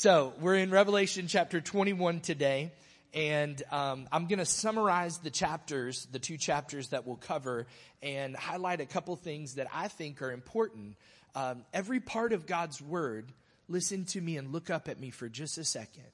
So 0.00 0.32
we're 0.40 0.54
in 0.54 0.70
Revelation 0.70 1.26
chapter 1.26 1.60
21 1.60 2.20
today, 2.20 2.72
and 3.12 3.62
um, 3.70 4.08
I'm 4.10 4.28
going 4.28 4.38
to 4.38 4.46
summarize 4.46 5.18
the 5.18 5.28
chapters, 5.28 6.08
the 6.10 6.18
two 6.18 6.38
chapters 6.38 6.88
that 6.88 7.06
we'll 7.06 7.16
cover, 7.16 7.66
and 8.02 8.34
highlight 8.34 8.80
a 8.80 8.86
couple 8.86 9.14
things 9.16 9.56
that 9.56 9.66
I 9.74 9.88
think 9.88 10.22
are 10.22 10.32
important. 10.32 10.96
Um, 11.34 11.66
every 11.74 12.00
part 12.00 12.32
of 12.32 12.46
God's 12.46 12.80
word, 12.80 13.30
listen 13.68 14.06
to 14.06 14.22
me 14.22 14.38
and 14.38 14.54
look 14.54 14.70
up 14.70 14.88
at 14.88 14.98
me 14.98 15.10
for 15.10 15.28
just 15.28 15.58
a 15.58 15.64
second, 15.64 16.08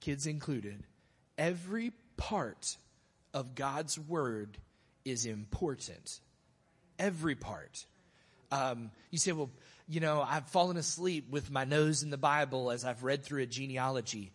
kids 0.00 0.26
included. 0.26 0.82
Every 1.36 1.92
part 2.16 2.78
of 3.34 3.54
God's 3.54 3.98
word 3.98 4.56
is 5.04 5.26
important. 5.26 6.20
Every 6.98 7.34
part. 7.34 7.84
Um, 8.50 8.92
you 9.10 9.18
say, 9.18 9.32
well, 9.32 9.50
you 9.88 10.00
know, 10.00 10.24
I've 10.26 10.48
fallen 10.48 10.76
asleep 10.76 11.30
with 11.30 11.50
my 11.50 11.64
nose 11.64 12.02
in 12.02 12.10
the 12.10 12.16
Bible 12.16 12.70
as 12.70 12.84
I've 12.84 13.04
read 13.04 13.22
through 13.24 13.42
a 13.42 13.46
genealogy. 13.46 14.32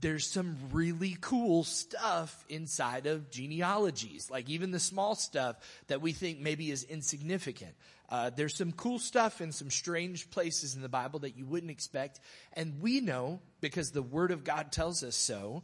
There's 0.00 0.26
some 0.26 0.56
really 0.72 1.16
cool 1.20 1.64
stuff 1.64 2.44
inside 2.48 3.06
of 3.06 3.30
genealogies, 3.30 4.30
like 4.30 4.48
even 4.48 4.70
the 4.70 4.80
small 4.80 5.14
stuff 5.14 5.56
that 5.88 6.00
we 6.00 6.12
think 6.12 6.40
maybe 6.40 6.70
is 6.70 6.84
insignificant. 6.84 7.74
Uh, 8.08 8.30
there's 8.30 8.56
some 8.56 8.72
cool 8.72 8.98
stuff 8.98 9.40
in 9.40 9.52
some 9.52 9.70
strange 9.70 10.30
places 10.30 10.74
in 10.74 10.82
the 10.82 10.88
Bible 10.88 11.20
that 11.20 11.36
you 11.36 11.46
wouldn't 11.46 11.70
expect. 11.70 12.18
And 12.54 12.80
we 12.80 13.00
know, 13.00 13.40
because 13.60 13.92
the 13.92 14.02
Word 14.02 14.32
of 14.32 14.42
God 14.42 14.72
tells 14.72 15.04
us 15.04 15.16
so, 15.16 15.62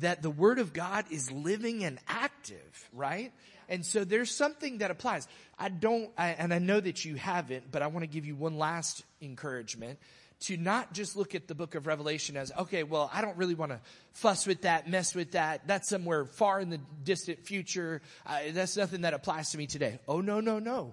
that 0.00 0.22
the 0.22 0.30
Word 0.30 0.58
of 0.58 0.72
God 0.72 1.04
is 1.10 1.30
living 1.30 1.84
and 1.84 2.00
active, 2.08 2.88
right? 2.92 3.32
And 3.68 3.84
so 3.84 4.04
there's 4.04 4.30
something 4.30 4.78
that 4.78 4.90
applies. 4.90 5.26
I 5.58 5.68
don't, 5.68 6.10
I, 6.16 6.30
and 6.30 6.52
I 6.52 6.58
know 6.58 6.80
that 6.80 7.04
you 7.04 7.16
haven't, 7.16 7.70
but 7.70 7.82
I 7.82 7.86
want 7.88 8.02
to 8.02 8.06
give 8.08 8.26
you 8.26 8.36
one 8.36 8.58
last 8.58 9.04
encouragement 9.22 9.98
to 10.40 10.56
not 10.56 10.92
just 10.92 11.16
look 11.16 11.34
at 11.34 11.48
the 11.48 11.54
book 11.54 11.74
of 11.74 11.86
Revelation 11.86 12.36
as, 12.36 12.52
okay, 12.58 12.82
well, 12.82 13.10
I 13.12 13.22
don't 13.22 13.36
really 13.36 13.54
want 13.54 13.72
to 13.72 13.80
fuss 14.12 14.46
with 14.46 14.62
that, 14.62 14.88
mess 14.88 15.14
with 15.14 15.32
that. 15.32 15.66
That's 15.66 15.88
somewhere 15.88 16.24
far 16.26 16.60
in 16.60 16.70
the 16.70 16.80
distant 17.02 17.46
future. 17.46 18.02
Uh, 18.26 18.40
that's 18.50 18.76
nothing 18.76 19.02
that 19.02 19.14
applies 19.14 19.50
to 19.50 19.58
me 19.58 19.66
today. 19.66 20.00
Oh, 20.06 20.20
no, 20.20 20.40
no, 20.40 20.58
no. 20.58 20.92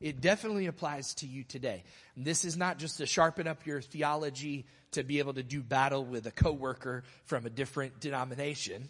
It 0.00 0.20
definitely 0.20 0.66
applies 0.66 1.14
to 1.14 1.26
you 1.26 1.42
today. 1.42 1.82
And 2.14 2.24
this 2.24 2.44
is 2.44 2.56
not 2.56 2.78
just 2.78 2.98
to 2.98 3.06
sharpen 3.06 3.48
up 3.48 3.66
your 3.66 3.82
theology 3.82 4.64
to 4.92 5.02
be 5.02 5.18
able 5.18 5.34
to 5.34 5.42
do 5.42 5.60
battle 5.62 6.04
with 6.04 6.26
a 6.26 6.30
coworker 6.30 7.02
from 7.24 7.44
a 7.46 7.50
different 7.50 8.00
denomination. 8.00 8.88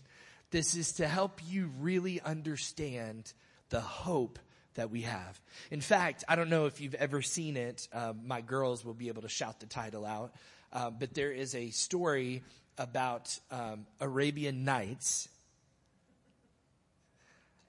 This 0.51 0.75
is 0.75 0.93
to 0.95 1.07
help 1.07 1.41
you 1.47 1.71
really 1.81 2.21
understand 2.21 3.33
the 3.71 3.81
hope 3.81 4.39
that 4.75 4.91
we 4.91 5.03
have. 5.03 5.41
In 5.71 5.81
fact, 5.81 6.25
I 6.29 6.37
don't 6.37 6.49
know 6.49 6.67
if 6.67 6.81
you've 6.81 6.95
ever 6.95 7.21
seen 7.21 7.57
it. 7.57 7.89
Uh, 7.93 8.13
my 8.25 8.41
girls 8.41 8.85
will 8.85 8.95
be 8.95 9.09
able 9.09 9.23
to 9.23 9.29
shout 9.29 9.61
the 9.61 9.67
title 9.67 10.07
out. 10.07 10.33
Uh, 10.73 10.91
but 10.91 11.15
there 11.15 11.33
is 11.33 11.55
a 11.55 11.71
story 11.71 12.43
about 12.79 13.37
um, 13.51 13.87
Arabian 14.01 14.65
Nights 14.65 15.29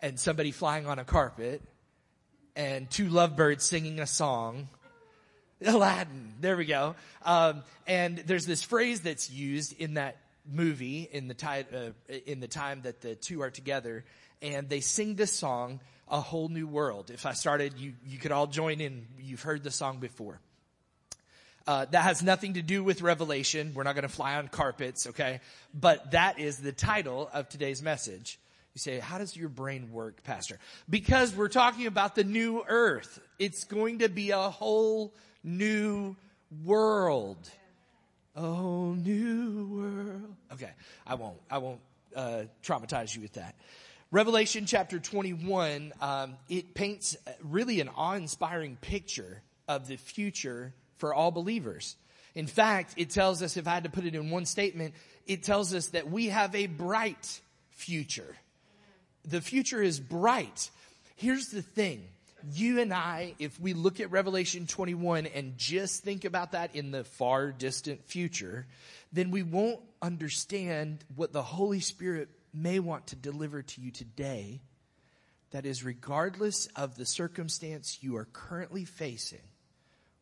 and 0.02 0.20
somebody 0.20 0.52
flying 0.52 0.88
on 0.88 1.00
a 1.00 1.04
carpet 1.04 1.62
and 2.56 2.90
two 2.90 3.10
lovebirds 3.10 3.64
singing 3.64 4.00
a 4.00 4.08
song. 4.08 4.70
Aladdin. 5.66 6.34
There 6.40 6.56
we 6.56 6.66
go. 6.66 6.96
Um, 7.24 7.64
and 7.88 8.18
there's 8.20 8.46
this 8.46 8.64
phrase 8.64 9.02
that's 9.02 9.30
used 9.30 9.74
in 9.80 9.96
that 9.96 10.18
movie 10.52 11.08
in 11.12 11.28
the 11.28 11.34
time 11.34 11.66
uh, 11.74 12.14
in 12.26 12.40
the 12.40 12.48
time 12.48 12.82
that 12.84 13.02
the 13.02 13.16
two 13.16 13.42
are 13.42 13.50
together, 13.50 14.06
and 14.42 14.70
they 14.70 14.80
sing 14.80 15.16
this 15.16 15.32
song, 15.32 15.80
"A 16.08 16.20
Whole 16.20 16.50
New 16.50 16.68
World." 16.68 17.12
If 17.12 17.26
I 17.26 17.34
started, 17.34 17.78
you 17.78 17.94
you 18.06 18.18
could 18.18 18.32
all 18.32 18.48
join 18.48 18.82
in. 18.82 19.08
You've 19.20 19.42
heard 19.42 19.64
the 19.64 19.72
song 19.72 20.00
before. 20.00 20.40
Uh, 21.68 21.86
that 21.92 22.02
has 22.02 22.24
nothing 22.24 22.56
to 22.56 22.64
do 22.64 22.84
with 22.84 23.04
Revelation. 23.04 23.74
We're 23.76 23.84
not 23.84 23.94
going 23.94 24.02
to 24.02 24.10
fly 24.10 24.38
on 24.38 24.48
carpets, 24.48 25.06
okay? 25.06 25.40
But 25.72 26.12
that 26.12 26.40
is 26.40 26.58
the 26.58 26.72
title 26.72 27.30
of 27.32 27.48
today's 27.48 27.84
message. 27.84 28.40
You 28.74 28.80
say, 28.80 29.00
how 29.00 29.20
does 29.20 29.38
your 29.38 29.50
brain 29.50 29.92
work, 29.92 30.24
Pastor? 30.24 30.58
Because 30.90 31.36
we're 31.36 31.48
talking 31.48 31.86
about 31.86 32.16
the 32.16 32.24
new 32.24 32.64
earth. 32.68 33.20
It's 33.38 33.66
going 33.66 34.00
to 34.00 34.10
be 34.10 34.32
a 34.32 34.50
whole 34.50 35.14
new 35.44 36.16
world. 36.64 37.38
New 38.40 39.68
world. 39.72 40.36
Okay, 40.54 40.72
I 41.06 41.16
won't. 41.16 41.38
I 41.50 41.58
won't 41.58 41.82
uh, 42.16 42.44
traumatize 42.64 43.16
you 43.16 43.22
with 43.22 43.34
that. 43.34 43.56
Revelation 44.12 44.66
chapter 44.66 44.98
21, 44.98 45.94
um, 46.02 46.36
it 46.50 46.74
paints 46.74 47.16
really 47.44 47.80
an 47.80 47.90
awe-inspiring 47.90 48.78
picture 48.82 49.42
of 49.68 49.88
the 49.88 49.98
future 49.98 50.74
for 50.98 51.14
all 51.14 51.30
believers. 51.30 51.96
In 52.34 52.48
fact, 52.48 52.96
it 52.98 53.12
tells 53.12 53.44
us, 53.44 53.56
if 53.56 53.68
I 53.68 53.76
had 53.76 53.84
to 53.84 53.90
put 53.90 54.06
it 54.06 54.16
in 54.16 54.32
one 54.32 54.46
statement, 54.46 54.96
it 55.28 55.44
tells 55.44 55.76
us 55.76 55.88
that 55.88 56.10
we 56.10 56.30
have 56.30 56.56
a 56.56 56.66
bright 56.66 57.40
future. 57.72 58.36
The 59.26 59.42
future 59.42 59.82
is 59.82 60.00
bright. 60.00 60.72
Here's 61.16 61.50
the 61.50 61.62
thing 61.62 62.08
you 62.54 62.80
and 62.80 62.94
I, 62.94 63.36
if 63.40 63.60
we 63.60 63.74
look 63.74 64.00
at 64.00 64.12
Revelation 64.12 64.68
21 64.68 65.28
and 65.28 65.58
just 65.58 66.04
think 66.04 66.26
about 66.26 66.54
that 66.54 66.76
in 66.76 66.92
the 66.92 67.04
far 67.04 67.52
distant 67.52 68.06
future, 68.06 68.68
then 69.12 69.32
we 69.32 69.44
won't 69.44 69.80
understand 70.02 71.04
what 71.16 71.34
the 71.34 71.42
Holy 71.42 71.80
Spirit 71.80 72.30
may 72.54 72.80
want 72.80 73.08
to 73.08 73.16
deliver 73.16 73.62
to 73.62 73.82
you 73.82 73.92
today. 73.92 74.62
That 75.52 75.66
is, 75.66 75.84
regardless 75.84 76.68
of 76.76 76.96
the 76.96 77.06
circumstance 77.06 78.00
you 78.02 78.18
are 78.18 78.26
currently 78.26 78.86
facing, 78.86 79.40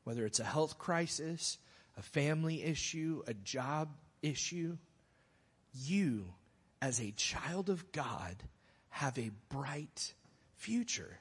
whether 0.03 0.25
it's 0.25 0.39
a 0.39 0.45
health 0.45 0.77
crisis, 0.77 1.57
a 1.97 2.01
family 2.01 2.63
issue, 2.63 3.23
a 3.27 3.33
job 3.33 3.89
issue, 4.22 4.77
you, 5.73 6.33
as 6.81 7.01
a 7.01 7.11
child 7.11 7.69
of 7.69 7.91
God, 7.91 8.35
have 8.89 9.17
a 9.19 9.31
bright 9.50 10.13
future. 10.56 11.19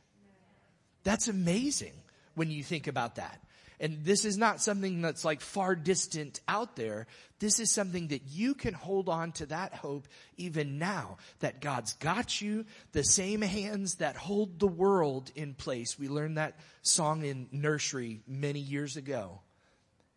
That's 1.06 1.28
amazing 1.28 1.92
when 2.34 2.50
you 2.50 2.64
think 2.64 2.88
about 2.88 3.14
that. 3.14 3.40
And 3.78 4.04
this 4.04 4.24
is 4.24 4.36
not 4.36 4.60
something 4.60 5.02
that's 5.02 5.24
like 5.24 5.40
far 5.40 5.76
distant 5.76 6.40
out 6.48 6.74
there. 6.74 7.06
This 7.38 7.60
is 7.60 7.72
something 7.72 8.08
that 8.08 8.22
you 8.26 8.54
can 8.54 8.74
hold 8.74 9.08
on 9.08 9.30
to 9.32 9.46
that 9.46 9.72
hope 9.72 10.08
even 10.36 10.80
now 10.80 11.18
that 11.38 11.60
God's 11.60 11.92
got 11.92 12.40
you. 12.40 12.64
The 12.90 13.04
same 13.04 13.40
hands 13.40 13.94
that 13.96 14.16
hold 14.16 14.58
the 14.58 14.66
world 14.66 15.30
in 15.36 15.54
place. 15.54 15.96
We 15.96 16.08
learned 16.08 16.38
that 16.38 16.58
song 16.82 17.24
in 17.24 17.46
nursery 17.52 18.22
many 18.26 18.58
years 18.58 18.96
ago. 18.96 19.42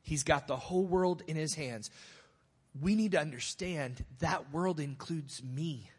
He's 0.02 0.24
got 0.24 0.48
the 0.48 0.58
whole 0.58 0.88
world 0.88 1.22
in 1.28 1.36
his 1.36 1.54
hands. 1.54 1.92
We 2.82 2.96
need 2.96 3.12
to 3.12 3.22
understand 3.22 4.04
that 4.22 4.52
world 4.52 4.80
includes 4.80 5.44
me. 5.44 5.92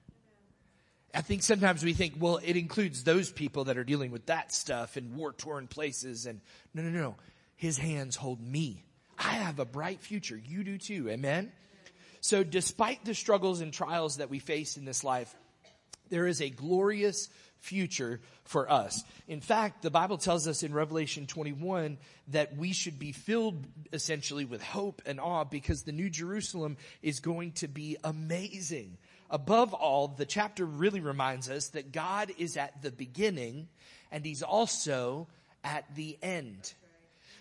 I 1.15 1.23
think 1.23 1.43
sometimes 1.43 1.83
we 1.83 1.93
think, 1.93 2.15
well, 2.19 2.39
it 2.43 2.57
includes 2.57 3.03
those 3.03 3.33
people 3.33 3.65
that 3.65 3.77
are 3.77 3.85
dealing 3.85 4.11
with 4.11 4.27
that 4.27 4.53
stuff 4.53 4.97
in 4.97 5.17
war 5.17 5.33
torn 5.33 5.67
places. 5.67 6.27
And 6.27 6.41
no, 6.73 6.83
no, 6.83 6.91
no. 6.91 7.17
His 7.57 7.77
hands 7.77 8.17
hold 8.17 8.41
me. 8.41 8.85
I 9.19 9.33
have 9.33 9.59
a 9.59 9.65
bright 9.65 10.01
future. 10.01 10.41
You 10.43 10.65
do 10.65 10.79
too. 10.79 11.11
Amen. 11.11 11.53
So 12.21 12.45
despite 12.45 13.05
the 13.05 13.15
struggles 13.15 13.61
and 13.61 13.73
trials 13.73 14.19
that 14.19 14.31
we 14.31 14.39
face 14.39 14.77
in 14.77 14.85
this 14.85 15.03
life, 15.03 15.35
there 16.11 16.27
is 16.27 16.41
a 16.41 16.51
glorious 16.51 17.29
future 17.59 18.21
for 18.45 18.71
us. 18.71 19.03
In 19.29 19.41
fact, 19.41 19.83
the 19.83 19.91
Bible 19.91 20.17
tells 20.17 20.49
us 20.49 20.63
in 20.63 20.73
Revelation 20.73 21.27
21 21.27 21.99
that 22.29 22.57
we 22.57 22.73
should 22.73 22.99
be 22.99 23.13
filled 23.13 23.67
essentially 23.93 24.45
with 24.45 24.63
hope 24.63 25.03
and 25.07 25.21
awe 25.21 25.45
because 25.45 25.83
the 25.83 25.93
New 25.93 26.11
Jerusalem 26.11 26.77
is 27.03 27.21
going 27.21 27.53
to 27.53 27.69
be 27.69 27.97
amazing 28.03 28.97
above 29.31 29.73
all, 29.73 30.09
the 30.09 30.27
chapter 30.27 30.65
really 30.65 31.01
reminds 31.01 31.49
us 31.49 31.69
that 31.69 31.93
God 31.93 32.33
is 32.37 32.57
at 32.57 32.83
the 32.83 32.91
beginning 32.91 33.69
and 34.11 34.25
he's 34.25 34.43
also 34.43 35.29
at 35.63 35.85
the 35.95 36.19
end. 36.23 36.75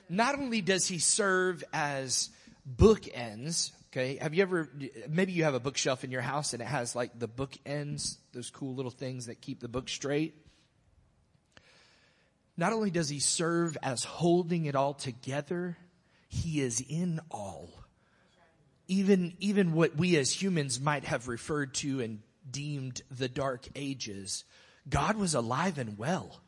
Not 0.07 0.37
only 0.37 0.61
does 0.61 0.87
he 0.87 0.99
serve 0.99 1.63
as 1.73 2.29
bookends, 2.77 3.71
okay, 3.91 4.17
have 4.21 4.33
you 4.33 4.43
ever, 4.43 4.69
maybe 5.09 5.31
you 5.31 5.43
have 5.43 5.55
a 5.55 5.59
bookshelf 5.59 6.03
in 6.03 6.11
your 6.11 6.21
house 6.21 6.53
and 6.53 6.61
it 6.61 6.67
has 6.67 6.95
like 6.95 7.17
the 7.17 7.27
bookends, 7.27 8.17
those 8.33 8.49
cool 8.49 8.75
little 8.75 8.91
things 8.91 9.25
that 9.25 9.41
keep 9.41 9.59
the 9.59 9.67
book 9.67 9.89
straight. 9.89 10.35
Not 12.55 12.73
only 12.73 12.91
does 12.91 13.09
he 13.09 13.19
serve 13.19 13.77
as 13.81 14.03
holding 14.03 14.65
it 14.65 14.75
all 14.75 14.93
together, 14.93 15.77
he 16.27 16.61
is 16.61 16.83
in 16.87 17.19
all 17.31 17.78
even, 18.89 19.33
even 19.39 19.73
what 19.73 19.95
we 19.95 20.17
as 20.17 20.31
humans 20.31 20.79
might 20.79 21.05
have 21.05 21.27
referred 21.27 21.75
to 21.75 22.01
and 22.01 22.19
deemed 22.49 23.01
the 23.11 23.29
dark 23.29 23.67
ages, 23.75 24.43
God 24.89 25.15
was 25.15 25.35
alive 25.35 25.77
and 25.77 25.97
well. 25.97 26.41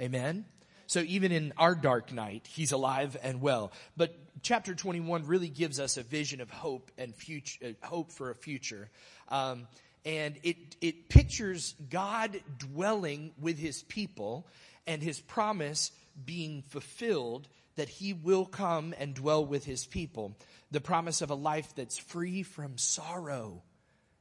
Amen. 0.00 0.46
So 0.86 1.00
even 1.00 1.32
in 1.32 1.52
our 1.58 1.74
dark 1.74 2.12
night, 2.12 2.46
he's 2.46 2.72
alive 2.72 3.16
and 3.22 3.42
well. 3.42 3.72
But 3.96 4.16
chapter 4.42 4.74
21 4.74 5.26
really 5.26 5.48
gives 5.48 5.80
us 5.80 5.96
a 5.96 6.02
vision 6.02 6.40
of 6.40 6.50
hope 6.50 6.92
and 6.96 7.14
future, 7.14 7.58
uh, 7.82 7.86
hope 7.86 8.12
for 8.12 8.30
a 8.30 8.34
future. 8.34 8.88
Um, 9.28 9.66
and 10.04 10.38
it, 10.44 10.76
it 10.80 11.08
pictures 11.08 11.74
God 11.90 12.40
dwelling 12.58 13.32
with 13.40 13.58
his 13.58 13.82
people 13.82 14.46
and 14.86 15.02
his 15.02 15.20
promise 15.20 15.90
being 16.24 16.62
fulfilled 16.62 17.48
that 17.78 17.88
he 17.88 18.12
will 18.12 18.44
come 18.44 18.92
and 18.98 19.14
dwell 19.14 19.46
with 19.46 19.64
his 19.64 19.86
people. 19.86 20.36
The 20.72 20.80
promise 20.80 21.22
of 21.22 21.30
a 21.30 21.36
life 21.36 21.76
that's 21.76 21.96
free 21.96 22.42
from 22.42 22.76
sorrow. 22.76 23.62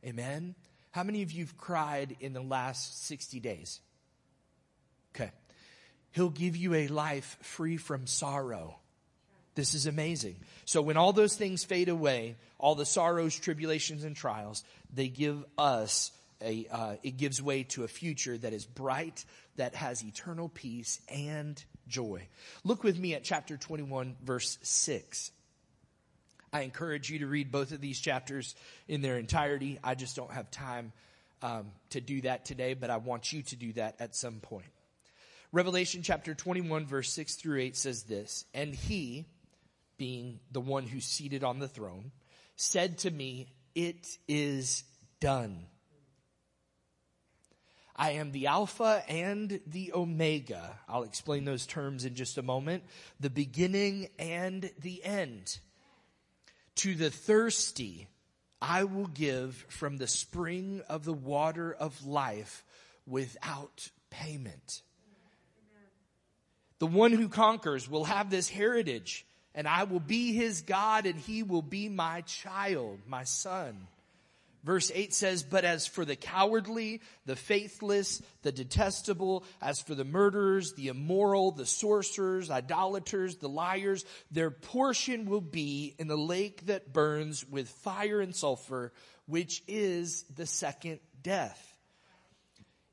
Amen. 0.06 0.54
How 0.92 1.02
many 1.02 1.24
of 1.24 1.32
you've 1.32 1.58
cried 1.58 2.16
in 2.20 2.34
the 2.34 2.42
last 2.42 3.08
60 3.08 3.40
days? 3.40 3.82
Okay. 5.16 5.32
He'll 6.12 6.30
give 6.30 6.56
you 6.56 6.76
a 6.76 6.88
life 6.88 7.36
free 7.42 7.78
from 7.78 8.06
sorrow. 8.06 8.78
This 9.56 9.74
is 9.74 9.88
amazing. 9.88 10.36
So 10.66 10.84
when 10.84 10.96
all 10.96 11.12
those 11.12 11.36
things 11.36 11.64
fade 11.64 11.90
away, 11.90 12.36
all 12.60 12.76
the 12.76 12.86
sorrows, 12.86 13.36
tribulations, 13.36 14.04
and 14.04 14.16
trials, 14.16 14.64
they 14.94 15.08
give 15.08 15.44
us 15.58 16.12
a, 16.44 16.68
uh, 16.72 16.96
it 17.02 17.18
gives 17.18 17.42
way 17.42 17.64
to 17.64 17.84
a 17.84 17.88
future 17.88 18.38
that 18.38 18.54
is 18.54 18.68
bright, 18.68 19.26
that 19.56 19.74
has 19.74 20.04
eternal 20.04 20.48
peace 20.48 21.02
and 21.10 21.64
joy. 21.88 22.28
Look 22.64 22.84
with 22.84 22.98
me 22.98 23.14
at 23.14 23.24
chapter 23.24 23.58
21, 23.58 24.16
verse 24.24 24.58
6. 24.62 25.32
I 26.52 26.62
encourage 26.62 27.10
you 27.10 27.20
to 27.20 27.28
read 27.28 27.52
both 27.52 27.72
of 27.72 27.82
these 27.82 28.00
chapters 28.00 28.56
in 28.88 29.02
their 29.02 29.18
entirety. 29.18 29.80
I 29.84 29.96
just 29.96 30.16
don't 30.16 30.32
have 30.32 30.50
time 30.50 30.94
um, 31.42 31.72
to 31.92 32.02
do 32.02 32.22
that 32.22 32.46
today, 32.46 32.74
but 32.74 32.90
I 32.90 32.98
want 32.98 33.32
you 33.32 33.44
to 33.44 33.56
do 33.56 33.74
that 33.74 33.96
at 34.00 34.16
some 34.16 34.40
point. 34.40 34.66
Revelation 35.52 36.02
chapter 36.04 36.34
21, 36.34 36.86
verse 36.86 37.12
6 37.14 37.36
through 37.36 37.60
8 37.60 37.78
says 37.78 38.04
this 38.04 38.46
And 38.54 38.74
he, 38.74 39.26
being 39.98 40.40
the 40.52 40.62
one 40.62 40.86
who's 40.86 41.06
seated 41.06 41.44
on 41.44 41.60
the 41.60 41.68
throne, 41.68 42.12
said 42.56 43.00
to 43.00 43.12
me, 43.12 43.48
It 43.76 44.08
is 44.28 44.84
done. 45.20 45.66
I 47.98 48.12
am 48.12 48.32
the 48.32 48.48
Alpha 48.48 49.04
and 49.10 49.60
the 49.66 49.92
Omega. 49.94 50.78
I'll 50.88 51.04
explain 51.04 51.46
those 51.46 51.66
terms 51.66 52.06
in 52.06 52.14
just 52.14 52.38
a 52.38 52.44
moment. 52.44 52.84
The 53.20 53.32
beginning 53.32 54.10
and 54.20 54.70
the 54.80 55.04
end. 55.04 55.60
To 56.76 56.94
the 56.94 57.10
thirsty, 57.10 58.08
I 58.62 58.84
will 58.84 59.08
give 59.08 59.66
from 59.70 59.98
the 59.98 60.08
spring 60.08 60.84
of 60.88 61.06
the 61.06 61.14
water 61.14 61.74
of 61.74 62.06
life 62.06 62.64
without 63.08 63.90
payment. 64.12 64.84
The 66.80 66.88
one 66.88 67.14
who 67.14 67.30
conquers 67.30 67.90
will 67.90 68.06
have 68.06 68.30
this 68.30 68.48
heritage, 68.48 69.26
and 69.56 69.68
I 69.68 69.86
will 69.86 70.00
be 70.00 70.34
his 70.34 70.62
God, 70.62 71.08
and 71.08 71.20
he 71.20 71.42
will 71.42 71.64
be 71.64 71.90
my 71.90 72.22
child, 72.22 73.00
my 73.08 73.24
son. 73.24 73.88
Verse 74.68 74.92
8 74.94 75.14
says, 75.14 75.44
But 75.44 75.64
as 75.64 75.88
for 75.88 76.04
the 76.04 76.18
cowardly, 76.18 77.00
the 77.26 77.38
faithless, 77.38 78.22
the 78.42 78.52
detestable, 78.52 79.46
as 79.62 79.80
for 79.80 79.96
the 79.96 80.04
murderers, 80.04 80.74
the 80.74 80.90
immoral, 80.90 81.52
the 81.52 81.66
sorcerers, 81.66 82.52
idolaters, 82.52 83.38
the 83.38 83.48
liars, 83.48 84.04
their 84.30 84.52
portion 84.52 85.30
will 85.30 85.40
be 85.40 85.96
in 85.98 86.10
the 86.10 86.18
lake 86.18 86.66
that 86.66 86.92
burns 86.92 87.46
with 87.48 87.70
fire 87.70 88.20
and 88.20 88.36
sulfur, 88.36 88.92
which 89.26 89.64
is 89.70 90.26
the 90.36 90.46
second 90.46 91.00
death. 91.24 91.78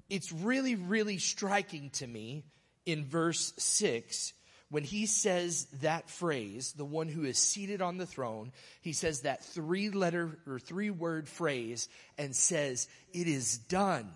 It's 0.09 0.31
really, 0.31 0.77
really 0.77 1.19
striking 1.19 1.91
to 1.95 2.07
me 2.07 2.45
in 2.87 3.05
verse 3.05 3.53
6 3.59 4.33
when 4.75 4.83
he 4.83 5.07
says 5.07 5.69
that 5.83 6.11
phrase, 6.11 6.73
the 6.73 6.85
one 6.85 7.07
who 7.07 7.23
is 7.23 7.39
seated 7.39 7.81
on 7.81 7.97
the 7.97 8.07
throne, 8.07 8.51
he 8.81 8.93
says 8.93 9.21
that 9.21 9.45
three 9.45 9.89
letter 9.89 10.37
or 10.49 10.59
three 10.59 10.91
word 10.91 11.29
phrase 11.29 11.89
and 12.19 12.35
says, 12.35 12.89
it 13.13 13.29
is 13.29 13.57
done. 13.57 14.11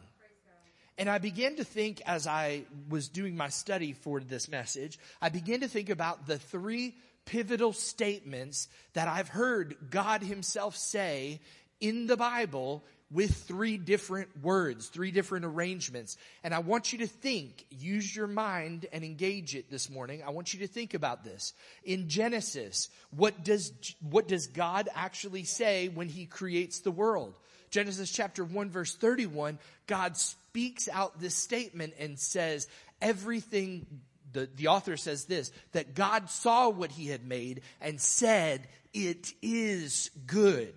And 0.98 1.08
I 1.08 1.18
began 1.18 1.54
to 1.56 1.64
think 1.64 2.02
as 2.06 2.26
I 2.26 2.64
was 2.88 3.08
doing 3.08 3.36
my 3.36 3.50
study 3.50 3.92
for 3.92 4.18
this 4.18 4.48
message, 4.48 4.98
I 5.22 5.28
began 5.28 5.60
to 5.60 5.68
think 5.68 5.90
about 5.90 6.26
the 6.26 6.38
three 6.38 6.96
pivotal 7.24 7.72
statements 7.72 8.66
that 8.94 9.06
I've 9.06 9.28
heard 9.28 9.76
God 9.90 10.24
himself 10.24 10.76
say 10.76 11.38
in 11.80 12.08
the 12.08 12.16
Bible 12.16 12.82
with 13.10 13.34
three 13.34 13.78
different 13.78 14.28
words, 14.42 14.88
three 14.88 15.10
different 15.10 15.46
arrangements. 15.46 16.18
And 16.44 16.54
I 16.54 16.58
want 16.58 16.92
you 16.92 16.98
to 16.98 17.06
think, 17.06 17.64
use 17.70 18.14
your 18.14 18.26
mind 18.26 18.86
and 18.92 19.02
engage 19.02 19.54
it 19.54 19.70
this 19.70 19.88
morning. 19.88 20.22
I 20.26 20.30
want 20.30 20.52
you 20.52 20.60
to 20.60 20.66
think 20.66 20.94
about 20.94 21.24
this. 21.24 21.54
In 21.84 22.08
Genesis, 22.08 22.90
what 23.10 23.42
does, 23.44 23.72
what 24.00 24.28
does 24.28 24.46
God 24.46 24.88
actually 24.94 25.44
say 25.44 25.88
when 25.88 26.08
he 26.08 26.26
creates 26.26 26.80
the 26.80 26.90
world? 26.90 27.34
Genesis 27.70 28.10
chapter 28.10 28.44
1 28.44 28.70
verse 28.70 28.94
31, 28.94 29.58
God 29.86 30.16
speaks 30.16 30.88
out 30.88 31.18
this 31.20 31.34
statement 31.34 31.94
and 31.98 32.18
says, 32.18 32.68
everything 33.00 33.86
the, 34.32 34.48
the 34.56 34.68
author 34.68 34.96
says 34.96 35.24
this, 35.24 35.50
that 35.72 35.94
God 35.94 36.28
saw 36.28 36.68
what 36.68 36.90
he 36.90 37.08
had 37.08 37.26
made 37.26 37.62
and 37.80 38.00
said, 38.00 38.68
it 38.92 39.32
is 39.42 40.10
good. 40.26 40.74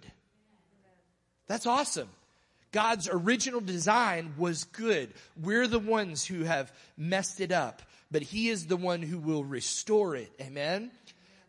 That's 1.48 1.66
awesome. 1.66 2.10
God's 2.72 3.10
original 3.12 3.62
design 3.62 4.34
was 4.38 4.64
good. 4.64 5.14
We're 5.42 5.68
the 5.68 5.80
ones 5.80 6.26
who 6.26 6.44
have 6.44 6.72
messed 6.98 7.42
it 7.42 7.52
up, 7.52 7.82
but 8.10 8.22
He 8.22 8.50
is 8.50 8.68
the 8.68 8.78
one 8.78 9.02
who 9.02 9.18
will 9.18 9.44
restore 9.44 10.16
it. 10.16 10.32
Amen. 10.40 10.92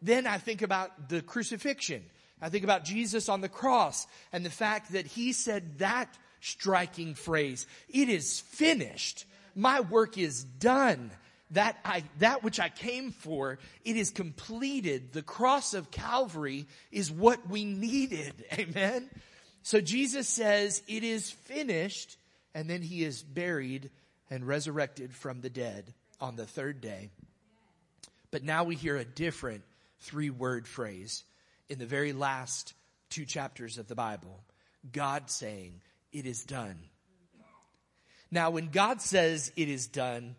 Then 0.01 0.27
I 0.27 0.39
think 0.39 0.63
about 0.63 1.09
the 1.09 1.23
crucifixion. 1.23 2.03
I 2.41 2.49
think 2.49 2.65
about 2.65 2.85
Jesus 2.85 3.29
on 3.29 3.41
the 3.41 3.49
cross 3.49 4.07
and 4.33 4.45
the 4.45 4.51
fact 4.51 4.93
that 4.93 5.07
He 5.07 5.33
said 5.33 5.79
that 5.79 6.09
striking 6.41 7.15
phrase, 7.15 7.67
it 7.89 8.09
is 8.09 8.41
finished. 8.41 9.25
My 9.55 9.81
work 9.81 10.19
is 10.19 10.43
done. 10.43 11.11
That 11.53 11.77
I, 11.85 12.05
that 12.19 12.43
which 12.43 12.59
I 12.59 12.71
came 12.71 13.13
for, 13.13 13.59
it 13.85 13.97
is 13.99 14.11
completed. 14.11 15.13
The 15.13 15.21
cross 15.21 15.75
of 15.75 15.91
Calvary 15.91 16.67
is 16.91 17.13
what 17.13 17.47
we 17.47 17.67
needed. 17.67 18.33
Amen. 18.55 19.11
So 19.63 19.81
Jesus 19.81 20.29
says, 20.29 20.83
it 20.89 21.05
is 21.05 21.31
finished. 21.31 22.17
And 22.55 22.69
then 22.69 22.83
he 22.83 23.03
is 23.03 23.23
buried 23.23 23.91
and 24.31 24.47
resurrected 24.47 25.15
from 25.15 25.41
the 25.41 25.51
dead 25.51 25.95
on 26.21 26.37
the 26.37 26.47
third 26.47 26.81
day. 26.81 27.11
But 28.31 28.45
now 28.45 28.65
we 28.65 28.77
hear 28.77 28.97
a 28.97 29.05
different 29.05 29.63
three 30.01 30.31
word 30.31 30.67
phrase 30.67 31.25
in 31.69 31.79
the 31.79 31.87
very 31.87 32.13
last 32.13 32.75
two 33.09 33.25
chapters 33.25 33.79
of 33.79 33.89
the 33.89 33.95
Bible. 33.95 34.43
God 34.91 35.31
saying, 35.31 35.81
it 36.13 36.27
is 36.27 36.45
done. 36.45 36.77
Now, 38.31 38.51
when 38.51 38.69
God 38.69 39.01
says 39.03 39.53
it 39.57 39.69
is 39.69 39.87
done, 39.87 40.37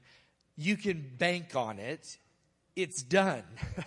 you 0.58 0.76
can 0.78 1.04
bank 1.18 1.56
on 1.56 1.80
it. 1.80 2.18
It's 2.76 3.04
done. 3.04 3.44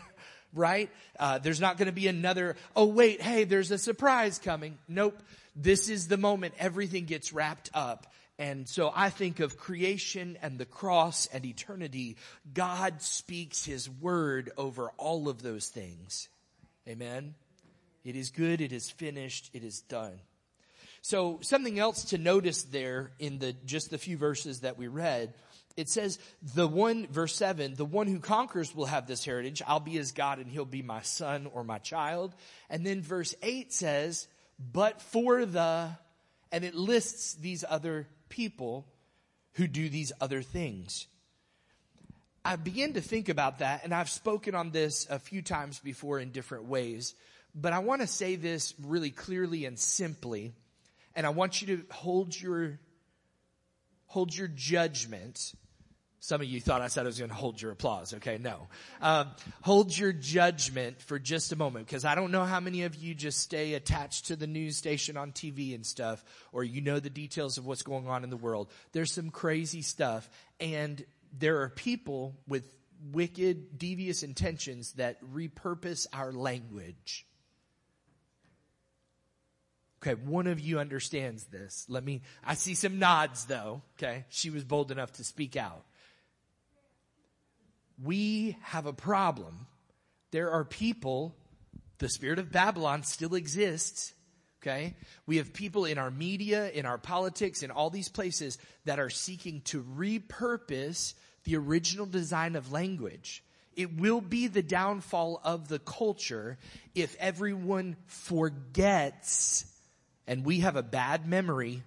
right? 0.56 0.90
Uh, 1.18 1.38
there's 1.38 1.60
not 1.60 1.76
going 1.76 1.86
to 1.86 1.92
be 1.92 2.08
another, 2.08 2.56
oh 2.74 2.86
wait, 2.86 3.20
hey, 3.20 3.44
there's 3.44 3.70
a 3.70 3.78
surprise 3.78 4.38
coming. 4.38 4.78
Nope. 4.88 5.22
This 5.54 5.88
is 5.88 6.08
the 6.08 6.16
moment 6.16 6.54
everything 6.58 7.04
gets 7.04 7.32
wrapped 7.32 7.70
up. 7.72 8.06
And 8.38 8.68
so 8.68 8.92
I 8.94 9.08
think 9.08 9.40
of 9.40 9.56
creation 9.56 10.36
and 10.42 10.58
the 10.58 10.66
cross 10.66 11.26
and 11.32 11.44
eternity. 11.46 12.16
God 12.52 13.00
speaks 13.00 13.64
his 13.64 13.88
word 13.88 14.50
over 14.58 14.90
all 14.98 15.28
of 15.28 15.42
those 15.42 15.68
things. 15.68 16.28
Amen. 16.86 17.34
It 18.04 18.14
is 18.14 18.30
good. 18.30 18.60
It 18.60 18.72
is 18.72 18.90
finished. 18.90 19.50
It 19.54 19.64
is 19.64 19.80
done. 19.80 20.20
So 21.00 21.38
something 21.40 21.78
else 21.78 22.06
to 22.06 22.18
notice 22.18 22.64
there 22.64 23.10
in 23.18 23.38
the, 23.38 23.54
just 23.64 23.90
the 23.90 23.98
few 23.98 24.16
verses 24.16 24.60
that 24.60 24.76
we 24.76 24.88
read 24.88 25.32
it 25.76 25.88
says, 25.88 26.18
the 26.54 26.66
one, 26.66 27.06
verse 27.08 27.34
7, 27.34 27.74
the 27.74 27.84
one 27.84 28.06
who 28.06 28.18
conquers 28.18 28.74
will 28.74 28.86
have 28.86 29.06
this 29.06 29.24
heritage. 29.24 29.62
I'll 29.66 29.80
be 29.80 29.92
his 29.92 30.12
God 30.12 30.38
and 30.38 30.50
he'll 30.50 30.64
be 30.64 30.82
my 30.82 31.02
son 31.02 31.48
or 31.52 31.64
my 31.64 31.78
child. 31.78 32.34
And 32.70 32.84
then 32.84 33.02
verse 33.02 33.34
8 33.42 33.72
says, 33.72 34.26
but 34.58 35.02
for 35.02 35.44
the, 35.44 35.90
and 36.50 36.64
it 36.64 36.74
lists 36.74 37.34
these 37.34 37.64
other 37.68 38.08
people 38.28 38.86
who 39.52 39.66
do 39.66 39.88
these 39.88 40.12
other 40.20 40.42
things. 40.42 41.06
I 42.44 42.56
begin 42.56 42.94
to 42.94 43.00
think 43.00 43.28
about 43.28 43.58
that, 43.58 43.82
and 43.82 43.92
I've 43.92 44.08
spoken 44.08 44.54
on 44.54 44.70
this 44.70 45.06
a 45.10 45.18
few 45.18 45.42
times 45.42 45.80
before 45.80 46.20
in 46.20 46.30
different 46.30 46.66
ways, 46.66 47.14
but 47.54 47.72
I 47.72 47.80
want 47.80 48.02
to 48.02 48.06
say 48.06 48.36
this 48.36 48.72
really 48.82 49.10
clearly 49.10 49.64
and 49.64 49.78
simply, 49.78 50.52
and 51.16 51.26
I 51.26 51.30
want 51.30 51.60
you 51.60 51.76
to 51.76 51.84
hold 51.92 52.40
your, 52.40 52.78
hold 54.06 54.36
your 54.36 54.48
judgment 54.48 55.54
some 56.20 56.40
of 56.40 56.46
you 56.46 56.60
thought 56.60 56.80
I 56.80 56.88
said 56.88 57.02
I 57.02 57.06
was 57.06 57.18
going 57.18 57.30
to 57.30 57.36
hold 57.36 57.60
your 57.60 57.72
applause. 57.72 58.14
Okay, 58.14 58.38
no. 58.38 58.68
Um, 59.00 59.30
hold 59.62 59.96
your 59.96 60.12
judgment 60.12 61.00
for 61.02 61.18
just 61.18 61.52
a 61.52 61.56
moment 61.56 61.86
because 61.86 62.04
I 62.04 62.14
don't 62.14 62.30
know 62.30 62.44
how 62.44 62.58
many 62.60 62.82
of 62.82 62.96
you 62.96 63.14
just 63.14 63.38
stay 63.38 63.74
attached 63.74 64.26
to 64.26 64.36
the 64.36 64.46
news 64.46 64.76
station 64.76 65.16
on 65.16 65.32
TV 65.32 65.74
and 65.74 65.84
stuff, 65.84 66.24
or 66.52 66.64
you 66.64 66.80
know 66.80 67.00
the 67.00 67.10
details 67.10 67.58
of 67.58 67.66
what's 67.66 67.82
going 67.82 68.08
on 68.08 68.24
in 68.24 68.30
the 68.30 68.36
world. 68.36 68.70
There's 68.92 69.12
some 69.12 69.30
crazy 69.30 69.82
stuff, 69.82 70.28
and 70.58 71.04
there 71.38 71.60
are 71.62 71.68
people 71.68 72.34
with 72.48 72.64
wicked, 73.12 73.78
devious 73.78 74.22
intentions 74.22 74.92
that 74.94 75.22
repurpose 75.22 76.06
our 76.12 76.32
language. 76.32 77.26
Okay, 80.02 80.14
one 80.14 80.46
of 80.46 80.60
you 80.60 80.78
understands 80.78 81.44
this. 81.44 81.84
Let 81.88 82.04
me, 82.04 82.22
I 82.44 82.54
see 82.54 82.74
some 82.74 82.98
nods 82.98 83.46
though. 83.46 83.82
Okay, 83.98 84.24
she 84.28 84.50
was 84.50 84.64
bold 84.64 84.90
enough 84.90 85.12
to 85.14 85.24
speak 85.24 85.56
out 85.56 85.84
we 88.02 88.56
have 88.62 88.86
a 88.86 88.92
problem 88.92 89.66
there 90.36 90.50
are 90.50 90.64
people, 90.64 91.34
the 91.96 92.10
spirit 92.10 92.38
of 92.38 92.52
Babylon 92.52 93.02
still 93.04 93.34
exists. 93.34 94.12
Okay. 94.62 94.94
We 95.26 95.36
have 95.36 95.52
people 95.52 95.84
in 95.84 95.96
our 95.96 96.10
media, 96.10 96.70
in 96.70 96.84
our 96.84 96.98
politics, 96.98 97.62
in 97.62 97.70
all 97.70 97.88
these 97.88 98.08
places 98.08 98.58
that 98.84 98.98
are 98.98 99.08
seeking 99.08 99.60
to 99.62 99.82
repurpose 99.82 101.14
the 101.44 101.56
original 101.56 102.04
design 102.06 102.56
of 102.56 102.72
language. 102.72 103.44
It 103.74 103.96
will 103.96 104.20
be 104.20 104.46
the 104.46 104.62
downfall 104.62 105.40
of 105.44 105.68
the 105.68 105.78
culture 105.78 106.58
if 106.94 107.16
everyone 107.18 107.96
forgets, 108.06 109.64
and 110.26 110.44
we 110.44 110.60
have 110.60 110.76
a 110.76 110.82
bad 110.82 111.26
memory 111.26 111.82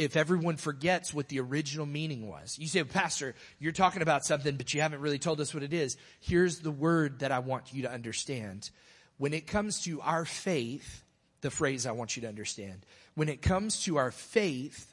if 0.00 0.16
everyone 0.16 0.56
forgets 0.56 1.12
what 1.12 1.28
the 1.28 1.40
original 1.40 1.84
meaning 1.84 2.26
was. 2.26 2.58
You 2.58 2.68
say, 2.68 2.82
Pastor, 2.84 3.34
you're 3.58 3.70
talking 3.70 4.00
about 4.00 4.24
something, 4.24 4.56
but 4.56 4.72
you 4.72 4.80
haven't 4.80 5.02
really 5.02 5.18
told 5.18 5.42
us 5.42 5.52
what 5.52 5.62
it 5.62 5.74
is. 5.74 5.98
Here's 6.20 6.60
the 6.60 6.70
word 6.70 7.18
that 7.18 7.32
I 7.32 7.40
want 7.40 7.74
you 7.74 7.82
to 7.82 7.92
understand. 7.92 8.70
When 9.18 9.34
it 9.34 9.46
comes 9.46 9.82
to 9.82 10.00
our 10.00 10.24
faith, 10.24 11.04
the 11.42 11.50
phrase 11.50 11.84
I 11.84 11.92
want 11.92 12.16
you 12.16 12.22
to 12.22 12.28
understand. 12.28 12.86
When 13.14 13.28
it 13.28 13.42
comes 13.42 13.84
to 13.84 13.98
our 13.98 14.10
faith, 14.10 14.90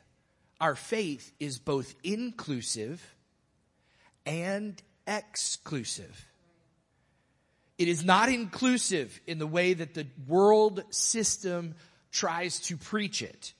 our 0.59 0.75
faith 0.75 1.31
is 1.39 1.57
both 1.57 1.95
inclusive 2.03 3.01
and 4.25 4.75
exclusive. 5.07 6.25
It 7.77 7.87
is 7.87 8.03
not 8.03 8.27
inclusive 8.27 9.21
in 9.25 9.39
the 9.39 9.47
way 9.47 9.73
that 9.73 9.93
the 9.93 10.07
world 10.27 10.83
system 10.89 11.75
tries 12.11 12.59
to 12.63 12.75
preach 12.75 13.21
it. 13.21 13.53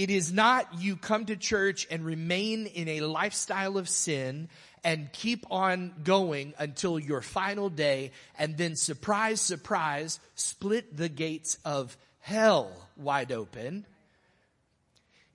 It 0.00 0.08
is 0.08 0.32
not 0.32 0.80
you 0.80 0.96
come 0.96 1.26
to 1.26 1.36
church 1.36 1.86
and 1.90 2.06
remain 2.06 2.64
in 2.64 2.88
a 2.88 3.00
lifestyle 3.02 3.76
of 3.76 3.86
sin 3.86 4.48
and 4.82 5.12
keep 5.12 5.44
on 5.50 5.92
going 6.02 6.54
until 6.58 6.98
your 6.98 7.20
final 7.20 7.68
day 7.68 8.12
and 8.38 8.56
then 8.56 8.76
surprise, 8.76 9.42
surprise, 9.42 10.18
split 10.34 10.96
the 10.96 11.10
gates 11.10 11.58
of 11.66 11.98
hell 12.20 12.72
wide 12.96 13.30
open. 13.30 13.84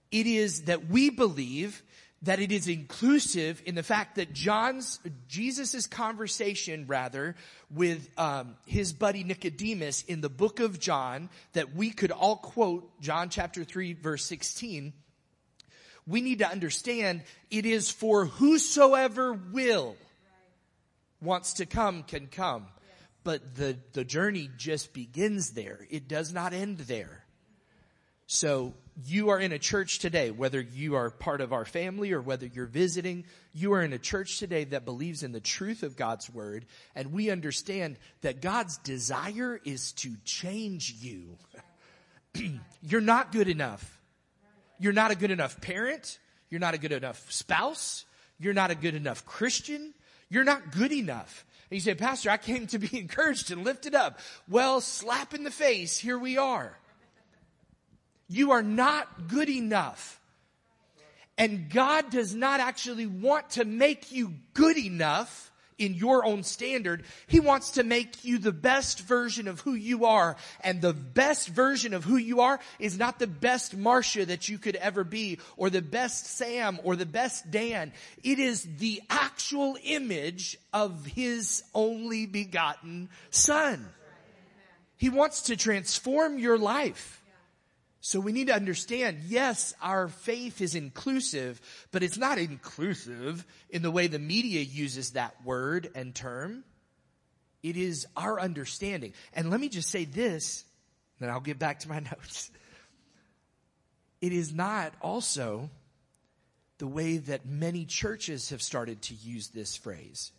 It 0.09 0.25
is 0.25 0.63
that 0.63 0.87
we 0.89 1.11
believe 1.11 1.83
that 2.25 2.39
it 2.39 2.51
is 2.51 2.67
inclusive 2.67 3.61
in 3.65 3.75
the 3.75 3.83
fact 3.83 4.15
that 4.15 4.33
John's, 4.33 4.99
Jesus' 5.27 5.87
conversation 5.87 6.85
rather 6.87 7.35
with 7.73 8.09
um, 8.17 8.55
his 8.65 8.93
buddy 8.93 9.23
Nicodemus 9.23 10.03
in 10.03 10.21
the 10.21 10.29
book 10.29 10.59
of 10.59 10.79
John 10.79 11.29
that 11.53 11.75
we 11.75 11.89
could 11.89 12.11
all 12.11 12.35
quote 12.35 13.01
John 13.01 13.29
chapter 13.29 13.63
3 13.63 13.93
verse 13.93 14.25
16 14.25 14.93
we 16.07 16.21
need 16.21 16.39
to 16.39 16.47
understand 16.47 17.23
it 17.49 17.65
is 17.65 17.89
for 17.89 18.25
whosoever 18.25 19.33
will 19.33 19.95
wants 21.21 21.53
to 21.53 21.65
come 21.65 22.03
can 22.03 22.27
come. 22.27 22.67
But 23.23 23.55
the 23.55 23.77
the 23.93 24.03
journey 24.03 24.49
just 24.55 24.93
begins 24.93 25.51
there. 25.51 25.79
It 25.89 26.07
does 26.07 26.31
not 26.31 26.53
end 26.53 26.77
there. 26.79 27.23
So 28.27 28.75
you 29.03 29.29
are 29.29 29.39
in 29.39 29.51
a 29.51 29.59
church 29.59 29.99
today, 29.99 30.31
whether 30.31 30.61
you 30.61 30.95
are 30.95 31.09
part 31.09 31.41
of 31.41 31.51
our 31.51 31.65
family 31.65 32.13
or 32.13 32.21
whether 32.21 32.45
you're 32.45 32.65
visiting, 32.65 33.25
you 33.53 33.73
are 33.73 33.81
in 33.81 33.91
a 33.91 33.97
church 33.97 34.39
today 34.39 34.63
that 34.65 34.85
believes 34.85 35.21
in 35.21 35.33
the 35.33 35.41
truth 35.41 35.83
of 35.83 35.97
God's 35.97 36.29
word. 36.29 36.65
And 36.95 37.11
we 37.11 37.29
understand 37.29 37.97
that 38.21 38.41
God's 38.41 38.77
desire 38.77 39.59
is 39.65 39.91
to 39.93 40.13
change 40.23 40.95
you. 41.01 41.37
you're 42.81 43.01
not 43.01 43.33
good 43.33 43.49
enough. 43.49 44.01
You're 44.79 44.93
not 44.93 45.11
a 45.11 45.15
good 45.15 45.31
enough 45.31 45.59
parent. 45.59 46.19
You're 46.49 46.61
not 46.61 46.73
a 46.73 46.77
good 46.77 46.93
enough 46.93 47.29
spouse. 47.31 48.05
You're 48.39 48.53
not 48.53 48.71
a 48.71 48.75
good 48.75 48.95
enough 48.95 49.25
Christian. 49.25 49.93
You're 50.29 50.43
not 50.45 50.71
good 50.71 50.93
enough. 50.93 51.45
And 51.69 51.75
you 51.75 51.81
say, 51.81 51.95
Pastor, 51.95 52.29
I 52.29 52.37
came 52.37 52.67
to 52.67 52.79
be 52.79 52.97
encouraged 52.99 53.51
and 53.51 53.65
lifted 53.65 53.93
up. 53.93 54.19
Well, 54.47 54.79
slap 54.79 55.33
in 55.33 55.43
the 55.43 55.51
face, 55.51 55.97
here 55.97 56.17
we 56.17 56.37
are. 56.37 56.77
You 58.27 58.51
are 58.51 58.63
not 58.63 59.27
good 59.27 59.49
enough. 59.49 60.19
And 61.37 61.69
God 61.69 62.11
does 62.11 62.33
not 62.33 62.59
actually 62.59 63.07
want 63.07 63.51
to 63.51 63.65
make 63.65 64.11
you 64.11 64.33
good 64.53 64.77
enough 64.77 65.51
in 65.77 65.93
your 65.93 66.25
own 66.25 66.43
standard. 66.43 67.03
He 67.27 67.39
wants 67.39 67.71
to 67.71 67.83
make 67.83 68.23
you 68.23 68.37
the 68.37 68.53
best 68.53 69.01
version 69.01 69.47
of 69.47 69.59
who 69.59 69.73
you 69.73 70.05
are. 70.05 70.37
And 70.61 70.81
the 70.81 70.93
best 70.93 71.49
version 71.49 71.93
of 71.93 72.05
who 72.05 72.15
you 72.15 72.41
are 72.41 72.59
is 72.79 72.97
not 72.97 73.19
the 73.19 73.27
best 73.27 73.75
Marcia 73.75 74.25
that 74.25 74.47
you 74.47 74.57
could 74.57 74.77
ever 74.77 75.03
be, 75.03 75.39
or 75.57 75.69
the 75.69 75.81
best 75.81 76.25
Sam, 76.37 76.79
or 76.83 76.95
the 76.95 77.05
best 77.05 77.51
Dan. 77.51 77.91
It 78.23 78.39
is 78.39 78.65
the 78.77 79.01
actual 79.09 79.77
image 79.83 80.57
of 80.73 81.05
His 81.05 81.63
only 81.73 82.25
begotten 82.25 83.09
Son. 83.29 83.85
He 84.97 85.09
wants 85.09 85.43
to 85.43 85.57
transform 85.57 86.39
your 86.39 86.57
life. 86.57 87.21
So 88.05 88.19
we 88.19 88.33
need 88.33 88.47
to 88.47 88.55
understand, 88.55 89.21
yes, 89.29 89.73
our 89.81 90.09
faith 90.09 90.61
is 90.61 90.75
inclusive, 90.75 91.59
but 91.91 92.03
it's 92.03 92.19
not 92.19 92.37
inclusive 92.37 93.43
in 93.71 93.81
the 93.81 93.89
way 93.89 94.05
the 94.05 94.19
media 94.19 94.61
uses 94.61 95.13
that 95.13 95.43
word 95.43 95.89
and 95.95 96.13
term. 96.13 96.63
It 97.63 97.77
is 97.77 98.05
our 98.15 98.39
understanding. 98.39 99.13
And 99.33 99.49
let 99.49 99.59
me 99.59 99.69
just 99.69 99.89
say 99.89 100.05
this, 100.05 100.65
then 101.19 101.31
I'll 101.31 101.39
get 101.39 101.57
back 101.57 101.79
to 101.79 101.89
my 101.89 101.97
notes. 102.11 102.51
It 104.21 104.33
is 104.33 104.53
not 104.53 104.93
also 105.01 105.71
the 106.77 106.85
way 106.85 107.17
that 107.17 107.47
many 107.47 107.85
churches 107.85 108.51
have 108.51 108.61
started 108.61 109.01
to 109.01 109.15
use 109.15 109.47
this 109.47 109.75
phrase. 109.75 110.31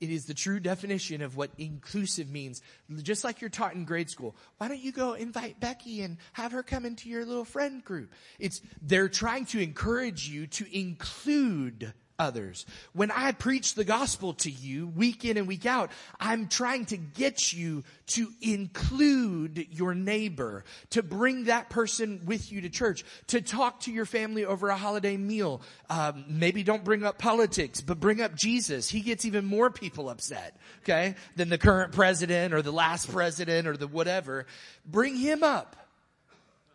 It 0.00 0.10
is 0.10 0.26
the 0.26 0.34
true 0.34 0.60
definition 0.60 1.22
of 1.22 1.36
what 1.36 1.50
inclusive 1.56 2.30
means. 2.30 2.62
Just 3.02 3.24
like 3.24 3.40
you're 3.40 3.50
taught 3.50 3.74
in 3.74 3.84
grade 3.84 4.10
school. 4.10 4.36
Why 4.58 4.68
don't 4.68 4.80
you 4.80 4.92
go 4.92 5.14
invite 5.14 5.60
Becky 5.60 6.02
and 6.02 6.18
have 6.32 6.52
her 6.52 6.62
come 6.62 6.84
into 6.84 7.08
your 7.08 7.24
little 7.24 7.44
friend 7.44 7.84
group? 7.84 8.12
It's, 8.38 8.60
they're 8.82 9.08
trying 9.08 9.46
to 9.46 9.60
encourage 9.60 10.28
you 10.28 10.46
to 10.48 10.76
include 10.76 11.94
others. 12.18 12.66
When 12.92 13.10
I 13.10 13.32
preach 13.32 13.74
the 13.74 13.84
gospel 13.84 14.34
to 14.34 14.50
you 14.50 14.86
week 14.88 15.24
in 15.24 15.36
and 15.36 15.48
week 15.48 15.66
out, 15.66 15.90
I'm 16.20 16.48
trying 16.48 16.86
to 16.86 16.96
get 16.96 17.52
you 17.52 17.84
to 18.08 18.28
include 18.40 19.66
your 19.70 19.94
neighbor, 19.94 20.64
to 20.90 21.02
bring 21.02 21.44
that 21.44 21.70
person 21.70 22.20
with 22.24 22.52
you 22.52 22.62
to 22.62 22.68
church, 22.68 23.04
to 23.28 23.40
talk 23.40 23.80
to 23.80 23.92
your 23.92 24.06
family 24.06 24.44
over 24.44 24.68
a 24.68 24.76
holiday 24.76 25.16
meal. 25.16 25.62
Um, 25.90 26.24
maybe 26.28 26.62
don't 26.62 26.84
bring 26.84 27.04
up 27.04 27.18
politics, 27.18 27.80
but 27.80 28.00
bring 28.00 28.20
up 28.20 28.34
Jesus. 28.34 28.88
He 28.88 29.00
gets 29.00 29.24
even 29.24 29.44
more 29.44 29.70
people 29.70 30.08
upset, 30.08 30.56
okay, 30.82 31.14
than 31.36 31.48
the 31.48 31.58
current 31.58 31.92
president 31.92 32.54
or 32.54 32.62
the 32.62 32.72
last 32.72 33.10
president 33.10 33.66
or 33.66 33.76
the 33.76 33.88
whatever. 33.88 34.46
Bring 34.86 35.16
him 35.16 35.42
up. 35.42 35.76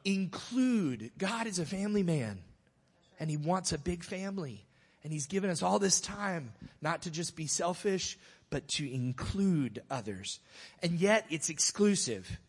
Include. 0.06 1.12
God 1.18 1.46
is 1.46 1.60
a 1.60 1.66
family 1.66 2.04
man 2.04 2.40
and 3.20 3.30
he 3.30 3.38
wants 3.38 3.74
a 3.74 3.78
big 3.78 4.04
family. 4.04 4.66
And 5.04 5.14
He's 5.14 5.28
given 5.28 5.50
us 5.50 5.64
all 5.64 5.80
this 5.80 6.02
time 6.02 6.52
not 6.82 7.04
to 7.04 7.12
just 7.12 7.36
be 7.36 7.48
selfish, 7.48 8.18
but 8.50 8.68
to 8.68 8.92
include 8.92 9.82
others. 9.90 10.40
And 10.82 11.00
yet 11.00 11.26
it's 11.30 11.50
exclusive. 11.50 12.40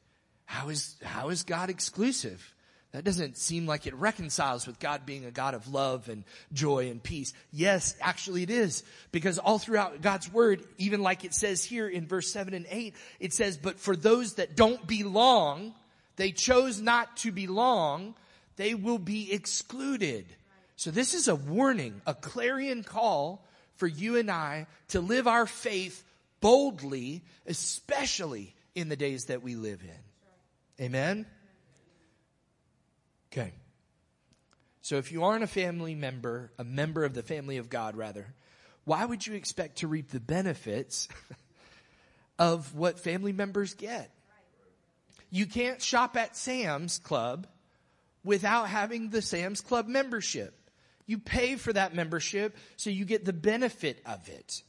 How 0.46 0.68
is, 0.68 0.96
how 1.02 1.28
is 1.28 1.42
God 1.44 1.70
exclusive? 1.70 2.54
That 2.92 3.04
doesn't 3.04 3.38
seem 3.38 3.66
like 3.66 3.86
it 3.86 3.94
reconciles 3.94 4.66
with 4.66 4.80
God 4.80 5.06
being 5.06 5.24
a 5.24 5.30
God 5.30 5.54
of 5.54 5.72
love 5.72 6.08
and 6.08 6.24
joy 6.52 6.90
and 6.90 7.00
peace. 7.00 7.32
Yes, 7.52 7.94
actually 8.00 8.42
it 8.42 8.50
is. 8.50 8.82
Because 9.12 9.38
all 9.38 9.60
throughout 9.60 10.02
God's 10.02 10.32
word, 10.32 10.64
even 10.76 11.02
like 11.02 11.24
it 11.24 11.32
says 11.32 11.62
here 11.62 11.88
in 11.88 12.08
verse 12.08 12.32
7 12.32 12.52
and 12.52 12.66
8, 12.68 12.94
it 13.20 13.32
says, 13.32 13.56
but 13.56 13.78
for 13.78 13.94
those 13.94 14.34
that 14.34 14.56
don't 14.56 14.84
belong, 14.88 15.72
they 16.16 16.32
chose 16.32 16.80
not 16.80 17.16
to 17.18 17.30
belong, 17.30 18.16
they 18.56 18.74
will 18.74 18.98
be 18.98 19.32
excluded. 19.32 20.26
So 20.80 20.90
this 20.90 21.12
is 21.12 21.28
a 21.28 21.34
warning, 21.34 22.00
a 22.06 22.14
clarion 22.14 22.84
call 22.84 23.44
for 23.76 23.86
you 23.86 24.16
and 24.16 24.30
I 24.30 24.66
to 24.88 25.02
live 25.02 25.26
our 25.26 25.44
faith 25.44 26.02
boldly, 26.40 27.22
especially 27.46 28.54
in 28.74 28.88
the 28.88 28.96
days 28.96 29.26
that 29.26 29.42
we 29.42 29.56
live 29.56 29.82
in. 29.82 30.86
Amen? 30.86 31.26
Okay. 33.30 33.52
So 34.80 34.96
if 34.96 35.12
you 35.12 35.24
aren't 35.24 35.44
a 35.44 35.46
family 35.46 35.94
member, 35.94 36.50
a 36.56 36.64
member 36.64 37.04
of 37.04 37.12
the 37.12 37.22
family 37.22 37.58
of 37.58 37.68
God 37.68 37.94
rather, 37.94 38.32
why 38.84 39.04
would 39.04 39.26
you 39.26 39.34
expect 39.34 39.80
to 39.80 39.86
reap 39.86 40.08
the 40.08 40.18
benefits 40.18 41.08
of 42.38 42.74
what 42.74 42.98
family 42.98 43.34
members 43.34 43.74
get? 43.74 44.10
You 45.30 45.44
can't 45.44 45.82
shop 45.82 46.16
at 46.16 46.38
Sam's 46.38 46.96
Club 46.96 47.46
without 48.24 48.70
having 48.70 49.10
the 49.10 49.20
Sam's 49.20 49.60
Club 49.60 49.86
membership. 49.86 50.56
You 51.10 51.18
pay 51.18 51.56
for 51.56 51.72
that 51.72 51.92
membership 51.92 52.56
so 52.76 52.88
you 52.88 53.04
get 53.04 53.24
the 53.24 53.32
benefit 53.32 54.00
of 54.06 54.28
it. 54.28 54.62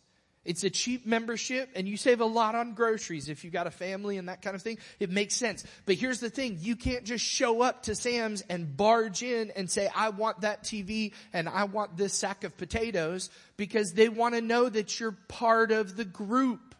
It's 0.43 0.63
a 0.63 0.71
cheap 0.71 1.05
membership 1.05 1.69
and 1.75 1.87
you 1.87 1.97
save 1.97 2.19
a 2.19 2.25
lot 2.25 2.55
on 2.55 2.73
groceries 2.73 3.29
if 3.29 3.43
you've 3.43 3.53
got 3.53 3.67
a 3.67 3.71
family 3.71 4.17
and 4.17 4.27
that 4.27 4.41
kind 4.41 4.55
of 4.55 4.63
thing. 4.63 4.79
It 4.99 5.11
makes 5.11 5.35
sense. 5.35 5.63
But 5.85 5.97
here's 5.97 6.19
the 6.19 6.31
thing. 6.31 6.57
You 6.59 6.75
can't 6.75 7.03
just 7.03 7.23
show 7.23 7.61
up 7.61 7.83
to 7.83 7.93
Sam's 7.93 8.41
and 8.49 8.75
barge 8.75 9.21
in 9.21 9.51
and 9.51 9.69
say, 9.69 9.87
I 9.95 10.09
want 10.09 10.41
that 10.41 10.63
TV 10.63 11.13
and 11.31 11.47
I 11.47 11.65
want 11.65 11.95
this 11.95 12.15
sack 12.15 12.43
of 12.43 12.57
potatoes 12.57 13.29
because 13.55 13.93
they 13.93 14.09
want 14.09 14.33
to 14.33 14.41
know 14.41 14.67
that 14.67 14.99
you're 14.99 15.15
part 15.27 15.71
of 15.71 15.95
the 15.95 16.05
group. 16.05 16.73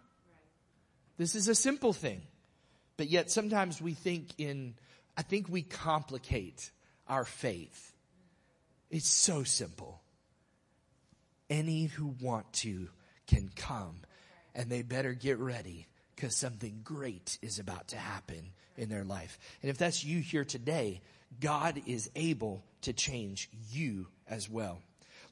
This 1.19 1.35
is 1.35 1.47
a 1.47 1.53
simple 1.53 1.93
thing. 1.93 2.23
But 2.97 3.11
yet 3.11 3.29
sometimes 3.29 3.79
we 3.79 3.93
think 3.93 4.29
in, 4.39 4.73
I 5.15 5.21
think 5.21 5.49
we 5.49 5.61
complicate 5.61 6.71
our 7.07 7.25
faith. 7.25 7.90
It's 8.91 9.07
so 9.07 9.43
simple. 9.43 10.01
Any 11.49 11.85
who 11.85 12.13
want 12.21 12.51
to 12.53 12.89
can 13.25 13.49
come 13.55 14.01
and 14.53 14.69
they 14.69 14.81
better 14.81 15.13
get 15.13 15.39
ready 15.39 15.87
because 16.15 16.35
something 16.35 16.81
great 16.83 17.39
is 17.41 17.57
about 17.57 17.87
to 17.89 17.97
happen 17.97 18.51
in 18.77 18.89
their 18.89 19.05
life. 19.05 19.39
And 19.61 19.71
if 19.71 19.77
that's 19.77 20.03
you 20.03 20.19
here 20.19 20.43
today, 20.43 21.01
God 21.39 21.81
is 21.87 22.11
able 22.15 22.63
to 22.81 22.91
change 22.91 23.49
you 23.71 24.07
as 24.27 24.49
well. 24.49 24.81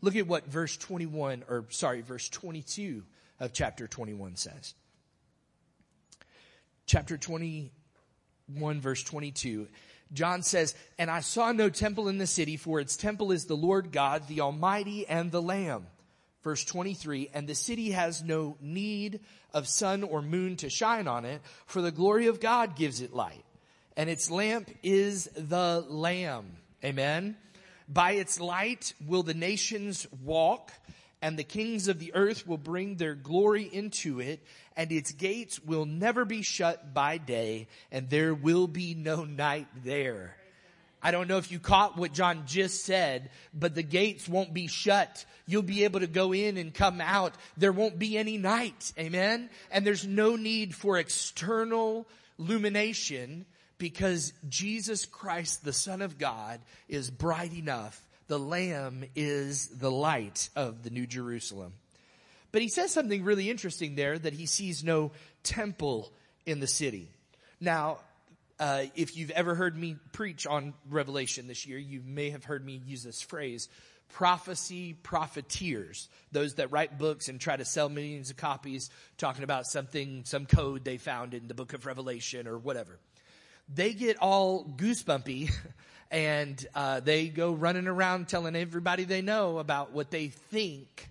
Look 0.01 0.15
at 0.15 0.27
what 0.27 0.45
verse 0.45 0.77
21, 0.77 1.43
or 1.49 1.65
sorry, 1.69 2.01
verse 2.01 2.29
22 2.29 3.03
of 3.41 3.51
chapter 3.51 3.87
21 3.87 4.37
says. 4.37 4.73
Chapter 6.85 7.17
21, 7.17 8.79
verse 8.79 9.03
22. 9.03 9.67
John 10.13 10.41
says, 10.41 10.75
And 10.97 11.09
I 11.09 11.19
saw 11.21 11.51
no 11.51 11.69
temple 11.69 12.07
in 12.07 12.17
the 12.17 12.27
city, 12.27 12.57
for 12.57 12.79
its 12.79 12.97
temple 12.97 13.31
is 13.31 13.45
the 13.45 13.55
Lord 13.55 13.91
God, 13.91 14.27
the 14.27 14.41
Almighty, 14.41 15.07
and 15.07 15.31
the 15.31 15.41
Lamb. 15.41 15.85
Verse 16.43 16.63
23, 16.63 17.29
and 17.33 17.47
the 17.47 17.55
city 17.55 17.91
has 17.91 18.23
no 18.23 18.55
need 18.61 19.19
of 19.53 19.67
sun 19.67 20.03
or 20.03 20.21
moon 20.21 20.55
to 20.57 20.69
shine 20.69 21.07
on 21.07 21.25
it, 21.25 21.41
for 21.65 21.81
the 21.81 21.91
glory 21.91 22.27
of 22.27 22.39
God 22.39 22.75
gives 22.77 23.01
it 23.01 23.13
light. 23.13 23.43
And 23.97 24.09
its 24.09 24.31
lamp 24.31 24.69
is 24.81 25.25
the 25.35 25.85
Lamb. 25.89 26.45
Amen. 26.83 27.35
By 27.89 28.13
its 28.13 28.39
light 28.39 28.93
will 29.05 29.23
the 29.23 29.33
nations 29.33 30.07
walk, 30.23 30.71
and 31.21 31.37
the 31.37 31.43
kings 31.43 31.89
of 31.89 31.99
the 31.99 32.13
earth 32.13 32.47
will 32.47 32.57
bring 32.57 32.95
their 32.95 33.15
glory 33.15 33.63
into 33.63 34.21
it, 34.21 34.41
and 34.79 34.93
its 34.93 35.11
gates 35.11 35.59
will 35.59 35.85
never 35.85 36.23
be 36.23 36.41
shut 36.41 36.93
by 36.93 37.17
day, 37.17 37.67
and 37.91 38.09
there 38.09 38.33
will 38.33 38.65
be 38.65 38.95
no 38.95 39.25
night 39.25 39.67
there. 39.83 40.37
I 41.03 41.11
don't 41.11 41.27
know 41.27 41.35
if 41.35 41.51
you 41.51 41.59
caught 41.59 41.97
what 41.97 42.13
John 42.13 42.43
just 42.45 42.85
said, 42.85 43.29
but 43.53 43.75
the 43.75 43.83
gates 43.83 44.29
won't 44.29 44.53
be 44.53 44.67
shut. 44.67 45.25
You'll 45.45 45.63
be 45.63 45.83
able 45.83 45.99
to 45.99 46.07
go 46.07 46.33
in 46.33 46.55
and 46.55 46.73
come 46.73 47.01
out. 47.01 47.33
There 47.57 47.73
won't 47.73 47.99
be 47.99 48.17
any 48.17 48.37
night. 48.37 48.93
Amen. 48.97 49.49
And 49.69 49.85
there's 49.85 50.07
no 50.07 50.37
need 50.37 50.73
for 50.73 50.97
external 50.97 52.07
illumination 52.39 53.45
because 53.79 54.31
Jesus 54.47 55.05
Christ, 55.05 55.65
the 55.65 55.73
Son 55.73 56.01
of 56.01 56.17
God, 56.17 56.61
is 56.87 57.11
bright 57.11 57.51
enough. 57.51 58.01
The 58.27 58.39
Lamb 58.39 59.03
is 59.13 59.67
the 59.67 59.91
light 59.91 60.47
of 60.55 60.83
the 60.83 60.89
New 60.89 61.05
Jerusalem. 61.05 61.73
But 62.51 62.61
he 62.61 62.69
says 62.69 62.91
something 62.91 63.23
really 63.23 63.49
interesting 63.49 63.95
there 63.95 64.17
that 64.17 64.33
he 64.33 64.45
sees 64.45 64.83
no 64.83 65.11
temple 65.43 66.11
in 66.45 66.59
the 66.59 66.67
city. 66.67 67.09
Now, 67.59 67.99
uh, 68.59 68.85
if 68.95 69.15
you've 69.15 69.31
ever 69.31 69.55
heard 69.55 69.77
me 69.77 69.95
preach 70.11 70.45
on 70.47 70.73
Revelation 70.89 71.47
this 71.47 71.65
year, 71.65 71.77
you 71.77 72.01
may 72.05 72.31
have 72.31 72.43
heard 72.43 72.65
me 72.65 72.81
use 72.85 73.03
this 73.03 73.21
phrase 73.21 73.69
prophecy 74.09 74.93
profiteers, 74.93 76.09
those 76.31 76.55
that 76.55 76.71
write 76.71 76.97
books 76.97 77.29
and 77.29 77.39
try 77.39 77.55
to 77.55 77.63
sell 77.63 77.89
millions 77.89 78.31
of 78.31 78.37
copies 78.37 78.89
talking 79.17 79.43
about 79.43 79.67
something, 79.67 80.23
some 80.25 80.47
code 80.47 80.83
they 80.83 80.97
found 80.97 81.35
in 81.35 81.47
the 81.47 81.53
book 81.53 81.73
of 81.73 81.85
Revelation 81.85 82.47
or 82.47 82.57
whatever. 82.57 82.97
They 83.73 83.93
get 83.93 84.17
all 84.17 84.65
goosebumpy 84.65 85.51
and 86.11 86.65
uh, 86.73 87.01
they 87.01 87.27
go 87.27 87.51
running 87.53 87.87
around 87.87 88.27
telling 88.27 88.55
everybody 88.55 89.03
they 89.03 89.21
know 89.21 89.59
about 89.59 89.91
what 89.91 90.09
they 90.09 90.27
think 90.27 91.09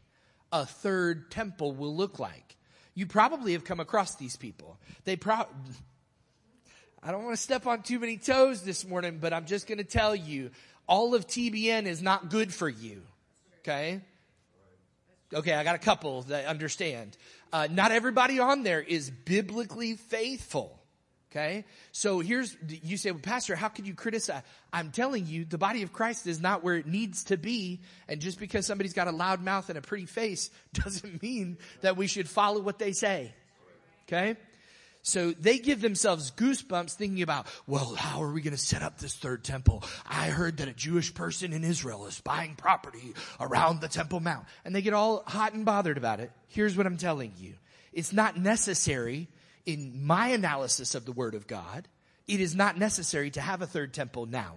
a 0.53 0.67
third 0.67 1.31
temple 1.31 1.73
will 1.73 1.95
look 1.95 2.19
like. 2.19 2.57
You 2.95 3.07
probably 3.07 3.53
have 3.53 3.65
come 3.65 3.81
across 3.81 4.17
these 4.17 4.37
people. 4.37 4.79
They 5.05 5.17
pro- 5.17 5.47
I 7.03 7.13
don't 7.13 7.25
want 7.25 7.37
to 7.37 7.43
step 7.43 7.67
on 7.67 7.83
too 7.83 7.99
many 7.99 8.17
toes 8.17 8.63
this 8.63 8.87
morning, 8.87 9.19
but 9.21 9.33
I'm 9.33 9.47
just 9.47 9.67
going 9.67 9.79
to 9.79 9.85
tell 9.85 10.17
you, 10.17 10.51
all 10.89 11.15
of 11.15 11.27
TBN 11.27 11.87
is 11.87 12.03
not 12.03 12.31
good 12.31 12.53
for 12.53 12.69
you. 12.69 13.03
Okay? 13.61 14.01
Okay, 15.33 15.53
I 15.53 15.63
got 15.63 15.75
a 15.75 15.79
couple 15.79 16.23
that 16.23 16.47
understand. 16.47 17.17
Uh, 17.53 17.69
not 17.71 17.93
everybody 17.93 18.41
on 18.41 18.63
there 18.63 18.81
is 18.81 19.11
biblically 19.11 19.95
faithful. 19.95 20.78
Okay? 21.31 21.65
So 21.93 22.21
here's, 22.21 22.57
you 22.83 22.97
say, 22.97 23.11
well, 23.11 23.21
Pastor, 23.21 23.55
how 23.55 23.69
could 23.69 23.87
you 23.87 23.95
criticize? 23.95 24.43
I'm 24.73 24.91
telling 24.91 25.27
you, 25.27 25.45
the 25.45 25.59
body 25.59 25.83
of 25.83 25.93
Christ 25.93 26.27
is 26.27 26.41
not 26.41 26.65
where 26.65 26.77
it 26.77 26.87
needs 26.87 27.25
to 27.25 27.37
be. 27.37 27.81
And 28.09 28.21
just 28.21 28.41
because 28.41 28.65
somebody's 28.65 28.95
got 28.95 29.09
a 29.09 29.13
loud 29.13 29.43
mouth 29.43 29.69
and 29.69 29.77
a 29.77 29.83
pretty 29.83 30.07
face 30.07 30.51
doesn't 30.73 31.23
mean 31.23 31.59
that 31.83 31.97
we 31.97 32.07
should 32.07 32.29
follow 32.29 32.61
what 32.61 32.79
they 32.79 32.93
say. 32.93 33.35
Okay? 34.07 34.37
So 35.03 35.33
they 35.33 35.59
give 35.59 35.81
themselves 35.81 36.31
goosebumps 36.33 36.95
thinking 36.95 37.23
about, 37.23 37.47
well, 37.67 37.95
how 37.95 38.23
are 38.23 38.33
we 38.33 38.41
going 38.41 38.57
to 38.57 38.61
set 38.61 38.83
up 38.83 38.99
this 38.99 39.15
third 39.15 39.45
temple? 39.45 39.85
I 40.07 40.29
heard 40.29 40.59
that 40.59 40.69
a 40.69 40.73
Jewish 40.73 41.15
person 41.15 41.53
in 41.53 41.63
Israel 41.63 42.07
is 42.07 42.21
buying 42.21 42.57
property 42.57 43.15
around 43.39 43.81
the 43.81 43.89
Temple 43.89 44.21
Mount. 44.21 44.47
And 44.65 44.75
they 44.75 44.83
get 44.83 44.95
all 44.95 45.23
hot 45.27 45.53
and 45.53 45.65
bothered 45.65 45.99
about 45.99 46.21
it. 46.21 46.33
Here's 46.49 46.77
what 46.77 46.87
I'm 46.87 46.97
telling 46.97 47.33
you. 47.39 47.55
It's 47.93 48.13
not 48.13 48.37
necessary 48.37 49.29
in 49.69 50.07
my 50.07 50.29
analysis 50.29 50.95
of 50.95 51.05
the 51.05 51.13
Word 51.13 51.35
of 51.35 51.47
God. 51.47 51.87
It 52.27 52.41
is 52.41 52.57
not 52.57 52.79
necessary 52.79 53.31
to 53.33 53.41
have 53.43 53.61
a 53.61 53.67
third 53.67 53.93
temple 53.93 54.25
now. 54.25 54.55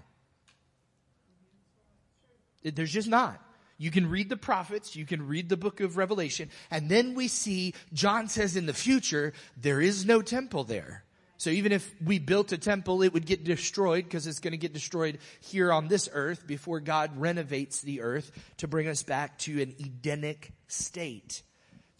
There's 2.63 2.93
just 2.93 3.09
not. 3.09 3.43
You 3.77 3.91
can 3.91 4.09
read 4.09 4.29
the 4.29 4.37
prophets, 4.37 4.95
you 4.95 5.05
can 5.05 5.27
read 5.27 5.49
the 5.49 5.57
book 5.57 5.81
of 5.81 5.97
Revelation, 5.97 6.49
and 6.69 6.87
then 6.87 7.13
we 7.13 7.27
see 7.27 7.73
John 7.91 8.29
says 8.29 8.55
in 8.55 8.67
the 8.67 8.73
future, 8.73 9.33
there 9.57 9.81
is 9.81 10.05
no 10.05 10.21
temple 10.21 10.63
there. 10.63 11.03
So 11.37 11.49
even 11.49 11.73
if 11.73 11.93
we 12.01 12.17
built 12.17 12.53
a 12.53 12.57
temple, 12.57 13.01
it 13.01 13.11
would 13.11 13.25
get 13.25 13.43
destroyed 13.43 14.05
because 14.05 14.27
it's 14.27 14.39
going 14.39 14.51
to 14.51 14.57
get 14.57 14.71
destroyed 14.71 15.17
here 15.41 15.73
on 15.73 15.89
this 15.89 16.07
earth 16.13 16.47
before 16.47 16.79
God 16.79 17.19
renovates 17.19 17.81
the 17.81 18.01
earth 18.01 18.31
to 18.57 18.67
bring 18.67 18.87
us 18.87 19.03
back 19.03 19.39
to 19.39 19.61
an 19.61 19.75
Edenic 19.77 20.53
state. 20.67 21.41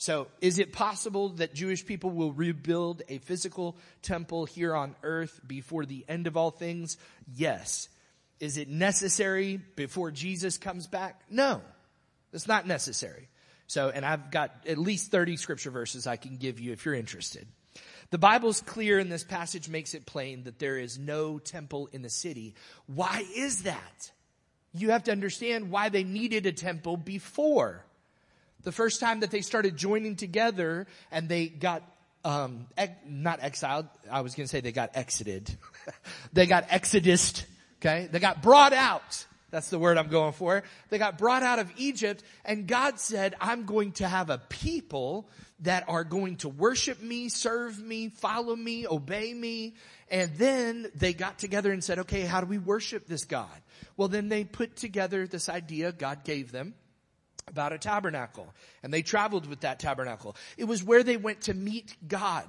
So 0.01 0.29
is 0.41 0.57
it 0.57 0.73
possible 0.73 1.29
that 1.33 1.53
Jewish 1.53 1.85
people 1.85 2.09
will 2.09 2.31
rebuild 2.31 3.03
a 3.07 3.19
physical 3.19 3.77
temple 4.01 4.45
here 4.45 4.75
on 4.75 4.95
earth 5.03 5.39
before 5.45 5.85
the 5.85 6.03
end 6.09 6.25
of 6.25 6.35
all 6.35 6.49
things? 6.49 6.97
Yes. 7.35 7.87
Is 8.39 8.57
it 8.57 8.67
necessary 8.67 9.57
before 9.75 10.09
Jesus 10.09 10.57
comes 10.57 10.87
back? 10.87 11.21
No, 11.29 11.61
it's 12.33 12.47
not 12.47 12.65
necessary. 12.65 13.29
So, 13.67 13.89
and 13.89 14.03
I've 14.03 14.31
got 14.31 14.49
at 14.67 14.79
least 14.79 15.11
30 15.11 15.37
scripture 15.37 15.69
verses 15.69 16.07
I 16.07 16.15
can 16.15 16.37
give 16.37 16.59
you 16.59 16.71
if 16.71 16.83
you're 16.83 16.95
interested. 16.95 17.47
The 18.09 18.17
Bible's 18.17 18.61
clear 18.61 18.97
and 18.97 19.11
this 19.11 19.23
passage 19.23 19.69
makes 19.69 19.93
it 19.93 20.07
plain 20.07 20.45
that 20.45 20.57
there 20.57 20.79
is 20.79 20.97
no 20.97 21.37
temple 21.37 21.89
in 21.93 22.01
the 22.01 22.09
city. 22.09 22.55
Why 22.87 23.23
is 23.35 23.61
that? 23.63 24.11
You 24.73 24.89
have 24.89 25.03
to 25.03 25.11
understand 25.11 25.69
why 25.69 25.89
they 25.89 26.03
needed 26.03 26.47
a 26.47 26.51
temple 26.53 26.97
before. 26.97 27.85
The 28.63 28.71
first 28.71 28.99
time 28.99 29.21
that 29.21 29.31
they 29.31 29.41
started 29.41 29.77
joining 29.77 30.15
together 30.15 30.87
and 31.11 31.27
they 31.27 31.47
got 31.47 31.83
um, 32.23 32.67
not 33.05 33.41
exiled. 33.41 33.87
I 34.09 34.21
was 34.21 34.35
going 34.35 34.45
to 34.45 34.47
say 34.47 34.61
they 34.61 34.71
got 34.71 34.91
exited. 34.95 35.49
they 36.33 36.45
got 36.45 36.67
exodus 36.69 37.45
Okay. 37.81 38.07
They 38.11 38.19
got 38.19 38.43
brought 38.43 38.73
out. 38.73 39.25
That's 39.49 39.69
the 39.69 39.79
word 39.79 39.97
I'm 39.97 40.07
going 40.07 40.33
for. 40.33 40.63
They 40.89 40.97
got 40.97 41.17
brought 41.17 41.43
out 41.43 41.59
of 41.59 41.71
Egypt 41.77 42.23
and 42.45 42.67
God 42.67 42.99
said, 42.99 43.35
I'm 43.41 43.65
going 43.65 43.93
to 43.93 44.07
have 44.07 44.29
a 44.29 44.37
people 44.37 45.27
that 45.61 45.85
are 45.89 46.03
going 46.03 46.37
to 46.37 46.49
worship 46.49 47.01
me, 47.01 47.27
serve 47.27 47.81
me, 47.81 48.09
follow 48.09 48.55
me, 48.55 48.87
obey 48.87 49.33
me. 49.33 49.75
And 50.09 50.31
then 50.35 50.91
they 50.95 51.13
got 51.13 51.37
together 51.39 51.71
and 51.71 51.83
said, 51.83 51.99
okay, 51.99 52.21
how 52.21 52.39
do 52.39 52.47
we 52.47 52.59
worship 52.59 53.07
this 53.07 53.25
God? 53.25 53.49
Well, 53.97 54.07
then 54.07 54.29
they 54.29 54.43
put 54.43 54.75
together 54.75 55.27
this 55.27 55.49
idea 55.49 55.91
God 55.91 56.23
gave 56.23 56.51
them 56.51 56.75
about 57.47 57.73
a 57.73 57.77
tabernacle 57.77 58.53
and 58.83 58.93
they 58.93 59.01
traveled 59.01 59.45
with 59.47 59.61
that 59.61 59.79
tabernacle. 59.79 60.35
It 60.57 60.65
was 60.65 60.83
where 60.83 61.03
they 61.03 61.17
went 61.17 61.41
to 61.41 61.53
meet 61.53 61.95
God. 62.07 62.47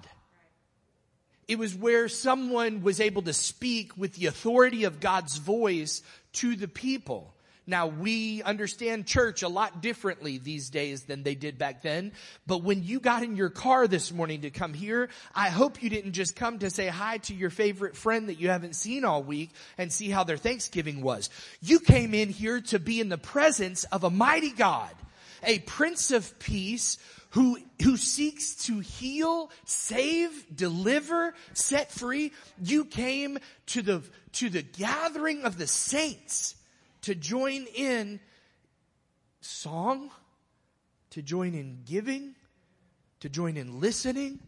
It 1.48 1.58
was 1.58 1.74
where 1.74 2.08
someone 2.08 2.82
was 2.82 3.00
able 3.00 3.22
to 3.22 3.32
speak 3.32 3.96
with 3.96 4.14
the 4.14 4.26
authority 4.26 4.84
of 4.84 5.00
God's 5.00 5.36
voice 5.38 6.02
to 6.34 6.56
the 6.56 6.68
people. 6.68 7.34
Now 7.66 7.86
we 7.86 8.42
understand 8.42 9.06
church 9.06 9.42
a 9.42 9.48
lot 9.48 9.80
differently 9.80 10.38
these 10.38 10.68
days 10.68 11.04
than 11.04 11.22
they 11.22 11.36
did 11.36 11.58
back 11.58 11.82
then. 11.82 12.12
But 12.46 12.64
when 12.64 12.82
you 12.82 12.98
got 12.98 13.22
in 13.22 13.36
your 13.36 13.50
car 13.50 13.86
this 13.86 14.12
morning 14.12 14.40
to 14.40 14.50
come 14.50 14.74
here, 14.74 15.08
I 15.34 15.48
hope 15.48 15.82
you 15.82 15.88
didn't 15.88 16.12
just 16.12 16.34
come 16.34 16.58
to 16.58 16.70
say 16.70 16.88
hi 16.88 17.18
to 17.18 17.34
your 17.34 17.50
favorite 17.50 17.96
friend 17.96 18.28
that 18.28 18.40
you 18.40 18.48
haven't 18.48 18.74
seen 18.74 19.04
all 19.04 19.22
week 19.22 19.50
and 19.78 19.92
see 19.92 20.10
how 20.10 20.24
their 20.24 20.36
Thanksgiving 20.36 21.02
was. 21.02 21.30
You 21.60 21.78
came 21.78 22.14
in 22.14 22.30
here 22.30 22.60
to 22.62 22.80
be 22.80 23.00
in 23.00 23.08
the 23.08 23.18
presence 23.18 23.84
of 23.84 24.02
a 24.02 24.10
mighty 24.10 24.50
God, 24.50 24.90
a 25.44 25.60
prince 25.60 26.10
of 26.10 26.38
peace 26.40 26.98
who, 27.30 27.58
who 27.82 27.96
seeks 27.96 28.66
to 28.66 28.80
heal, 28.80 29.50
save, 29.64 30.44
deliver, 30.54 31.34
set 31.54 31.92
free. 31.92 32.32
You 32.62 32.84
came 32.84 33.38
to 33.66 33.82
the, 33.82 34.02
to 34.32 34.50
the 34.50 34.62
gathering 34.62 35.44
of 35.44 35.58
the 35.58 35.66
saints 35.66 36.56
to 37.02 37.14
join 37.14 37.66
in 37.74 38.20
song, 39.40 40.10
to 41.10 41.22
join 41.22 41.54
in 41.54 41.82
giving, 41.84 42.34
to 43.20 43.28
join 43.28 43.56
in 43.56 43.80
listening, 43.80 44.40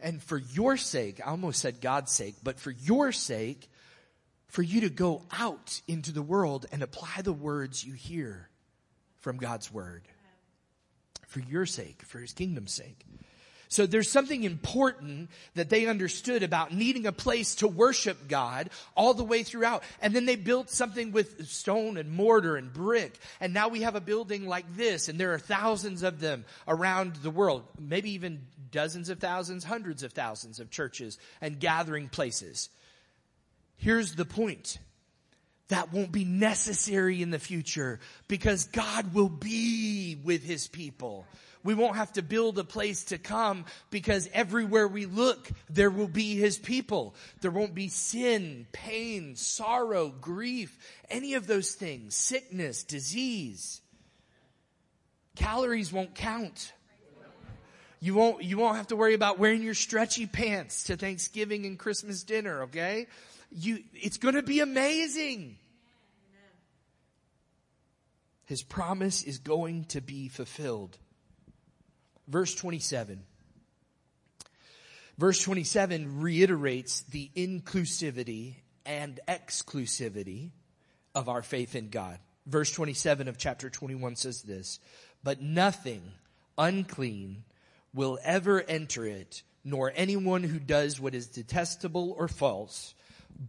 and 0.00 0.22
for 0.22 0.38
your 0.38 0.76
sake, 0.76 1.20
I 1.24 1.30
almost 1.30 1.60
said 1.60 1.80
God's 1.80 2.12
sake, 2.12 2.36
but 2.42 2.60
for 2.60 2.70
your 2.70 3.12
sake, 3.12 3.68
for 4.46 4.62
you 4.62 4.82
to 4.82 4.90
go 4.90 5.22
out 5.32 5.80
into 5.88 6.12
the 6.12 6.22
world 6.22 6.66
and 6.72 6.82
apply 6.82 7.22
the 7.22 7.32
words 7.32 7.84
you 7.84 7.94
hear 7.94 8.48
from 9.20 9.36
God's 9.36 9.72
word. 9.72 10.02
For 11.26 11.40
your 11.40 11.66
sake, 11.66 12.02
for 12.06 12.20
his 12.20 12.32
kingdom's 12.32 12.72
sake. 12.72 13.04
So 13.68 13.86
there's 13.86 14.10
something 14.10 14.44
important 14.44 15.28
that 15.54 15.68
they 15.68 15.86
understood 15.86 16.42
about 16.42 16.72
needing 16.72 17.06
a 17.06 17.12
place 17.12 17.56
to 17.56 17.68
worship 17.68 18.26
God 18.26 18.70
all 18.96 19.12
the 19.12 19.24
way 19.24 19.42
throughout. 19.42 19.82
And 20.00 20.14
then 20.14 20.24
they 20.24 20.36
built 20.36 20.70
something 20.70 21.12
with 21.12 21.46
stone 21.48 21.98
and 21.98 22.10
mortar 22.10 22.56
and 22.56 22.72
brick. 22.72 23.18
And 23.40 23.52
now 23.52 23.68
we 23.68 23.82
have 23.82 23.94
a 23.94 24.00
building 24.00 24.46
like 24.46 24.76
this 24.76 25.08
and 25.08 25.20
there 25.20 25.34
are 25.34 25.38
thousands 25.38 26.02
of 26.02 26.18
them 26.18 26.46
around 26.66 27.16
the 27.16 27.30
world. 27.30 27.62
Maybe 27.78 28.12
even 28.12 28.40
dozens 28.70 29.10
of 29.10 29.18
thousands, 29.18 29.64
hundreds 29.64 30.02
of 30.02 30.12
thousands 30.12 30.60
of 30.60 30.70
churches 30.70 31.18
and 31.42 31.60
gathering 31.60 32.08
places. 32.08 32.70
Here's 33.76 34.14
the 34.14 34.24
point. 34.24 34.78
That 35.68 35.92
won't 35.92 36.12
be 36.12 36.24
necessary 36.24 37.20
in 37.20 37.30
the 37.30 37.38
future 37.38 38.00
because 38.26 38.64
God 38.64 39.12
will 39.12 39.28
be 39.28 40.16
with 40.24 40.42
his 40.42 40.66
people. 40.66 41.26
We 41.68 41.74
won't 41.74 41.96
have 41.96 42.14
to 42.14 42.22
build 42.22 42.58
a 42.58 42.64
place 42.64 43.04
to 43.04 43.18
come 43.18 43.66
because 43.90 44.26
everywhere 44.32 44.88
we 44.88 45.04
look, 45.04 45.50
there 45.68 45.90
will 45.90 46.08
be 46.08 46.34
his 46.34 46.56
people. 46.56 47.14
There 47.42 47.50
won't 47.50 47.74
be 47.74 47.88
sin, 47.88 48.66
pain, 48.72 49.36
sorrow, 49.36 50.08
grief, 50.08 50.74
any 51.10 51.34
of 51.34 51.46
those 51.46 51.72
things, 51.72 52.14
sickness, 52.14 52.84
disease. 52.84 53.82
Calories 55.36 55.92
won't 55.92 56.14
count. 56.14 56.72
You 58.00 58.14
won't, 58.14 58.42
you 58.42 58.56
won't 58.56 58.78
have 58.78 58.86
to 58.86 58.96
worry 58.96 59.12
about 59.12 59.38
wearing 59.38 59.62
your 59.62 59.74
stretchy 59.74 60.24
pants 60.24 60.84
to 60.84 60.96
Thanksgiving 60.96 61.66
and 61.66 61.78
Christmas 61.78 62.22
dinner, 62.22 62.62
okay? 62.62 63.08
You, 63.52 63.80
it's 63.92 64.16
gonna 64.16 64.42
be 64.42 64.60
amazing. 64.60 65.58
His 68.46 68.62
promise 68.62 69.22
is 69.22 69.36
going 69.36 69.84
to 69.88 70.00
be 70.00 70.28
fulfilled. 70.28 70.96
Verse 72.28 72.54
27. 72.54 73.22
Verse 75.16 75.42
27 75.42 76.20
reiterates 76.20 77.00
the 77.02 77.30
inclusivity 77.34 78.54
and 78.86 79.18
exclusivity 79.26 80.50
of 81.14 81.28
our 81.28 81.42
faith 81.42 81.74
in 81.74 81.88
God. 81.88 82.18
Verse 82.46 82.70
27 82.70 83.26
of 83.28 83.36
chapter 83.36 83.68
21 83.68 84.16
says 84.16 84.42
this, 84.42 84.78
but 85.24 85.42
nothing 85.42 86.02
unclean 86.56 87.44
will 87.92 88.18
ever 88.22 88.62
enter 88.62 89.04
it, 89.04 89.42
nor 89.64 89.92
anyone 89.96 90.44
who 90.44 90.58
does 90.58 91.00
what 91.00 91.14
is 91.14 91.26
detestable 91.26 92.14
or 92.16 92.28
false, 92.28 92.94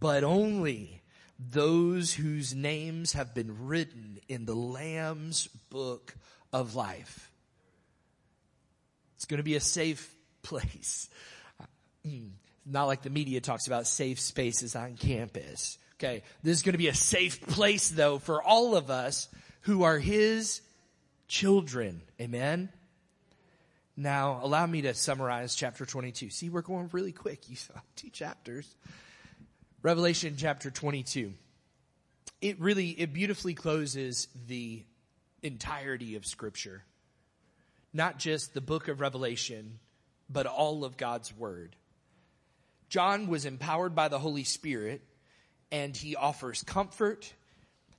but 0.00 0.24
only 0.24 1.02
those 1.38 2.12
whose 2.12 2.54
names 2.54 3.12
have 3.12 3.34
been 3.34 3.66
written 3.66 4.18
in 4.28 4.44
the 4.44 4.54
Lamb's 4.54 5.46
book 5.70 6.14
of 6.52 6.74
life. 6.74 7.29
It's 9.20 9.26
going 9.26 9.36
to 9.36 9.44
be 9.44 9.54
a 9.54 9.60
safe 9.60 10.14
place. 10.42 11.10
Mm. 12.06 12.30
Not 12.64 12.84
like 12.84 13.02
the 13.02 13.10
media 13.10 13.42
talks 13.42 13.66
about 13.66 13.86
safe 13.86 14.18
spaces 14.18 14.74
on 14.74 14.96
campus. 14.96 15.76
Okay. 15.98 16.22
This 16.42 16.56
is 16.56 16.62
going 16.62 16.72
to 16.72 16.78
be 16.78 16.88
a 16.88 16.94
safe 16.94 17.42
place 17.42 17.90
though 17.90 18.18
for 18.18 18.42
all 18.42 18.76
of 18.76 18.90
us 18.90 19.28
who 19.62 19.82
are 19.82 19.98
his 19.98 20.62
children. 21.28 22.00
Amen. 22.18 22.70
Now, 23.94 24.40
allow 24.42 24.64
me 24.64 24.80
to 24.82 24.94
summarize 24.94 25.54
chapter 25.54 25.84
22. 25.84 26.30
See, 26.30 26.48
we're 26.48 26.62
going 26.62 26.88
really 26.92 27.12
quick. 27.12 27.50
You 27.50 27.56
saw 27.56 27.74
two 27.96 28.08
chapters. 28.08 28.74
Revelation 29.82 30.36
chapter 30.38 30.70
22. 30.70 31.34
It 32.40 32.58
really, 32.58 32.88
it 32.88 33.12
beautifully 33.12 33.52
closes 33.52 34.28
the 34.48 34.82
entirety 35.42 36.16
of 36.16 36.24
scripture. 36.24 36.84
Not 37.92 38.18
just 38.18 38.54
the 38.54 38.60
book 38.60 38.88
of 38.88 39.00
Revelation, 39.00 39.78
but 40.28 40.46
all 40.46 40.84
of 40.84 40.96
God's 40.96 41.36
word. 41.36 41.76
John 42.88 43.26
was 43.26 43.44
empowered 43.44 43.94
by 43.94 44.08
the 44.08 44.18
Holy 44.18 44.44
Spirit 44.44 45.02
and 45.72 45.96
he 45.96 46.16
offers 46.16 46.62
comfort. 46.62 47.32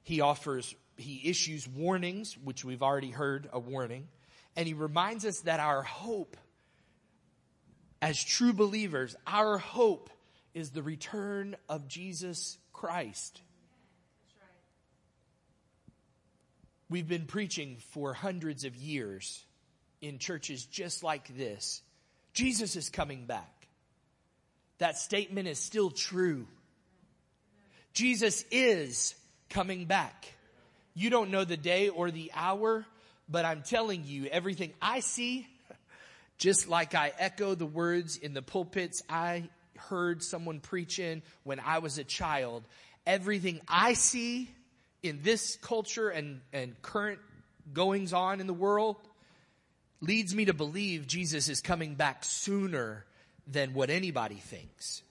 He 0.04 0.22
offers, 0.22 0.76
he 0.98 1.22
issues 1.30 1.68
warnings, 1.68 2.38
which 2.38 2.66
we've 2.66 2.84
already 2.84 3.12
heard 3.12 3.50
a 3.54 3.60
warning 3.60 4.08
and 4.56 4.68
he 4.68 4.74
reminds 4.74 5.26
us 5.26 5.42
that 5.42 5.60
our 5.60 5.82
hope 5.82 6.38
as 8.02 8.22
true 8.22 8.54
believers, 8.54 9.16
our 9.28 9.58
hope 9.58 10.10
is 10.54 10.72
the 10.72 10.84
return 10.84 11.56
of 11.70 11.88
Jesus 11.88 12.58
Christ. 12.74 13.42
We've 16.90 17.08
been 17.08 17.26
preaching 17.26 17.78
for 17.92 18.14
hundreds 18.14 18.66
of 18.66 18.76
years 18.76 19.46
in 20.02 20.18
churches 20.18 20.66
just 20.66 21.04
like 21.04 21.36
this. 21.38 21.82
Jesus 22.34 22.76
is 22.76 22.90
coming 22.90 23.26
back. 23.26 23.68
That 24.80 24.98
statement 24.98 25.48
is 25.48 25.60
still 25.60 25.92
true. 25.92 26.48
Jesus 27.94 28.44
is 28.52 29.14
coming 29.50 29.86
back. 29.86 30.34
You 30.94 31.10
don't 31.10 31.30
know 31.30 31.46
the 31.46 31.58
day 31.58 31.90
or 31.90 32.10
the 32.10 32.32
hour, 32.34 32.86
but 33.30 33.46
I'm 33.46 33.62
telling 33.62 34.04
you, 34.06 34.26
everything 34.26 34.74
I 34.82 35.02
see, 35.02 35.48
just 36.38 36.68
like 36.68 36.96
I 36.96 37.14
echo 37.18 37.54
the 37.54 37.66
words 37.66 38.18
in 38.18 38.34
the 38.34 38.42
pulpits 38.42 39.04
I 39.10 39.50
heard 39.78 40.24
someone 40.24 40.60
preach 40.60 41.00
in 41.00 41.22
when 41.44 41.60
I 41.60 41.80
was 41.80 41.98
a 41.98 42.04
child, 42.04 42.64
everything 43.06 43.62
I 43.68 43.94
see 43.94 44.50
in 45.04 45.20
this 45.22 45.58
culture 45.58 46.10
and, 46.10 46.42
and 46.54 46.80
current 46.82 47.20
goings 47.74 48.14
on 48.14 48.40
in 48.40 48.48
the 48.48 48.54
world 48.54 48.98
leads 50.02 50.36
me 50.36 50.46
to 50.46 50.54
believe 50.54 51.08
Jesus 51.08 51.48
is 51.48 51.62
coming 51.62 51.96
back 51.96 52.24
sooner 52.24 53.06
than 53.48 53.74
what 53.74 53.90
anybody 53.90 54.36
thinks. 54.36 55.04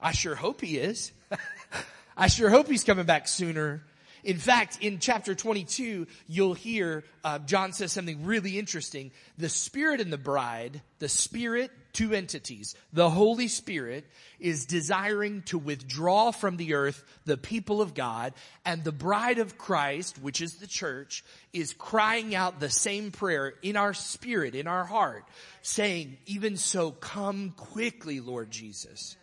I 0.00 0.12
sure 0.12 0.34
hope 0.34 0.60
he 0.60 0.76
is. 0.76 1.12
I 2.16 2.26
sure 2.26 2.50
hope 2.50 2.68
he's 2.68 2.84
coming 2.84 3.06
back 3.06 3.26
sooner 3.26 3.82
in 4.24 4.38
fact, 4.38 4.78
in 4.80 5.00
chapter 5.00 5.34
22, 5.34 6.06
you'll 6.26 6.54
hear 6.54 7.04
uh, 7.22 7.38
John 7.40 7.74
says 7.74 7.92
something 7.92 8.24
really 8.24 8.58
interesting. 8.58 9.10
The 9.36 9.50
Spirit 9.50 10.00
and 10.00 10.10
the 10.10 10.18
bride, 10.18 10.80
the 10.98 11.10
Spirit, 11.10 11.70
two 11.92 12.14
entities, 12.14 12.74
the 12.90 13.10
Holy 13.10 13.48
Spirit 13.48 14.06
is 14.40 14.64
desiring 14.64 15.42
to 15.42 15.58
withdraw 15.58 16.30
from 16.30 16.56
the 16.56 16.72
earth 16.72 17.04
the 17.26 17.36
people 17.36 17.82
of 17.82 17.92
God, 17.92 18.32
and 18.64 18.82
the 18.82 18.92
bride 18.92 19.38
of 19.38 19.58
Christ, 19.58 20.18
which 20.22 20.40
is 20.40 20.56
the 20.56 20.66
church, 20.66 21.22
is 21.52 21.74
crying 21.74 22.34
out 22.34 22.60
the 22.60 22.70
same 22.70 23.10
prayer 23.10 23.52
in 23.62 23.76
our 23.76 23.92
spirit, 23.92 24.54
in 24.54 24.66
our 24.66 24.84
heart, 24.84 25.26
saying, 25.60 26.16
even 26.24 26.56
so, 26.56 26.90
come 26.90 27.50
quickly, 27.50 28.20
Lord 28.20 28.50
Jesus. 28.50 29.16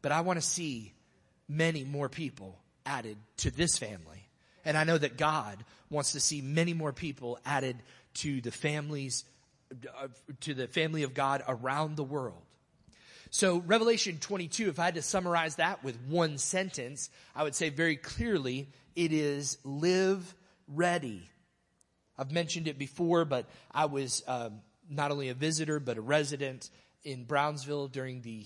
But 0.00 0.12
I 0.12 0.22
want 0.22 0.38
to 0.38 0.46
see 0.46 0.94
many 1.48 1.84
more 1.84 2.08
people 2.08 2.58
added 2.86 3.18
to 3.38 3.50
this 3.50 3.76
family. 3.76 4.28
And 4.64 4.76
I 4.76 4.84
know 4.84 4.96
that 4.98 5.16
God 5.16 5.64
wants 5.90 6.12
to 6.12 6.20
see 6.20 6.40
many 6.40 6.72
more 6.72 6.92
people 6.92 7.38
added 7.44 7.76
to 8.14 8.40
the 8.40 8.50
families, 8.50 9.24
to 10.40 10.54
the 10.54 10.66
family 10.66 11.02
of 11.02 11.14
God 11.14 11.42
around 11.46 11.96
the 11.96 12.04
world. 12.04 12.42
So 13.30 13.58
Revelation 13.58 14.18
22, 14.18 14.68
if 14.68 14.78
I 14.78 14.86
had 14.86 14.94
to 14.94 15.02
summarize 15.02 15.56
that 15.56 15.84
with 15.84 15.98
one 16.08 16.38
sentence, 16.38 17.10
I 17.34 17.42
would 17.42 17.54
say 17.54 17.68
very 17.68 17.96
clearly, 17.96 18.68
it 18.94 19.12
is 19.12 19.58
live 19.64 20.34
ready. 20.68 21.28
I've 22.16 22.32
mentioned 22.32 22.66
it 22.66 22.78
before, 22.78 23.24
but 23.24 23.46
I 23.72 23.86
was 23.86 24.22
um, 24.26 24.60
not 24.88 25.10
only 25.10 25.28
a 25.28 25.34
visitor, 25.34 25.80
but 25.80 25.98
a 25.98 26.00
resident 26.00 26.70
in 27.04 27.24
Brownsville 27.24 27.88
during 27.88 28.22
the 28.22 28.44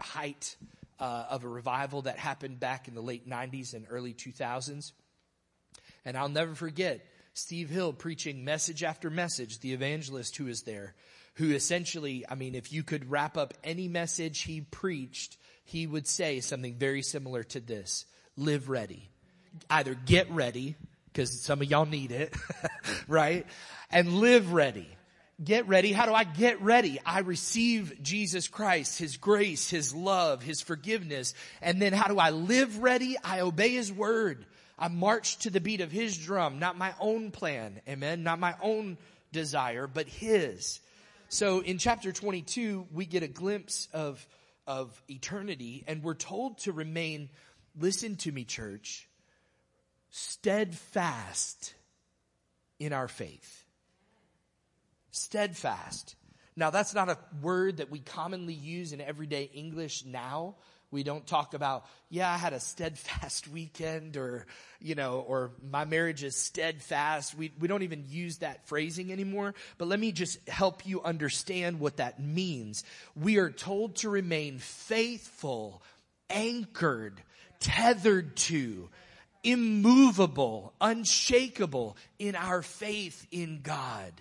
height 0.00 0.56
uh, 1.02 1.26
of 1.30 1.42
a 1.42 1.48
revival 1.48 2.02
that 2.02 2.16
happened 2.16 2.60
back 2.60 2.86
in 2.86 2.94
the 2.94 3.02
late 3.02 3.28
90s 3.28 3.74
and 3.74 3.86
early 3.90 4.14
2000s. 4.14 4.92
And 6.04 6.16
I'll 6.16 6.28
never 6.28 6.54
forget 6.54 7.04
Steve 7.34 7.68
Hill 7.68 7.92
preaching 7.92 8.44
message 8.44 8.84
after 8.84 9.10
message, 9.10 9.58
the 9.58 9.72
evangelist 9.72 10.36
who 10.36 10.46
is 10.46 10.62
there, 10.62 10.94
who 11.34 11.50
essentially, 11.50 12.24
I 12.28 12.36
mean, 12.36 12.54
if 12.54 12.72
you 12.72 12.84
could 12.84 13.10
wrap 13.10 13.36
up 13.36 13.52
any 13.64 13.88
message 13.88 14.42
he 14.42 14.60
preached, 14.60 15.36
he 15.64 15.88
would 15.88 16.06
say 16.06 16.38
something 16.38 16.76
very 16.76 17.02
similar 17.02 17.42
to 17.44 17.58
this. 17.58 18.04
Live 18.36 18.68
ready. 18.68 19.08
Either 19.68 19.94
get 19.94 20.30
ready, 20.30 20.76
because 21.06 21.42
some 21.42 21.60
of 21.60 21.68
y'all 21.68 21.84
need 21.84 22.12
it, 22.12 22.32
right? 23.08 23.44
And 23.90 24.20
live 24.20 24.52
ready 24.52 24.88
get 25.44 25.68
ready. 25.68 25.92
How 25.92 26.06
do 26.06 26.14
I 26.14 26.24
get 26.24 26.60
ready? 26.62 27.00
I 27.04 27.20
receive 27.20 28.02
Jesus 28.02 28.48
Christ, 28.48 28.98
His 28.98 29.16
grace, 29.16 29.68
His 29.68 29.94
love, 29.94 30.42
His 30.42 30.60
forgiveness. 30.60 31.34
And 31.60 31.80
then 31.80 31.92
how 31.92 32.08
do 32.08 32.18
I 32.18 32.30
live 32.30 32.78
ready? 32.78 33.16
I 33.22 33.40
obey 33.40 33.70
His 33.70 33.92
word. 33.92 34.44
I 34.78 34.88
march 34.88 35.38
to 35.38 35.50
the 35.50 35.60
beat 35.60 35.80
of 35.80 35.92
His 35.92 36.16
drum, 36.16 36.58
not 36.58 36.78
my 36.78 36.94
own 37.00 37.30
plan. 37.30 37.80
Amen. 37.88 38.22
Not 38.22 38.38
my 38.38 38.54
own 38.62 38.98
desire, 39.32 39.86
but 39.86 40.08
His. 40.08 40.80
So 41.28 41.60
in 41.60 41.78
chapter 41.78 42.12
22, 42.12 42.86
we 42.92 43.06
get 43.06 43.22
a 43.22 43.28
glimpse 43.28 43.88
of, 43.92 44.26
of 44.66 45.02
eternity 45.08 45.84
and 45.86 46.02
we're 46.02 46.14
told 46.14 46.58
to 46.58 46.72
remain, 46.72 47.30
listen 47.78 48.16
to 48.16 48.32
me 48.32 48.44
church, 48.44 49.08
steadfast 50.10 51.74
in 52.78 52.92
our 52.92 53.08
faith 53.08 53.61
steadfast. 55.12 56.16
Now 56.56 56.70
that's 56.70 56.94
not 56.94 57.08
a 57.08 57.18
word 57.40 57.78
that 57.78 57.90
we 57.90 58.00
commonly 58.00 58.54
use 58.54 58.92
in 58.92 59.00
everyday 59.00 59.44
English 59.54 60.04
now. 60.04 60.56
We 60.90 61.04
don't 61.04 61.26
talk 61.26 61.54
about, 61.54 61.86
yeah, 62.10 62.30
I 62.30 62.36
had 62.36 62.52
a 62.52 62.60
steadfast 62.60 63.48
weekend 63.52 64.18
or, 64.18 64.46
you 64.78 64.94
know, 64.94 65.20
or 65.20 65.52
my 65.70 65.86
marriage 65.86 66.22
is 66.22 66.36
steadfast. 66.36 67.34
We, 67.34 67.50
we 67.58 67.66
don't 67.66 67.82
even 67.82 68.04
use 68.08 68.38
that 68.38 68.68
phrasing 68.68 69.10
anymore. 69.10 69.54
But 69.78 69.88
let 69.88 69.98
me 69.98 70.12
just 70.12 70.46
help 70.48 70.86
you 70.86 71.02
understand 71.02 71.80
what 71.80 71.96
that 71.96 72.20
means. 72.20 72.84
We 73.16 73.38
are 73.38 73.50
told 73.50 73.96
to 73.96 74.10
remain 74.10 74.58
faithful, 74.58 75.82
anchored, 76.28 77.22
tethered 77.58 78.36
to, 78.36 78.90
immovable, 79.42 80.74
unshakable 80.78 81.96
in 82.18 82.36
our 82.36 82.60
faith 82.60 83.26
in 83.30 83.60
God. 83.62 84.12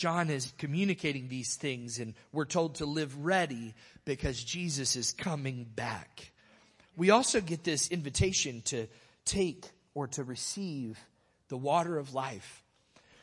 John 0.00 0.30
is 0.30 0.50
communicating 0.56 1.28
these 1.28 1.56
things 1.56 1.98
and 1.98 2.14
we're 2.32 2.46
told 2.46 2.76
to 2.76 2.86
live 2.86 3.14
ready 3.18 3.74
because 4.06 4.42
Jesus 4.42 4.96
is 4.96 5.12
coming 5.12 5.66
back. 5.76 6.32
We 6.96 7.10
also 7.10 7.42
get 7.42 7.64
this 7.64 7.90
invitation 7.90 8.62
to 8.62 8.86
take 9.26 9.66
or 9.92 10.06
to 10.06 10.24
receive 10.24 10.98
the 11.48 11.58
water 11.58 11.98
of 11.98 12.14
life. 12.14 12.64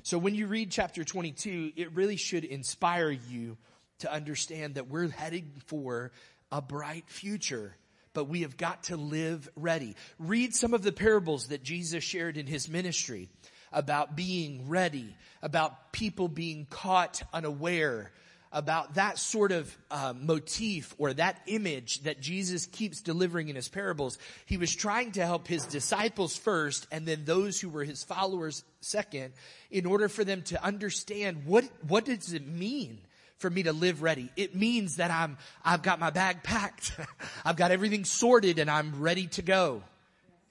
So 0.03 0.19
when 0.19 0.35
you 0.35 0.45
read 0.45 0.69
chapter 0.69 1.03
22, 1.03 1.71
it 1.75 1.95
really 1.95 2.15
should 2.15 2.45
inspire 2.45 3.09
you 3.09 3.57
to 4.01 4.13
understand 4.13 4.75
that 4.75 4.87
we're 4.87 5.09
heading 5.09 5.53
for 5.65 6.11
a 6.51 6.61
bright 6.61 7.09
future 7.09 7.75
but 8.13 8.29
we 8.29 8.41
have 8.41 8.57
got 8.57 8.85
to 8.85 8.97
live 8.97 9.47
ready. 9.55 9.95
Read 10.17 10.55
some 10.55 10.73
of 10.73 10.81
the 10.81 10.91
parables 10.91 11.49
that 11.49 11.61
Jesus 11.61 12.03
shared 12.03 12.35
in 12.35 12.47
his 12.47 12.67
ministry 12.67 13.29
about 13.71 14.15
being 14.15 14.69
ready, 14.69 15.15
about 15.41 15.91
people 15.91 16.27
being 16.27 16.67
caught 16.69 17.21
unaware, 17.33 18.11
about 18.51 18.95
that 18.95 19.19
sort 19.19 19.51
of 19.51 19.77
uh, 19.91 20.13
motif 20.17 20.95
or 20.97 21.13
that 21.13 21.41
image 21.47 22.01
that 22.03 22.21
Jesus 22.21 22.65
keeps 22.65 23.01
delivering 23.01 23.49
in 23.49 23.55
his 23.55 23.67
parables. 23.67 24.17
He 24.45 24.57
was 24.57 24.73
trying 24.73 25.11
to 25.13 25.25
help 25.25 25.47
his 25.47 25.65
disciples 25.65 26.37
first 26.37 26.87
and 26.91 27.05
then 27.05 27.25
those 27.25 27.59
who 27.59 27.69
were 27.69 27.83
his 27.83 28.03
followers 28.03 28.63
second 28.79 29.33
in 29.69 29.85
order 29.85 30.07
for 30.07 30.23
them 30.23 30.41
to 30.43 30.63
understand 30.63 31.45
what, 31.45 31.65
what 31.87 32.05
does 32.05 32.33
it 32.33 32.47
mean 32.47 32.99
for 33.37 33.49
me 33.49 33.63
to 33.63 33.73
live 33.73 34.01
ready. 34.01 34.31
It 34.35 34.55
means 34.55 34.95
that 34.95 35.11
I'm, 35.11 35.37
I've 35.63 35.83
got 35.83 35.99
my 35.99 36.09
bag 36.09 36.41
packed. 36.41 36.93
I've 37.45 37.55
got 37.55 37.71
everything 37.71 38.03
sorted 38.05 38.59
and 38.59 38.69
I'm 38.69 38.99
ready 39.01 39.27
to 39.27 39.41
go. 39.41 39.83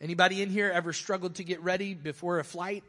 Anybody 0.01 0.43
in 0.43 0.51
here 0.51 0.71
ever 0.71 0.93
struggled 0.93 1.37
to 1.37 1.45
get 1.45 1.63
ready 1.63 1.95
before 1.95 2.39
a 2.39 2.45
flight? 2.45 2.85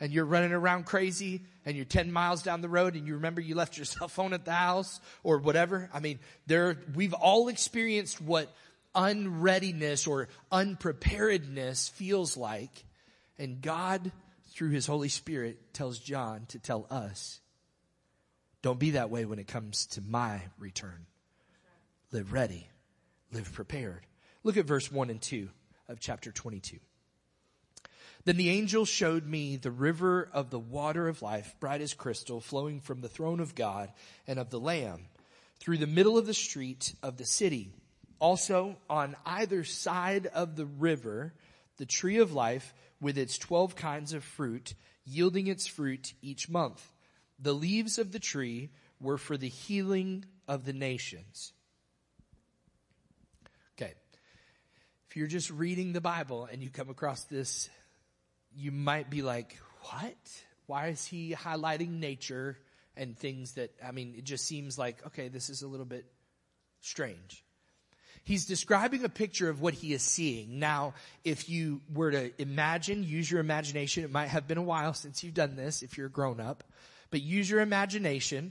And 0.00 0.12
you're 0.12 0.24
running 0.24 0.52
around 0.52 0.86
crazy 0.86 1.42
and 1.64 1.76
you're 1.76 1.84
10 1.84 2.12
miles 2.12 2.42
down 2.42 2.60
the 2.60 2.68
road 2.68 2.94
and 2.94 3.06
you 3.06 3.14
remember 3.14 3.40
you 3.40 3.54
left 3.54 3.76
your 3.76 3.84
cell 3.86 4.08
phone 4.08 4.32
at 4.32 4.44
the 4.44 4.52
house 4.52 5.00
or 5.22 5.38
whatever. 5.38 5.90
I 5.92 6.00
mean, 6.00 6.18
there, 6.46 6.76
we've 6.94 7.14
all 7.14 7.48
experienced 7.48 8.20
what 8.20 8.52
unreadiness 8.94 10.06
or 10.06 10.28
unpreparedness 10.50 11.88
feels 11.90 12.36
like. 12.36 12.84
And 13.38 13.60
God, 13.60 14.10
through 14.52 14.70
His 14.70 14.86
Holy 14.86 15.08
Spirit, 15.08 15.74
tells 15.74 15.98
John 15.98 16.46
to 16.48 16.58
tell 16.58 16.86
us, 16.90 17.40
don't 18.62 18.78
be 18.78 18.92
that 18.92 19.10
way 19.10 19.24
when 19.24 19.38
it 19.38 19.46
comes 19.46 19.86
to 19.88 20.00
my 20.00 20.40
return. 20.58 21.06
Live 22.10 22.32
ready. 22.32 22.66
Live 23.32 23.52
prepared. 23.52 24.06
Look 24.42 24.56
at 24.56 24.64
verse 24.64 24.90
1 24.90 25.10
and 25.10 25.20
2 25.20 25.48
of 25.88 26.00
chapter 26.00 26.32
22. 26.32 26.78
Then 28.26 28.36
the 28.36 28.50
angel 28.50 28.84
showed 28.84 29.24
me 29.24 29.54
the 29.54 29.70
river 29.70 30.28
of 30.32 30.50
the 30.50 30.58
water 30.58 31.06
of 31.06 31.22
life, 31.22 31.54
bright 31.60 31.80
as 31.80 31.94
crystal, 31.94 32.40
flowing 32.40 32.80
from 32.80 33.00
the 33.00 33.08
throne 33.08 33.38
of 33.38 33.54
God 33.54 33.92
and 34.26 34.40
of 34.40 34.50
the 34.50 34.58
Lamb 34.58 35.06
through 35.60 35.78
the 35.78 35.86
middle 35.86 36.18
of 36.18 36.26
the 36.26 36.34
street 36.34 36.92
of 37.04 37.18
the 37.18 37.24
city. 37.24 37.70
Also 38.18 38.78
on 38.90 39.14
either 39.24 39.62
side 39.62 40.26
of 40.26 40.56
the 40.56 40.66
river, 40.66 41.34
the 41.76 41.86
tree 41.86 42.16
of 42.16 42.32
life 42.32 42.74
with 43.00 43.16
its 43.16 43.38
12 43.38 43.76
kinds 43.76 44.12
of 44.12 44.24
fruit, 44.24 44.74
yielding 45.04 45.46
its 45.46 45.68
fruit 45.68 46.12
each 46.20 46.48
month. 46.48 46.84
The 47.38 47.52
leaves 47.52 47.96
of 47.96 48.10
the 48.10 48.18
tree 48.18 48.70
were 49.00 49.18
for 49.18 49.36
the 49.36 49.48
healing 49.48 50.24
of 50.48 50.64
the 50.64 50.72
nations. 50.72 51.52
Okay. 53.78 53.94
If 55.08 55.16
you're 55.16 55.28
just 55.28 55.50
reading 55.50 55.92
the 55.92 56.00
Bible 56.00 56.48
and 56.50 56.60
you 56.60 56.70
come 56.70 56.90
across 56.90 57.22
this 57.22 57.70
you 58.56 58.72
might 58.72 59.10
be 59.10 59.22
like, 59.22 59.56
what? 59.82 60.16
Why 60.66 60.88
is 60.88 61.06
he 61.06 61.34
highlighting 61.34 62.00
nature 62.00 62.58
and 62.96 63.16
things 63.16 63.52
that, 63.52 63.70
I 63.86 63.92
mean, 63.92 64.14
it 64.16 64.24
just 64.24 64.46
seems 64.46 64.78
like, 64.78 65.06
okay, 65.08 65.28
this 65.28 65.50
is 65.50 65.62
a 65.62 65.68
little 65.68 65.86
bit 65.86 66.06
strange. 66.80 67.44
He's 68.24 68.46
describing 68.46 69.04
a 69.04 69.08
picture 69.08 69.48
of 69.48 69.60
what 69.60 69.74
he 69.74 69.92
is 69.92 70.02
seeing. 70.02 70.58
Now, 70.58 70.94
if 71.24 71.48
you 71.48 71.80
were 71.92 72.10
to 72.10 72.32
imagine, 72.42 73.04
use 73.04 73.30
your 73.30 73.40
imagination, 73.40 74.02
it 74.02 74.10
might 74.10 74.28
have 74.28 74.48
been 74.48 74.58
a 74.58 74.62
while 74.62 74.94
since 74.94 75.22
you've 75.22 75.34
done 75.34 75.54
this 75.54 75.82
if 75.82 75.96
you're 75.96 76.08
a 76.08 76.10
grown 76.10 76.40
up, 76.40 76.64
but 77.10 77.22
use 77.22 77.48
your 77.48 77.60
imagination 77.60 78.50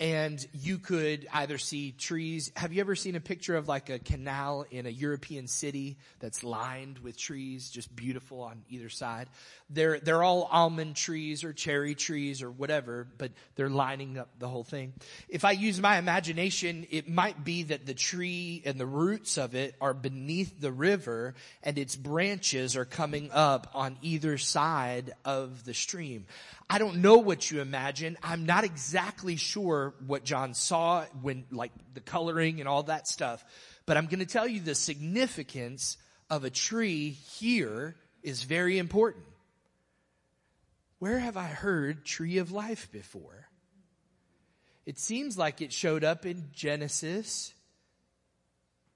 and 0.00 0.44
you 0.52 0.78
could 0.78 1.28
either 1.32 1.56
see 1.56 1.92
trees. 1.92 2.50
Have 2.56 2.72
you 2.72 2.80
ever 2.80 2.96
seen 2.96 3.14
a 3.14 3.20
picture 3.20 3.54
of 3.54 3.68
like 3.68 3.90
a 3.90 4.00
canal 4.00 4.66
in 4.68 4.86
a 4.86 4.90
European 4.90 5.46
city 5.46 5.98
that's 6.18 6.42
lined 6.42 6.98
with 6.98 7.16
trees, 7.16 7.70
just 7.70 7.94
beautiful 7.94 8.42
on 8.42 8.64
either 8.68 8.88
side? 8.88 9.28
They're, 9.70 10.00
they're 10.00 10.24
all 10.24 10.48
almond 10.50 10.96
trees 10.96 11.44
or 11.44 11.52
cherry 11.52 11.94
trees 11.94 12.42
or 12.42 12.50
whatever, 12.50 13.06
but 13.18 13.30
they're 13.54 13.70
lining 13.70 14.18
up 14.18 14.30
the 14.40 14.48
whole 14.48 14.64
thing. 14.64 14.94
If 15.28 15.44
I 15.44 15.52
use 15.52 15.80
my 15.80 15.96
imagination, 15.96 16.88
it 16.90 17.08
might 17.08 17.44
be 17.44 17.62
that 17.64 17.86
the 17.86 17.94
tree 17.94 18.62
and 18.64 18.80
the 18.80 18.86
roots 18.86 19.38
of 19.38 19.54
it 19.54 19.76
are 19.80 19.94
beneath 19.94 20.60
the 20.60 20.72
river 20.72 21.34
and 21.62 21.78
its 21.78 21.94
branches 21.94 22.76
are 22.76 22.84
coming 22.84 23.30
up 23.32 23.70
on 23.74 23.96
either 24.02 24.38
side 24.38 25.12
of 25.24 25.64
the 25.64 25.74
stream. 25.74 26.26
I 26.68 26.78
don't 26.78 26.96
know 26.96 27.18
what 27.18 27.50
you 27.50 27.60
imagine. 27.60 28.16
I'm 28.22 28.46
not 28.46 28.64
exactly 28.64 29.36
sure 29.36 29.94
what 30.06 30.24
John 30.24 30.54
saw 30.54 31.04
when, 31.20 31.44
like, 31.50 31.72
the 31.92 32.00
coloring 32.00 32.60
and 32.60 32.68
all 32.68 32.84
that 32.84 33.06
stuff. 33.06 33.44
But 33.86 33.96
I'm 33.96 34.06
going 34.06 34.20
to 34.20 34.26
tell 34.26 34.48
you 34.48 34.60
the 34.60 34.74
significance 34.74 35.98
of 36.30 36.44
a 36.44 36.50
tree 36.50 37.10
here 37.10 37.96
is 38.22 38.42
very 38.44 38.78
important. 38.78 39.24
Where 40.98 41.18
have 41.18 41.36
I 41.36 41.44
heard 41.46 42.04
tree 42.04 42.38
of 42.38 42.50
life 42.50 42.90
before? 42.90 43.46
It 44.86 44.98
seems 44.98 45.36
like 45.36 45.60
it 45.60 45.72
showed 45.72 46.04
up 46.04 46.24
in 46.24 46.48
Genesis. 46.52 47.52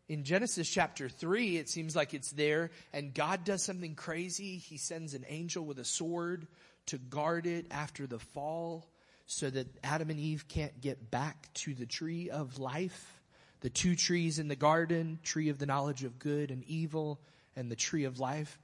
In 0.09 0.25
Genesis 0.25 0.69
chapter 0.69 1.11
3, 1.11 1.59
it 1.59 1.69
seems 1.69 1.95
like 1.95 2.15
it's 2.15 2.31
there 2.31 2.71
and 2.95 3.13
God 3.13 3.45
does 3.45 3.63
something 3.63 3.95
crazy. 3.95 4.57
He 4.57 4.79
sends 4.79 5.13
an 5.13 5.27
angel 5.29 5.65
with 5.67 5.79
a 5.79 5.85
sword 5.85 6.47
to 6.89 6.99
guard 6.99 7.47
it 7.47 7.67
after 7.71 8.07
the 8.07 8.19
fall 8.19 8.87
so 9.27 9.51
that 9.51 9.67
Adam 9.85 10.11
and 10.11 10.19
Eve 10.19 10.47
can't 10.49 10.81
get 10.81 11.11
back 11.11 11.53
to 11.53 11.75
the 11.75 11.87
tree 11.87 12.31
of 12.31 12.59
life. 12.59 13.21
The 13.61 13.71
two 13.71 13.95
trees 13.95 14.39
in 14.39 14.49
the 14.49 14.57
garden, 14.57 15.19
tree 15.23 15.51
of 15.51 15.59
the 15.59 15.67
knowledge 15.67 16.05
of 16.05 16.19
good 16.19 16.51
and 16.51 16.65
evil 16.65 17.21
and 17.55 17.71
the 17.71 17.77
tree 17.77 18.05
of 18.05 18.19
life. 18.19 18.59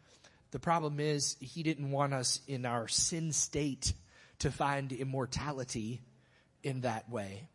The 0.53 0.59
problem 0.59 1.01
is 1.01 1.37
he 1.41 1.63
didn't 1.63 1.91
want 1.91 2.15
us 2.15 2.41
in 2.47 2.65
our 2.65 2.89
sin 2.89 3.33
state 3.33 3.93
to 4.39 4.51
find 4.51 4.93
immortality 4.93 6.01
in 6.63 6.83
that 6.83 7.11
way. 7.11 7.49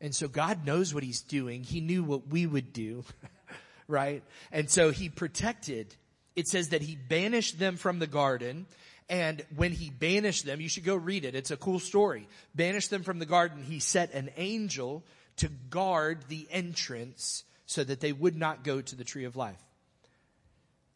And 0.00 0.14
so 0.14 0.26
God 0.26 0.66
knows 0.66 0.92
what 0.92 1.04
he's 1.04 1.20
doing. 1.20 1.62
He 1.62 1.80
knew 1.80 2.02
what 2.02 2.28
we 2.28 2.46
would 2.46 2.72
do, 2.72 3.04
right? 3.88 4.22
And 4.50 4.68
so 4.68 4.90
he 4.90 5.08
protected. 5.08 5.94
It 6.34 6.48
says 6.48 6.70
that 6.70 6.82
he 6.82 6.96
banished 6.96 7.58
them 7.58 7.76
from 7.76 7.98
the 7.98 8.06
garden 8.06 8.66
and 9.08 9.44
when 9.54 9.72
he 9.72 9.90
banished 9.90 10.44
them, 10.44 10.60
you 10.60 10.68
should 10.68 10.84
go 10.84 10.96
read 10.96 11.24
it. 11.24 11.34
It's 11.34 11.50
a 11.50 11.56
cool 11.56 11.78
story. 11.78 12.28
Banished 12.54 12.90
them 12.90 13.02
from 13.02 13.18
the 13.18 13.26
garden, 13.26 13.62
he 13.62 13.78
set 13.78 14.12
an 14.14 14.30
angel 14.36 15.04
to 15.36 15.48
guard 15.48 16.24
the 16.28 16.46
entrance 16.50 17.44
so 17.66 17.84
that 17.84 18.00
they 18.00 18.12
would 18.12 18.36
not 18.36 18.64
go 18.64 18.80
to 18.80 18.96
the 18.96 19.04
tree 19.04 19.24
of 19.24 19.36
life. 19.36 19.60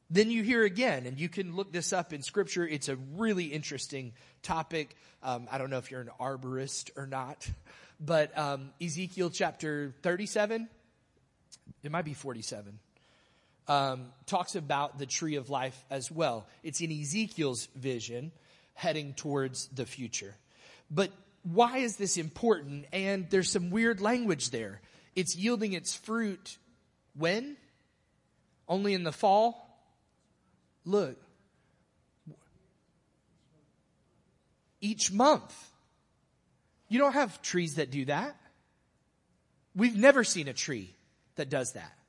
Then 0.09 0.31
you 0.31 0.43
hear 0.43 0.65
again, 0.65 1.07
and 1.07 1.21
you 1.21 1.29
can 1.29 1.55
look 1.55 1.71
this 1.71 1.93
up 1.93 2.13
in 2.13 2.23
scripture. 2.23 2.67
It's 2.67 2.89
a 2.89 2.97
really 2.97 3.45
interesting 3.45 4.13
topic. 4.43 4.97
Um, 5.23 5.47
I 5.51 5.59
don't 5.59 5.71
know 5.71 5.79
if 5.79 5.91
you're 5.91 6.01
an 6.01 6.11
arborist 6.19 6.91
or 6.97 7.07
not, 7.07 7.49
but 8.01 8.37
um, 8.37 8.71
Ezekiel 8.83 9.31
chapter 9.31 9.95
37, 10.03 10.69
it 11.85 11.93
might 11.93 12.05
be 12.05 12.15
47, 12.15 12.81
um, 13.71 14.07
talks 14.27 14.57
about 14.57 14.99
the 14.99 15.07
tree 15.07 15.37
of 15.37 15.49
life 15.49 15.85
as 15.91 16.11
well. 16.11 16.49
It's 16.65 16.81
in 16.81 16.91
Ezekiel's 16.91 17.69
vision 17.77 18.33
heading 18.75 19.15
towards 19.15 19.69
the 19.69 19.87
future. 19.87 20.35
But 20.91 21.13
why 21.45 21.79
is 21.79 21.97
this 21.97 22.17
important? 22.17 22.87
And 22.93 23.31
there's 23.31 23.49
some 23.49 23.71
weird 23.71 24.01
language 24.01 24.51
there. 24.51 24.81
It's 25.15 25.37
yielding 25.37 25.73
its 25.73 25.95
fruit 25.95 26.59
when? 27.17 27.57
Only 28.69 28.93
in 28.93 29.05
the 29.05 29.13
fall? 29.13 29.81
Look. 30.85 31.17
Each 34.81 35.13
month. 35.13 35.55
You 36.89 36.99
don't 36.99 37.13
have 37.13 37.41
trees 37.41 37.77
that 37.77 37.93
do 37.93 38.07
that. 38.07 38.35
We've 39.77 39.97
never 39.97 40.25
seen 40.25 40.49
a 40.49 40.53
tree 40.53 40.91
that 41.37 41.49
does 41.49 41.75
that. 41.75 42.00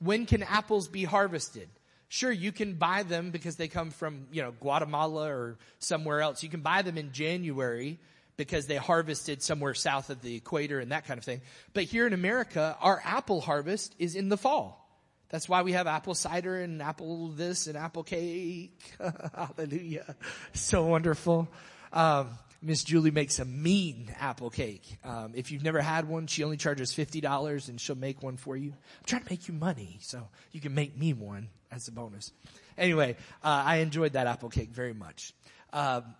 When 0.00 0.26
can 0.26 0.42
apples 0.42 0.88
be 0.88 1.04
harvested? 1.04 1.68
Sure, 2.08 2.32
you 2.32 2.50
can 2.50 2.74
buy 2.74 3.04
them 3.04 3.30
because 3.30 3.56
they 3.56 3.68
come 3.68 3.90
from, 3.90 4.26
you 4.32 4.42
know, 4.42 4.52
Guatemala 4.60 5.28
or 5.28 5.58
somewhere 5.78 6.20
else. 6.20 6.42
You 6.42 6.48
can 6.48 6.60
buy 6.60 6.82
them 6.82 6.98
in 6.98 7.12
January 7.12 8.00
because 8.36 8.66
they 8.66 8.76
harvested 8.76 9.42
somewhere 9.42 9.74
south 9.74 10.10
of 10.10 10.22
the 10.22 10.34
equator 10.34 10.80
and 10.80 10.92
that 10.92 11.06
kind 11.06 11.18
of 11.18 11.24
thing. 11.24 11.42
But 11.72 11.84
here 11.84 12.06
in 12.06 12.12
America, 12.12 12.76
our 12.80 13.00
apple 13.04 13.40
harvest 13.40 13.94
is 13.98 14.16
in 14.16 14.28
the 14.28 14.36
fall. 14.36 14.80
That's 15.28 15.48
why 15.48 15.62
we 15.62 15.72
have 15.72 15.86
apple 15.86 16.14
cider 16.14 16.60
and 16.60 16.82
apple 16.82 17.28
this 17.28 17.68
and 17.68 17.76
apple 17.76 18.02
cake. 18.02 18.80
Hallelujah. 19.34 20.16
So 20.52 20.86
wonderful. 20.86 21.48
Um, 21.92 22.30
Miss 22.62 22.84
Julie 22.84 23.10
makes 23.10 23.38
a 23.38 23.44
mean 23.44 24.14
apple 24.20 24.50
cake. 24.50 24.98
Um, 25.02 25.32
if 25.34 25.50
you've 25.50 25.62
never 25.62 25.80
had 25.80 26.06
one, 26.06 26.26
she 26.26 26.44
only 26.44 26.58
charges 26.58 26.92
fifty 26.92 27.20
dollars, 27.20 27.68
and 27.68 27.80
she'll 27.80 27.96
make 27.96 28.22
one 28.22 28.36
for 28.36 28.56
you. 28.56 28.70
I'm 28.70 29.04
trying 29.06 29.22
to 29.22 29.30
make 29.30 29.48
you 29.48 29.54
money, 29.54 29.98
so 30.00 30.28
you 30.52 30.60
can 30.60 30.74
make 30.74 30.96
me 30.96 31.14
one 31.14 31.48
as 31.72 31.88
a 31.88 31.92
bonus. 31.92 32.32
Anyway, 32.76 33.16
uh, 33.42 33.62
I 33.64 33.76
enjoyed 33.76 34.12
that 34.12 34.26
apple 34.26 34.50
cake 34.50 34.70
very 34.70 34.92
much. 34.92 35.32
Um, 35.72 36.14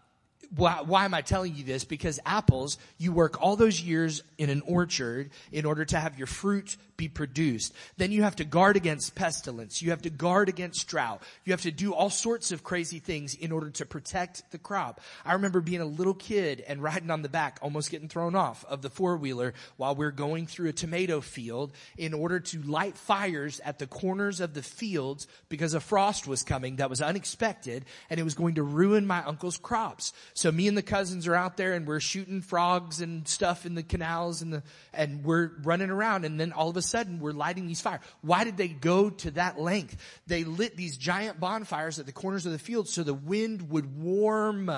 why, 0.55 0.83
why, 0.85 1.05
am 1.05 1.14
I 1.14 1.22
telling 1.22 1.55
you 1.55 1.62
this? 1.62 1.85
Because 1.85 2.18
apples, 2.26 2.79
you 2.98 3.12
work 3.12 3.40
all 3.40 3.57
those 3.57 3.81
years 3.81 4.22
in 4.37 4.50
an 4.50 4.62
orchard 4.66 5.31
in 5.53 5.64
order 5.64 5.85
to 5.85 5.98
have 5.98 6.18
your 6.18 6.26
fruit 6.26 6.76
be 7.00 7.08
produced. 7.08 7.72
Then 7.96 8.12
you 8.12 8.24
have 8.24 8.36
to 8.36 8.44
guard 8.44 8.76
against 8.76 9.14
pestilence. 9.14 9.80
You 9.80 9.88
have 9.90 10.02
to 10.02 10.10
guard 10.10 10.50
against 10.50 10.86
drought. 10.86 11.22
You 11.46 11.54
have 11.54 11.62
to 11.62 11.70
do 11.70 11.94
all 11.94 12.10
sorts 12.10 12.52
of 12.52 12.62
crazy 12.62 12.98
things 12.98 13.34
in 13.34 13.52
order 13.52 13.70
to 13.70 13.86
protect 13.86 14.50
the 14.50 14.58
crop. 14.58 15.00
I 15.24 15.32
remember 15.32 15.62
being 15.62 15.80
a 15.80 15.86
little 15.86 16.12
kid 16.12 16.62
and 16.68 16.82
riding 16.82 17.10
on 17.10 17.22
the 17.22 17.30
back, 17.30 17.58
almost 17.62 17.90
getting 17.90 18.10
thrown 18.10 18.36
off 18.36 18.66
of 18.66 18.82
the 18.82 18.90
four 18.90 19.16
wheeler 19.16 19.54
while 19.78 19.94
we 19.94 20.04
are 20.04 20.10
going 20.10 20.46
through 20.46 20.68
a 20.68 20.74
tomato 20.74 21.22
field 21.22 21.72
in 21.96 22.12
order 22.12 22.38
to 22.38 22.60
light 22.62 22.98
fires 22.98 23.60
at 23.60 23.78
the 23.78 23.86
corners 23.86 24.40
of 24.40 24.52
the 24.52 24.62
fields 24.62 25.26
because 25.48 25.72
a 25.72 25.80
frost 25.80 26.26
was 26.26 26.42
coming 26.42 26.76
that 26.76 26.90
was 26.90 27.00
unexpected 27.00 27.86
and 28.10 28.20
it 28.20 28.24
was 28.24 28.34
going 28.34 28.56
to 28.56 28.62
ruin 28.62 29.06
my 29.06 29.24
uncle's 29.24 29.56
crops. 29.56 30.12
So 30.34 30.52
me 30.52 30.68
and 30.68 30.76
the 30.76 30.82
cousins 30.82 31.26
are 31.26 31.34
out 31.34 31.56
there 31.56 31.72
and 31.72 31.86
we're 31.86 32.00
shooting 32.00 32.42
frogs 32.42 33.00
and 33.00 33.26
stuff 33.26 33.64
in 33.64 33.74
the 33.74 33.82
canals 33.82 34.42
and 34.42 34.52
the, 34.52 34.62
and 34.92 35.24
we're 35.24 35.52
running 35.62 35.88
around 35.88 36.26
and 36.26 36.38
then 36.38 36.52
all 36.52 36.68
of 36.68 36.76
a 36.76 36.82
sudden 36.90 37.20
we're 37.20 37.33
lighting 37.33 37.66
these 37.66 37.81
fires. 37.81 38.00
Why 38.20 38.44
did 38.44 38.57
they 38.57 38.68
go 38.68 39.11
to 39.11 39.31
that 39.33 39.59
length? 39.59 39.96
They 40.26 40.44
lit 40.44 40.76
these 40.76 40.96
giant 40.96 41.40
bonfires 41.40 41.98
at 41.98 42.07
the 42.07 42.12
corners 42.12 42.46
of 42.46 42.53
the 42.53 42.59
field 42.59 42.88
so 42.88 43.03
the 43.03 43.14
wind 43.14 43.70
would 43.70 43.96
warm. 44.00 44.70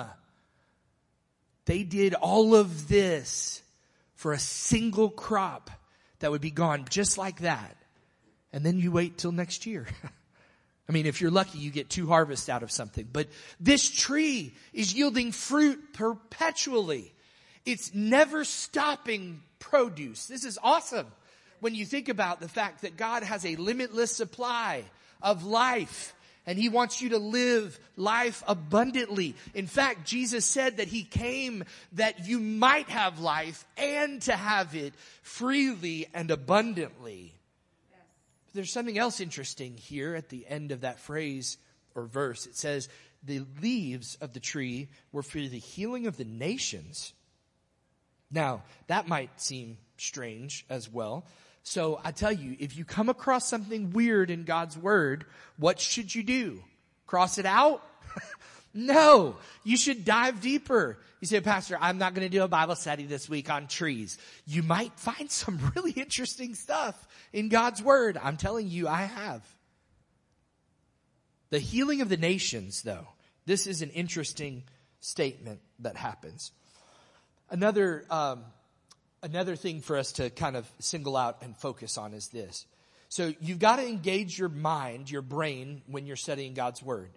They 1.65 1.83
did 1.83 2.13
all 2.13 2.55
of 2.55 2.87
this 2.87 3.61
for 4.15 4.33
a 4.33 4.39
single 4.39 5.09
crop 5.09 5.69
that 6.19 6.31
would 6.31 6.41
be 6.41 6.51
gone 6.51 6.85
just 6.89 7.17
like 7.17 7.39
that. 7.39 7.75
And 8.53 8.65
then 8.65 8.77
you 8.77 8.91
wait 8.91 9.17
till 9.17 9.31
next 9.31 9.65
year. 9.65 9.87
I 10.87 10.91
mean, 10.91 11.05
if 11.05 11.21
you're 11.21 11.31
lucky, 11.31 11.59
you 11.59 11.71
get 11.71 11.89
two 11.89 12.07
harvests 12.07 12.49
out 12.49 12.61
of 12.61 12.71
something. 12.71 13.07
But 13.11 13.27
this 13.59 13.89
tree 13.89 14.53
is 14.73 14.93
yielding 14.93 15.31
fruit 15.31 15.93
perpetually. 15.93 17.13
It's 17.65 17.93
never 17.93 18.43
stopping 18.43 19.41
produce. 19.59 20.27
This 20.27 20.43
is 20.43 20.59
awesome 20.61 21.07
when 21.63 21.75
you 21.75 21.85
think 21.85 22.09
about 22.09 22.41
the 22.41 22.49
fact 22.49 22.81
that 22.81 22.97
God 22.97 23.23
has 23.23 23.45
a 23.45 23.55
limitless 23.55 24.13
supply 24.13 24.83
of 25.21 25.45
life 25.45 26.13
and 26.45 26.59
he 26.59 26.67
wants 26.67 27.01
you 27.01 27.09
to 27.09 27.17
live 27.17 27.79
life 27.95 28.43
abundantly. 28.45 29.33
In 29.53 29.67
fact, 29.67 30.05
Jesus 30.05 30.43
said 30.43 30.75
that 30.77 30.89
he 30.89 31.03
came 31.03 31.63
that 31.93 32.27
you 32.27 32.41
might 32.41 32.89
have 32.89 33.19
life 33.19 33.65
and 33.77 34.21
to 34.23 34.35
have 34.35 34.75
it 34.75 34.93
freely 35.21 36.07
and 36.13 36.31
abundantly. 36.31 37.33
Yes. 37.89 38.01
There's 38.53 38.73
something 38.73 38.97
else 38.97 39.21
interesting 39.21 39.77
here 39.77 40.15
at 40.15 40.27
the 40.27 40.45
end 40.45 40.73
of 40.73 40.81
that 40.81 40.99
phrase 40.99 41.57
or 41.95 42.03
verse. 42.03 42.45
It 42.45 42.57
says, 42.57 42.89
the 43.23 43.45
leaves 43.61 44.17
of 44.19 44.33
the 44.33 44.41
tree 44.41 44.89
were 45.13 45.23
for 45.23 45.39
the 45.39 45.59
healing 45.59 46.07
of 46.07 46.17
the 46.17 46.25
nations. 46.25 47.13
Now, 48.29 48.63
that 48.87 49.07
might 49.07 49.39
seem 49.39 49.77
strange 49.95 50.65
as 50.69 50.91
well. 50.91 51.25
So 51.63 51.99
I 52.03 52.11
tell 52.11 52.31
you, 52.31 52.57
if 52.59 52.77
you 52.77 52.83
come 52.83 53.07
across 53.07 53.47
something 53.47 53.91
weird 53.91 54.29
in 54.29 54.43
God's 54.43 54.77
word, 54.77 55.25
what 55.57 55.79
should 55.79 56.13
you 56.13 56.21
do? 56.21 56.61
Cross 57.07 57.37
it 57.37 57.45
out? 57.45 57.81
no, 58.73 59.37
you 59.63 59.77
should 59.77 60.03
dive 60.03 60.41
deeper. 60.41 60.99
You 61.21 61.27
say, 61.27 61.39
Pastor, 61.39 61.77
I'm 61.79 61.97
not 61.97 62.13
going 62.13 62.29
to 62.29 62.37
do 62.37 62.43
a 62.43 62.49
Bible 62.49 62.75
study 62.75 63.05
this 63.05 63.29
week 63.29 63.49
on 63.49 63.67
trees. 63.67 64.17
You 64.45 64.61
might 64.61 64.91
find 64.99 65.31
some 65.31 65.71
really 65.73 65.91
interesting 65.91 66.53
stuff 66.53 67.07
in 67.31 67.47
God's 67.47 67.81
word. 67.81 68.19
I'm 68.21 68.35
telling 68.35 68.67
you, 68.67 68.89
I 68.89 69.03
have. 69.03 69.41
The 71.49 71.59
healing 71.59 72.01
of 72.01 72.09
the 72.09 72.17
nations, 72.17 72.81
though, 72.81 73.07
this 73.45 73.67
is 73.67 73.81
an 73.81 73.89
interesting 73.91 74.63
statement 74.99 75.61
that 75.79 75.95
happens. 75.95 76.51
Another 77.49 78.05
um, 78.09 78.43
another 79.23 79.55
thing 79.55 79.81
for 79.81 79.97
us 79.97 80.13
to 80.13 80.29
kind 80.29 80.55
of 80.55 80.69
single 80.79 81.17
out 81.17 81.37
and 81.41 81.57
focus 81.57 81.97
on 81.97 82.13
is 82.13 82.27
this. 82.27 82.65
So 83.09 83.33
you've 83.41 83.59
got 83.59 83.77
to 83.77 83.87
engage 83.87 84.37
your 84.37 84.49
mind, 84.49 85.09
your 85.09 85.21
brain, 85.21 85.81
when 85.87 86.05
you're 86.05 86.15
studying 86.15 86.53
God's 86.53 86.83
Word. 86.83 87.09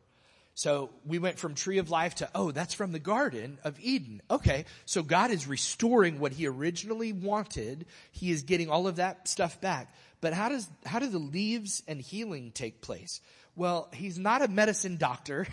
So 0.54 0.88
we 1.04 1.18
went 1.18 1.38
from 1.38 1.54
tree 1.54 1.78
of 1.78 1.90
life 1.90 2.16
to, 2.16 2.30
oh, 2.34 2.50
that's 2.50 2.72
from 2.72 2.92
the 2.92 2.98
Garden 2.98 3.58
of 3.62 3.78
Eden. 3.78 4.22
Okay. 4.30 4.64
So 4.86 5.02
God 5.02 5.30
is 5.30 5.46
restoring 5.46 6.18
what 6.18 6.32
he 6.32 6.46
originally 6.46 7.12
wanted. 7.12 7.84
He 8.10 8.30
is 8.30 8.42
getting 8.42 8.70
all 8.70 8.86
of 8.86 8.96
that 8.96 9.28
stuff 9.28 9.60
back. 9.60 9.94
But 10.22 10.32
how 10.32 10.48
does, 10.48 10.66
how 10.86 10.98
do 10.98 11.08
the 11.08 11.18
leaves 11.18 11.82
and 11.86 12.00
healing 12.00 12.52
take 12.52 12.80
place? 12.80 13.20
Well, 13.54 13.90
he's 13.92 14.18
not 14.18 14.40
a 14.40 14.48
medicine 14.48 14.96
doctor. 14.96 15.46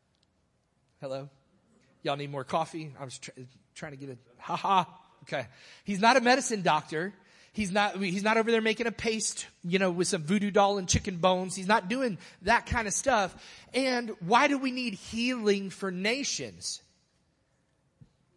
Hello? 1.00 1.28
Y'all 2.04 2.16
need 2.16 2.30
more 2.30 2.44
coffee? 2.44 2.92
I 3.00 3.04
was 3.04 3.18
trying 3.74 3.92
to 3.92 3.98
get 3.98 4.10
a, 4.10 4.16
ha 4.38 4.56
ha. 4.56 4.98
Okay. 5.26 5.46
He's 5.84 6.00
not 6.00 6.16
a 6.16 6.20
medicine 6.20 6.62
doctor. 6.62 7.12
He's 7.52 7.72
not, 7.72 7.96
he's 7.96 8.22
not 8.22 8.36
over 8.36 8.50
there 8.50 8.60
making 8.60 8.86
a 8.86 8.92
paste, 8.92 9.46
you 9.64 9.78
know, 9.78 9.90
with 9.90 10.08
some 10.08 10.22
voodoo 10.22 10.50
doll 10.50 10.76
and 10.76 10.86
chicken 10.86 11.16
bones. 11.16 11.56
He's 11.56 11.66
not 11.66 11.88
doing 11.88 12.18
that 12.42 12.66
kind 12.66 12.86
of 12.86 12.92
stuff. 12.92 13.34
And 13.72 14.10
why 14.20 14.46
do 14.46 14.58
we 14.58 14.70
need 14.70 14.94
healing 14.94 15.70
for 15.70 15.90
nations? 15.90 16.82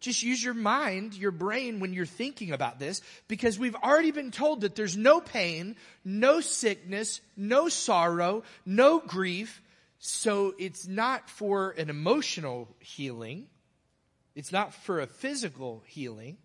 Just 0.00 0.22
use 0.22 0.42
your 0.42 0.54
mind, 0.54 1.12
your 1.12 1.32
brain 1.32 1.80
when 1.80 1.92
you're 1.92 2.06
thinking 2.06 2.52
about 2.52 2.78
this, 2.78 3.02
because 3.28 3.58
we've 3.58 3.74
already 3.74 4.10
been 4.10 4.30
told 4.30 4.62
that 4.62 4.74
there's 4.74 4.96
no 4.96 5.20
pain, 5.20 5.76
no 6.02 6.40
sickness, 6.40 7.20
no 7.36 7.68
sorrow, 7.68 8.42
no 8.64 9.00
grief. 9.00 9.60
So 9.98 10.54
it's 10.58 10.88
not 10.88 11.28
for 11.28 11.72
an 11.72 11.90
emotional 11.90 12.74
healing. 12.78 13.48
It's 14.34 14.50
not 14.50 14.72
for 14.72 15.00
a 15.00 15.06
physical 15.06 15.82
healing. 15.86 16.38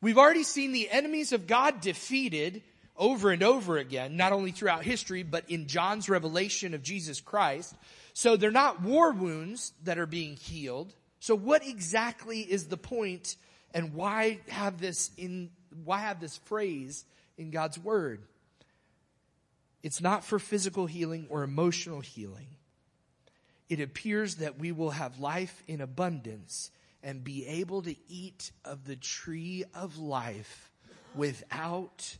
We've 0.00 0.18
already 0.18 0.42
seen 0.42 0.72
the 0.72 0.90
enemies 0.90 1.32
of 1.32 1.46
God 1.46 1.80
defeated 1.80 2.62
over 2.96 3.30
and 3.30 3.42
over 3.42 3.76
again, 3.76 4.16
not 4.16 4.32
only 4.32 4.50
throughout 4.50 4.84
history, 4.84 5.22
but 5.22 5.48
in 5.50 5.66
John's 5.66 6.08
revelation 6.08 6.74
of 6.74 6.82
Jesus 6.82 7.20
Christ. 7.20 7.74
So 8.14 8.36
they're 8.36 8.50
not 8.50 8.82
war 8.82 9.12
wounds 9.12 9.72
that 9.84 9.98
are 9.98 10.06
being 10.06 10.36
healed. 10.36 10.94
So 11.20 11.34
what 11.34 11.66
exactly 11.66 12.40
is 12.40 12.66
the 12.66 12.76
point 12.76 13.36
and 13.74 13.94
why 13.94 14.40
have 14.48 14.78
this 14.78 15.10
in, 15.16 15.50
why 15.84 15.98
have 15.98 16.20
this 16.20 16.38
phrase 16.38 17.04
in 17.36 17.50
God's 17.50 17.78
word? 17.78 18.22
It's 19.82 20.00
not 20.00 20.24
for 20.24 20.38
physical 20.38 20.86
healing 20.86 21.26
or 21.28 21.42
emotional 21.42 22.00
healing. 22.00 22.48
It 23.68 23.80
appears 23.80 24.36
that 24.36 24.58
we 24.58 24.72
will 24.72 24.90
have 24.90 25.20
life 25.20 25.62
in 25.68 25.80
abundance 25.80 26.70
and 27.06 27.22
be 27.22 27.46
able 27.46 27.82
to 27.82 27.94
eat 28.08 28.50
of 28.64 28.84
the 28.84 28.96
tree 28.96 29.62
of 29.74 29.96
life 29.96 30.72
without 31.14 32.16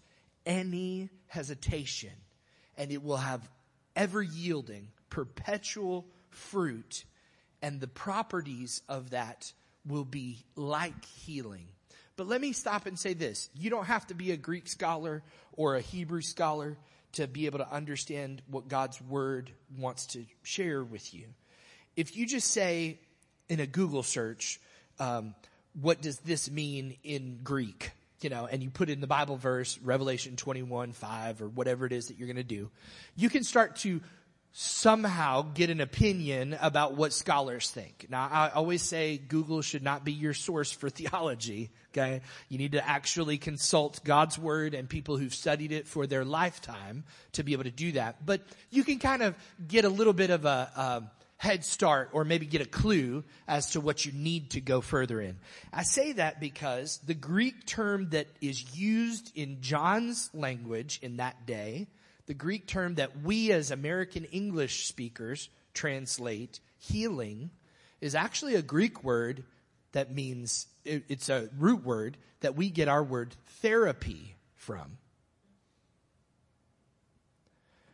any 0.46 1.10
hesitation. 1.26 2.12
And 2.78 2.92
it 2.92 3.02
will 3.02 3.16
have 3.16 3.50
ever 3.96 4.22
yielding, 4.22 4.86
perpetual 5.10 6.06
fruit, 6.30 7.04
and 7.60 7.80
the 7.80 7.88
properties 7.88 8.80
of 8.88 9.10
that 9.10 9.52
will 9.84 10.04
be 10.04 10.44
like 10.54 11.04
healing. 11.04 11.66
But 12.14 12.28
let 12.28 12.40
me 12.40 12.52
stop 12.52 12.86
and 12.86 12.96
say 12.96 13.12
this. 13.12 13.50
You 13.54 13.70
don't 13.70 13.86
have 13.86 14.06
to 14.06 14.14
be 14.14 14.30
a 14.30 14.36
Greek 14.36 14.68
scholar 14.68 15.24
or 15.54 15.74
a 15.74 15.80
Hebrew 15.80 16.22
scholar 16.22 16.78
to 17.14 17.26
be 17.26 17.46
able 17.46 17.58
to 17.58 17.72
understand 17.72 18.40
what 18.48 18.68
God's 18.68 19.02
word 19.02 19.50
wants 19.76 20.06
to 20.08 20.24
share 20.44 20.84
with 20.84 21.12
you. 21.12 21.24
If 21.96 22.16
you 22.16 22.24
just 22.24 22.52
say 22.52 23.00
in 23.48 23.58
a 23.58 23.66
Google 23.66 24.04
search, 24.04 24.60
um, 24.98 25.34
what 25.80 26.00
does 26.00 26.18
this 26.20 26.50
mean 26.50 26.96
in 27.04 27.40
Greek? 27.42 27.92
You 28.20 28.30
know, 28.30 28.46
and 28.46 28.62
you 28.62 28.70
put 28.70 28.88
in 28.88 29.00
the 29.00 29.06
Bible 29.06 29.36
verse, 29.36 29.78
Revelation 29.82 30.36
21, 30.36 30.92
5, 30.92 31.42
or 31.42 31.48
whatever 31.48 31.84
it 31.84 31.92
is 31.92 32.08
that 32.08 32.18
you're 32.18 32.28
going 32.28 32.36
to 32.36 32.42
do, 32.42 32.70
you 33.14 33.28
can 33.28 33.44
start 33.44 33.76
to 33.76 34.00
somehow 34.58 35.42
get 35.42 35.68
an 35.68 35.82
opinion 35.82 36.56
about 36.62 36.94
what 36.94 37.12
scholars 37.12 37.70
think. 37.70 38.06
Now, 38.08 38.26
I 38.32 38.48
always 38.54 38.80
say 38.80 39.18
Google 39.18 39.60
should 39.60 39.82
not 39.82 40.02
be 40.02 40.12
your 40.12 40.32
source 40.32 40.72
for 40.72 40.88
theology. 40.90 41.68
Okay. 41.92 42.22
You 42.48 42.56
need 42.56 42.72
to 42.72 42.88
actually 42.88 43.36
consult 43.36 44.02
God's 44.02 44.38
word 44.38 44.72
and 44.72 44.88
people 44.88 45.18
who've 45.18 45.34
studied 45.34 45.72
it 45.72 45.86
for 45.86 46.06
their 46.06 46.24
lifetime 46.24 47.04
to 47.32 47.42
be 47.42 47.52
able 47.52 47.64
to 47.64 47.70
do 47.70 47.92
that. 47.92 48.24
But 48.24 48.40
you 48.70 48.82
can 48.82 48.98
kind 48.98 49.22
of 49.22 49.34
get 49.68 49.84
a 49.84 49.90
little 49.90 50.14
bit 50.14 50.30
of 50.30 50.46
a, 50.46 50.70
a 50.74 51.02
head 51.36 51.64
start 51.64 52.10
or 52.12 52.24
maybe 52.24 52.46
get 52.46 52.60
a 52.60 52.66
clue 52.66 53.24
as 53.46 53.72
to 53.72 53.80
what 53.80 54.04
you 54.04 54.12
need 54.12 54.50
to 54.50 54.60
go 54.60 54.80
further 54.80 55.20
in. 55.20 55.36
I 55.72 55.82
say 55.82 56.12
that 56.12 56.40
because 56.40 56.98
the 56.98 57.14
Greek 57.14 57.66
term 57.66 58.10
that 58.10 58.28
is 58.40 58.76
used 58.76 59.32
in 59.34 59.60
John's 59.60 60.30
language 60.32 60.98
in 61.02 61.18
that 61.18 61.46
day 61.46 61.88
the 62.26 62.34
Greek 62.34 62.66
term 62.66 62.96
that 62.96 63.22
we 63.22 63.52
as 63.52 63.70
American 63.70 64.24
English 64.26 64.86
speakers 64.86 65.48
translate 65.74 66.60
healing 66.78 67.50
is 68.00 68.14
actually 68.14 68.56
a 68.56 68.62
Greek 68.62 69.02
word 69.04 69.44
that 69.92 70.12
means, 70.12 70.66
it's 70.84 71.28
a 71.28 71.48
root 71.56 71.84
word 71.84 72.18
that 72.40 72.56
we 72.56 72.68
get 72.68 72.88
our 72.88 73.02
word 73.02 73.34
therapy 73.60 74.34
from. 74.56 74.98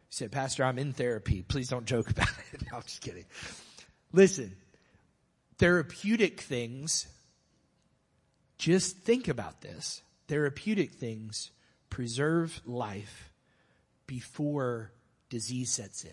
You 0.00 0.01
said, 0.12 0.30
Pastor, 0.30 0.62
I'm 0.62 0.78
in 0.78 0.92
therapy. 0.92 1.40
Please 1.40 1.70
don't 1.70 1.86
joke 1.86 2.10
about 2.10 2.28
it. 2.52 2.60
no, 2.70 2.76
I'm 2.76 2.82
just 2.82 3.00
kidding. 3.00 3.24
Listen, 4.12 4.54
therapeutic 5.56 6.42
things, 6.42 7.06
just 8.58 8.98
think 8.98 9.26
about 9.28 9.62
this. 9.62 10.02
Therapeutic 10.28 10.92
things 10.92 11.50
preserve 11.88 12.60
life 12.66 13.32
before 14.06 14.92
disease 15.30 15.72
sets 15.72 16.04
in. 16.04 16.10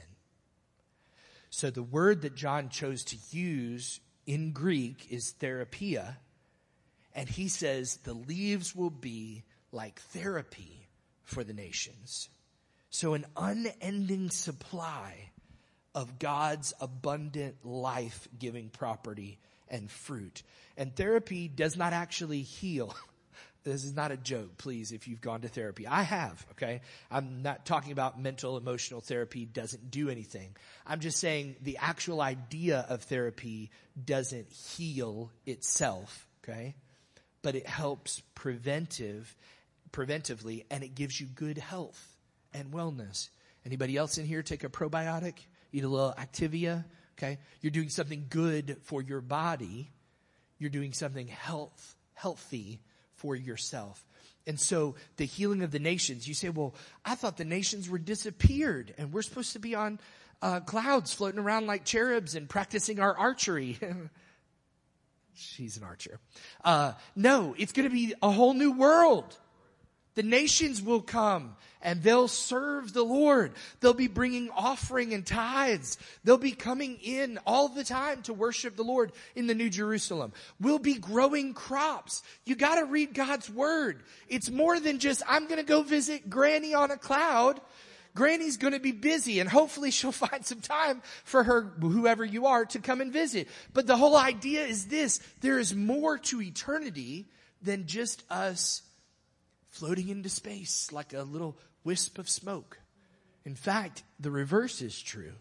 So 1.49 1.69
the 1.69 1.83
word 1.83 2.21
that 2.21 2.35
John 2.35 2.69
chose 2.69 3.03
to 3.03 3.17
use 3.31 3.99
in 4.25 4.53
Greek 4.53 5.07
is 5.09 5.31
therapia. 5.31 6.19
And 7.13 7.27
he 7.27 7.49
says 7.49 7.97
the 7.97 8.13
leaves 8.13 8.73
will 8.73 8.91
be 8.91 9.43
like 9.73 9.99
therapy 9.99 10.87
for 11.25 11.43
the 11.43 11.53
nations. 11.53 12.29
So 12.89 13.13
an 13.13 13.25
unending 13.37 14.29
supply 14.31 15.29
of 15.93 16.19
God's 16.19 16.73
abundant 16.79 17.65
life 17.65 18.27
giving 18.37 18.69
property 18.69 19.39
and 19.67 19.89
fruit. 19.89 20.43
And 20.77 20.95
therapy 20.95 21.47
does 21.47 21.77
not 21.77 21.93
actually 21.93 22.41
heal. 22.41 22.95
This 23.65 23.83
is 23.83 23.93
not 23.93 24.13
a 24.13 24.17
joke, 24.17 24.57
please, 24.57 24.93
if 24.93 25.09
you've 25.09 25.19
gone 25.19 25.41
to 25.41 25.49
therapy. 25.49 25.85
I 25.85 26.01
have, 26.03 26.43
okay? 26.51 26.79
I'm 27.11 27.41
not 27.43 27.65
talking 27.65 27.91
about 27.91 28.19
mental, 28.19 28.55
emotional 28.55 29.01
therapy 29.01 29.45
doesn't 29.45 29.91
do 29.91 30.09
anything. 30.09 30.55
I'm 30.87 31.01
just 31.01 31.19
saying 31.19 31.57
the 31.61 31.77
actual 31.77 32.21
idea 32.21 32.85
of 32.87 33.03
therapy 33.03 33.69
doesn't 34.03 34.49
heal 34.53 35.29
itself, 35.45 36.25
okay? 36.41 36.73
But 37.41 37.55
it 37.55 37.67
helps 37.67 38.21
preventive, 38.33 39.35
preventively, 39.91 40.63
and 40.71 40.81
it 40.81 40.95
gives 40.95 41.19
you 41.19 41.27
good 41.27 41.57
health 41.57 42.15
and 42.53 42.71
wellness. 42.71 43.29
Anybody 43.65 43.97
else 43.97 44.17
in 44.17 44.25
here 44.25 44.41
take 44.43 44.63
a 44.63 44.69
probiotic? 44.69 45.35
Eat 45.71 45.83
a 45.83 45.87
little 45.87 46.13
Activia, 46.17 46.85
okay? 47.17 47.37
You're 47.61 47.71
doing 47.71 47.89
something 47.89 48.25
good 48.29 48.77
for 48.83 49.01
your 49.01 49.21
body. 49.21 49.91
You're 50.57 50.69
doing 50.69 50.93
something 50.93 51.27
health, 51.27 51.95
healthy 52.13 52.81
for 53.15 53.35
yourself. 53.35 54.03
And 54.47 54.59
so 54.59 54.95
the 55.17 55.25
healing 55.25 55.61
of 55.61 55.71
the 55.71 55.79
nations, 55.79 56.27
you 56.27 56.33
say, 56.33 56.49
well, 56.49 56.73
I 57.05 57.15
thought 57.15 57.37
the 57.37 57.45
nations 57.45 57.89
were 57.89 57.99
disappeared 57.99 58.93
and 58.97 59.13
we're 59.13 59.21
supposed 59.21 59.53
to 59.53 59.59
be 59.59 59.75
on 59.75 59.99
uh, 60.41 60.61
clouds 60.61 61.13
floating 61.13 61.39
around 61.39 61.67
like 61.67 61.85
cherubs 61.85 62.35
and 62.35 62.49
practicing 62.49 62.99
our 62.99 63.15
archery. 63.15 63.77
She's 65.35 65.77
an 65.77 65.83
archer. 65.83 66.19
Uh, 66.63 66.93
no, 67.15 67.55
it's 67.57 67.71
going 67.71 67.87
to 67.87 67.93
be 67.93 68.13
a 68.21 68.31
whole 68.31 68.53
new 68.53 68.71
world. 68.71 69.37
The 70.16 70.24
nations 70.24 70.82
will 70.82 71.01
come 71.01 71.55
and 71.82 72.03
they'll 72.03 72.28
serve 72.28 72.93
the 72.93 73.03
Lord. 73.03 73.53
They'll 73.80 73.93
be 73.93 74.07
bringing 74.07 74.49
offering 74.49 75.14
and 75.14 75.26
tithes. 75.26 75.97
They'll 76.24 76.38
be 76.38 76.51
coming 76.51 76.97
in 77.01 77.39
all 77.45 77.70
the 77.70 77.84
time 77.84 78.22
to 78.24 78.34
worship 78.34 78.76
the 78.76 78.84
Lord 78.84 79.12
in 79.36 79.47
the 79.47 79.55
New 79.55 79.70
Jerusalem. 79.70 80.34
We'll 80.60 80.80
be 80.80 80.95
growing 80.95 81.53
crops. 81.53 82.22
You 82.45 82.55
gotta 82.55 82.86
read 82.86 83.14
God's 83.14 83.49
Word. 83.49 84.03
It's 84.28 84.49
more 84.49 84.80
than 84.80 84.99
just, 84.99 85.24
I'm 85.28 85.47
gonna 85.47 85.64
go 85.64 85.84
visit 85.84 86.30
Granny 86.30 86.74
on 86.74 86.91
a 86.91 86.97
cloud. 86.97 87.62
Granny's 88.16 88.57
gonna 88.57 88.80
be 88.80 88.91
busy 88.91 89.39
and 89.39 89.49
hopefully 89.49 89.91
she'll 89.91 90.12
find 90.12 90.45
some 90.45 90.62
time 90.62 91.01
for 91.24 91.43
her, 91.43 91.62
whoever 91.80 92.26
you 92.26 92.47
are, 92.47 92.66
to 92.66 92.80
come 92.80 92.99
and 92.99 93.14
visit. 93.14 93.47
But 93.74 93.88
the 93.88 93.97
whole 93.97 94.18
idea 94.18 94.66
is 94.66 94.88
this, 94.88 95.20
there 95.41 95.60
is 95.60 95.74
more 95.74 96.18
to 96.18 96.41
eternity 96.41 97.28
than 97.62 97.86
just 97.86 98.24
us 98.30 98.82
floating 99.70 100.09
into 100.09 100.30
space 100.30 100.91
like 100.91 101.13
a 101.13 101.24
little 101.24 101.57
wisp 101.84 102.17
of 102.17 102.30
smoke. 102.30 102.80
In 103.45 103.55
fact, 103.55 104.03
the 104.20 104.32
reverse 104.32 104.82
is 104.82 104.99
true. 104.99 105.34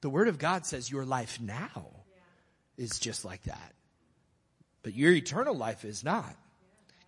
The 0.00 0.10
Word 0.10 0.28
of 0.28 0.38
God 0.38 0.66
says 0.66 0.90
your 0.90 1.04
life 1.04 1.40
now 1.40 1.86
is 2.76 2.98
just 2.98 3.24
like 3.24 3.42
that. 3.44 3.74
But 4.82 4.94
your 4.94 5.12
eternal 5.12 5.54
life 5.54 5.84
is 5.84 6.04
not. 6.04 6.36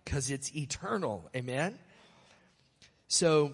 Because 0.03 0.29
it's 0.29 0.55
eternal. 0.55 1.29
Amen? 1.35 1.79
So, 3.07 3.53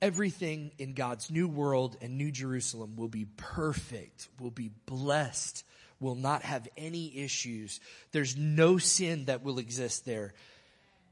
everything 0.00 0.70
in 0.78 0.94
God's 0.94 1.30
new 1.30 1.48
world 1.48 1.96
and 2.00 2.16
new 2.16 2.30
Jerusalem 2.30 2.96
will 2.96 3.08
be 3.08 3.26
perfect, 3.36 4.28
will 4.38 4.50
be 4.50 4.70
blessed, 4.86 5.64
will 5.98 6.14
not 6.14 6.42
have 6.42 6.68
any 6.76 7.18
issues. 7.18 7.80
There's 8.12 8.36
no 8.36 8.78
sin 8.78 9.26
that 9.26 9.42
will 9.42 9.58
exist 9.58 10.06
there. 10.06 10.32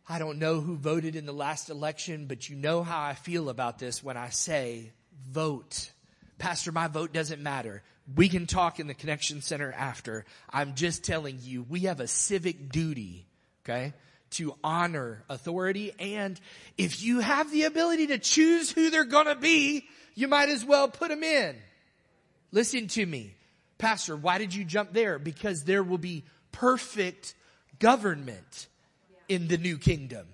I 0.09 0.19
don't 0.19 0.39
know 0.39 0.61
who 0.61 0.77
voted 0.77 1.17
in 1.17 1.27
the 1.27 1.33
last 1.33 1.69
election, 1.69 2.27
but 2.27 2.49
you 2.49 2.57
know 2.57 2.83
how 2.83 3.03
I 3.03 3.13
feel 3.13 3.51
about 3.51 3.79
this 3.79 4.03
when 4.03 4.17
I 4.17 4.31
say 4.31 4.93
vote. 5.31 5.91
Pastor, 6.39 6.73
my 6.73 6.89
vote 6.89 7.13
doesn't 7.13 7.43
matter. 7.43 7.83
We 8.17 8.31
can 8.31 8.47
talk 8.47 8.81
in 8.81 8.87
the 8.87 8.95
connection 8.95 9.43
center 9.43 9.71
after. 9.71 10.25
I'm 10.49 10.75
just 10.75 11.05
telling 11.05 11.41
you, 11.43 11.63
we 11.63 11.81
have 11.81 12.01
a 12.01 12.09
civic 12.09 12.71
duty, 12.71 13.27
okay, 13.65 13.93
to 14.31 14.55
honor 14.65 15.25
authority. 15.29 15.93
And 15.99 16.41
if 16.79 17.03
you 17.03 17.21
have 17.21 17.53
the 17.53 17.65
ability 17.65 18.07
to 18.07 18.19
choose 18.19 18.71
who 18.71 18.89
they're 18.89 19.05
gonna 19.05 19.37
be, 19.37 19.87
you 20.15 20.27
might 20.27 20.49
as 20.49 20.65
well 20.65 20.89
put 20.89 21.11
them 21.11 21.23
in. 21.23 21.55
Listen 22.51 22.89
to 22.89 23.05
me. 23.05 23.35
Pastor, 23.77 24.17
why 24.17 24.39
did 24.39 24.55
you 24.55 24.65
jump 24.65 24.95
there? 24.95 25.19
Because 25.19 25.65
there 25.65 25.83
will 25.83 25.99
be 25.99 26.25
perfect 26.51 27.35
government 27.79 28.69
in 29.29 29.49
the 29.49 29.59
new 29.59 29.79
kingdom. 29.79 30.27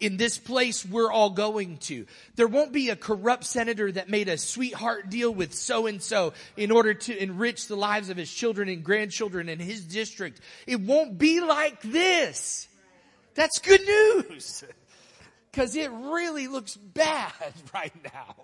In 0.00 0.16
this 0.16 0.38
place 0.38 0.84
we're 0.84 1.12
all 1.12 1.30
going 1.30 1.76
to. 1.78 2.06
There 2.34 2.48
won't 2.48 2.72
be 2.72 2.88
a 2.88 2.96
corrupt 2.96 3.44
senator 3.44 3.92
that 3.92 4.08
made 4.08 4.28
a 4.28 4.38
sweetheart 4.38 5.10
deal 5.10 5.32
with 5.32 5.52
so 5.52 5.86
and 5.86 6.02
so 6.02 6.32
in 6.56 6.70
order 6.70 6.94
to 6.94 7.22
enrich 7.22 7.68
the 7.68 7.76
lives 7.76 8.08
of 8.08 8.16
his 8.16 8.32
children 8.32 8.68
and 8.70 8.82
grandchildren 8.82 9.50
in 9.50 9.58
his 9.58 9.84
district. 9.84 10.40
It 10.66 10.80
won't 10.80 11.18
be 11.18 11.40
like 11.40 11.82
this. 11.82 12.66
That's 13.34 13.58
good 13.58 13.82
news. 13.86 14.64
Cause 15.52 15.76
it 15.76 15.90
really 15.90 16.48
looks 16.48 16.76
bad 16.76 17.32
right 17.74 17.92
now. 18.04 18.36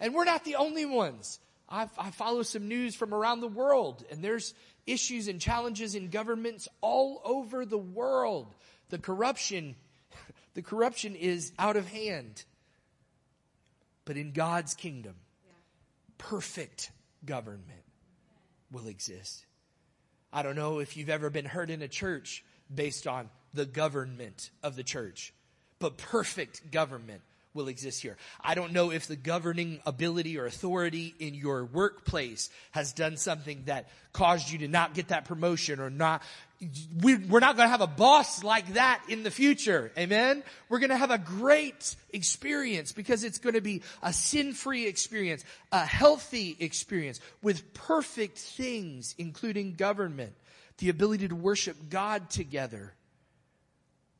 And 0.00 0.12
we're 0.12 0.24
not 0.24 0.44
the 0.44 0.56
only 0.56 0.86
ones. 0.86 1.38
I, 1.68 1.88
I 1.98 2.10
follow 2.10 2.42
some 2.42 2.66
news 2.68 2.96
from 2.96 3.14
around 3.14 3.40
the 3.40 3.48
world 3.48 4.04
and 4.10 4.22
there's 4.22 4.54
issues 4.86 5.28
and 5.28 5.40
challenges 5.40 5.94
in 5.94 6.08
governments 6.08 6.68
all 6.80 7.20
over 7.24 7.64
the 7.64 7.78
world. 7.78 8.54
The 8.88 8.98
corruption, 8.98 9.76
the 10.54 10.62
corruption 10.62 11.14
is 11.14 11.52
out 11.58 11.76
of 11.76 11.88
hand. 11.88 12.44
But 14.04 14.16
in 14.16 14.32
God's 14.32 14.74
kingdom, 14.74 15.14
perfect 16.18 16.90
government 17.24 17.84
will 18.70 18.86
exist. 18.86 19.44
I 20.32 20.42
don't 20.42 20.56
know 20.56 20.78
if 20.78 20.96
you've 20.96 21.10
ever 21.10 21.30
been 21.30 21.44
hurt 21.44 21.70
in 21.70 21.82
a 21.82 21.88
church 21.88 22.44
based 22.72 23.06
on 23.06 23.30
the 23.54 23.66
government 23.66 24.50
of 24.62 24.76
the 24.76 24.82
church, 24.82 25.32
but 25.78 25.96
perfect 25.96 26.70
government 26.70 27.22
will 27.56 27.68
exist 27.68 28.02
here. 28.02 28.16
I 28.40 28.54
don't 28.54 28.72
know 28.72 28.92
if 28.92 29.08
the 29.08 29.16
governing 29.16 29.80
ability 29.84 30.38
or 30.38 30.46
authority 30.46 31.14
in 31.18 31.34
your 31.34 31.64
workplace 31.64 32.50
has 32.70 32.92
done 32.92 33.16
something 33.16 33.64
that 33.66 33.88
caused 34.12 34.50
you 34.50 34.58
to 34.58 34.68
not 34.68 34.94
get 34.94 35.08
that 35.08 35.24
promotion 35.24 35.80
or 35.80 35.90
not. 35.90 36.22
We, 37.02 37.16
we're 37.16 37.40
not 37.40 37.56
going 37.56 37.66
to 37.66 37.70
have 37.70 37.80
a 37.80 37.86
boss 37.86 38.44
like 38.44 38.74
that 38.74 39.02
in 39.08 39.24
the 39.24 39.30
future. 39.30 39.90
Amen. 39.98 40.42
We're 40.68 40.78
going 40.78 40.90
to 40.90 40.96
have 40.96 41.10
a 41.10 41.18
great 41.18 41.96
experience 42.10 42.92
because 42.92 43.24
it's 43.24 43.38
going 43.38 43.54
to 43.54 43.60
be 43.60 43.82
a 44.02 44.12
sin-free 44.12 44.86
experience, 44.86 45.44
a 45.72 45.84
healthy 45.84 46.56
experience 46.60 47.20
with 47.42 47.74
perfect 47.74 48.38
things, 48.38 49.14
including 49.18 49.74
government, 49.74 50.32
the 50.78 50.88
ability 50.88 51.28
to 51.28 51.34
worship 51.34 51.76
God 51.90 52.30
together, 52.30 52.94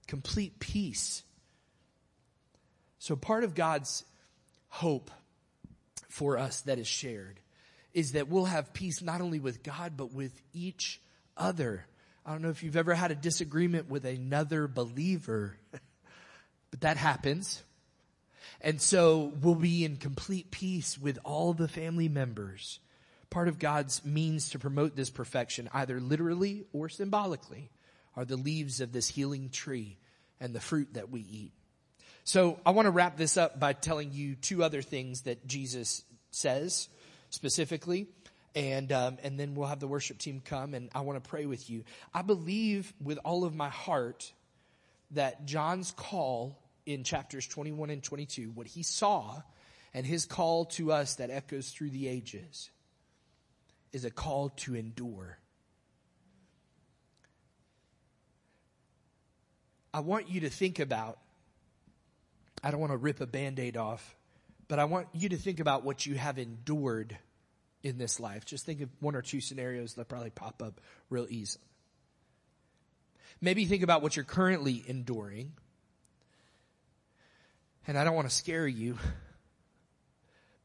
complete 0.06 0.58
peace 0.58 1.22
so 3.06 3.14
part 3.14 3.44
of 3.44 3.54
God's 3.54 4.02
hope 4.66 5.12
for 6.08 6.38
us 6.38 6.62
that 6.62 6.80
is 6.80 6.88
shared 6.88 7.38
is 7.94 8.12
that 8.12 8.26
we'll 8.26 8.46
have 8.46 8.72
peace 8.72 9.00
not 9.00 9.20
only 9.20 9.38
with 9.38 9.62
God, 9.62 9.92
but 9.96 10.12
with 10.12 10.32
each 10.52 11.00
other. 11.36 11.86
I 12.26 12.32
don't 12.32 12.42
know 12.42 12.48
if 12.48 12.64
you've 12.64 12.74
ever 12.74 12.94
had 12.94 13.12
a 13.12 13.14
disagreement 13.14 13.88
with 13.88 14.04
another 14.06 14.66
believer, 14.66 15.56
but 16.72 16.80
that 16.80 16.96
happens. 16.96 17.62
And 18.60 18.82
so 18.82 19.32
we'll 19.40 19.54
be 19.54 19.84
in 19.84 19.98
complete 19.98 20.50
peace 20.50 20.98
with 20.98 21.20
all 21.22 21.52
the 21.52 21.68
family 21.68 22.08
members. 22.08 22.80
Part 23.30 23.46
of 23.46 23.60
God's 23.60 24.04
means 24.04 24.50
to 24.50 24.58
promote 24.58 24.96
this 24.96 25.10
perfection, 25.10 25.68
either 25.72 26.00
literally 26.00 26.64
or 26.72 26.88
symbolically, 26.88 27.70
are 28.16 28.24
the 28.24 28.36
leaves 28.36 28.80
of 28.80 28.90
this 28.90 29.06
healing 29.06 29.50
tree 29.50 29.96
and 30.40 30.52
the 30.52 30.60
fruit 30.60 30.94
that 30.94 31.08
we 31.08 31.20
eat. 31.20 31.52
So 32.26 32.58
I 32.66 32.72
want 32.72 32.86
to 32.86 32.90
wrap 32.90 33.16
this 33.16 33.36
up 33.36 33.60
by 33.60 33.72
telling 33.72 34.10
you 34.10 34.34
two 34.34 34.64
other 34.64 34.82
things 34.82 35.22
that 35.22 35.46
Jesus 35.46 36.02
says 36.32 36.88
specifically. 37.30 38.08
And, 38.56 38.90
um, 38.90 39.18
and 39.22 39.38
then 39.38 39.54
we'll 39.54 39.68
have 39.68 39.78
the 39.78 39.86
worship 39.86 40.18
team 40.18 40.42
come 40.44 40.74
and 40.74 40.90
I 40.92 41.02
want 41.02 41.22
to 41.22 41.30
pray 41.30 41.46
with 41.46 41.70
you. 41.70 41.84
I 42.12 42.22
believe 42.22 42.92
with 43.00 43.20
all 43.24 43.44
of 43.44 43.54
my 43.54 43.68
heart 43.68 44.32
that 45.12 45.46
John's 45.46 45.92
call 45.92 46.58
in 46.84 47.04
chapters 47.04 47.46
21 47.46 47.90
and 47.90 48.02
22, 48.02 48.50
what 48.52 48.66
he 48.66 48.82
saw 48.82 49.40
and 49.94 50.04
his 50.04 50.24
call 50.24 50.64
to 50.64 50.90
us 50.90 51.14
that 51.16 51.30
echoes 51.30 51.70
through 51.70 51.90
the 51.90 52.08
ages 52.08 52.70
is 53.92 54.04
a 54.04 54.10
call 54.10 54.48
to 54.48 54.74
endure. 54.74 55.38
I 59.94 60.00
want 60.00 60.28
you 60.28 60.40
to 60.40 60.50
think 60.50 60.80
about 60.80 61.18
I 62.66 62.72
don't 62.72 62.80
want 62.80 62.92
to 62.92 62.96
rip 62.96 63.20
a 63.20 63.28
band 63.28 63.60
aid 63.60 63.76
off, 63.76 64.16
but 64.66 64.80
I 64.80 64.86
want 64.86 65.06
you 65.12 65.28
to 65.28 65.36
think 65.36 65.60
about 65.60 65.84
what 65.84 66.04
you 66.04 66.16
have 66.16 66.36
endured 66.36 67.16
in 67.84 67.96
this 67.96 68.18
life. 68.18 68.44
Just 68.44 68.66
think 68.66 68.80
of 68.80 68.88
one 68.98 69.14
or 69.14 69.22
two 69.22 69.40
scenarios 69.40 69.94
that 69.94 70.08
probably 70.08 70.30
pop 70.30 70.60
up 70.60 70.80
real 71.08 71.28
easily. 71.30 71.62
Maybe 73.40 73.66
think 73.66 73.84
about 73.84 74.02
what 74.02 74.16
you're 74.16 74.24
currently 74.24 74.82
enduring. 74.84 75.52
And 77.86 77.96
I 77.96 78.02
don't 78.02 78.16
want 78.16 78.28
to 78.28 78.34
scare 78.34 78.66
you, 78.66 78.98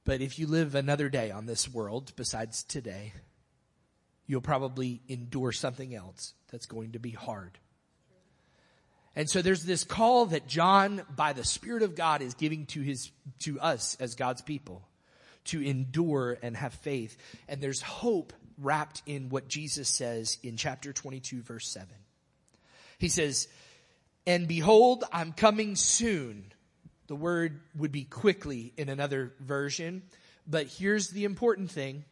but 0.04 0.22
if 0.22 0.40
you 0.40 0.48
live 0.48 0.74
another 0.74 1.08
day 1.08 1.30
on 1.30 1.46
this 1.46 1.72
world 1.72 2.14
besides 2.16 2.64
today, 2.64 3.14
you'll 4.26 4.42
probably 4.42 5.04
endure 5.08 5.52
something 5.52 5.94
else 5.94 6.34
that's 6.52 6.66
going 6.66 6.94
to 6.94 7.00
be 7.00 7.12
hard. 7.12 7.60
And 9.16 9.30
so 9.30 9.42
there's 9.42 9.64
this 9.64 9.84
call 9.84 10.28
that 10.28 10.48
John, 10.48 11.02
by 11.16 11.34
the 11.34 11.44
Spirit 11.44 11.84
of 11.84 11.96
God, 11.96 12.22
is 12.22 12.34
giving 12.34 12.66
to 12.68 12.82
his, 12.82 13.12
to 13.40 13.60
us 13.60 13.98
as 14.00 14.16
God's 14.16 14.42
people 14.42 14.88
to 15.46 15.62
endure 15.62 16.38
and 16.42 16.56
have 16.56 16.74
faith. 16.74 17.18
And 17.48 17.62
there's 17.62 17.82
hope 17.82 18.34
wrapped 18.58 19.02
in 19.06 19.30
what 19.30 19.48
Jesus 19.48 19.90
says 19.90 20.38
in 20.44 20.56
chapter 20.56 20.94
22 20.94 21.42
verse 21.42 21.68
7. 21.68 21.90
He 23.00 23.10
says, 23.10 23.48
and 24.28 24.48
behold, 24.48 25.04
I'm 25.12 25.34
coming 25.34 25.76
soon. 25.76 26.54
The 27.08 27.16
word 27.16 27.60
would 27.76 27.92
be 27.92 28.04
quickly 28.04 28.72
in 28.78 28.88
another 28.88 29.34
version. 29.40 30.04
But 30.48 30.68
here's 30.68 31.10
the 31.10 31.26
important 31.26 31.72
thing. 31.72 32.06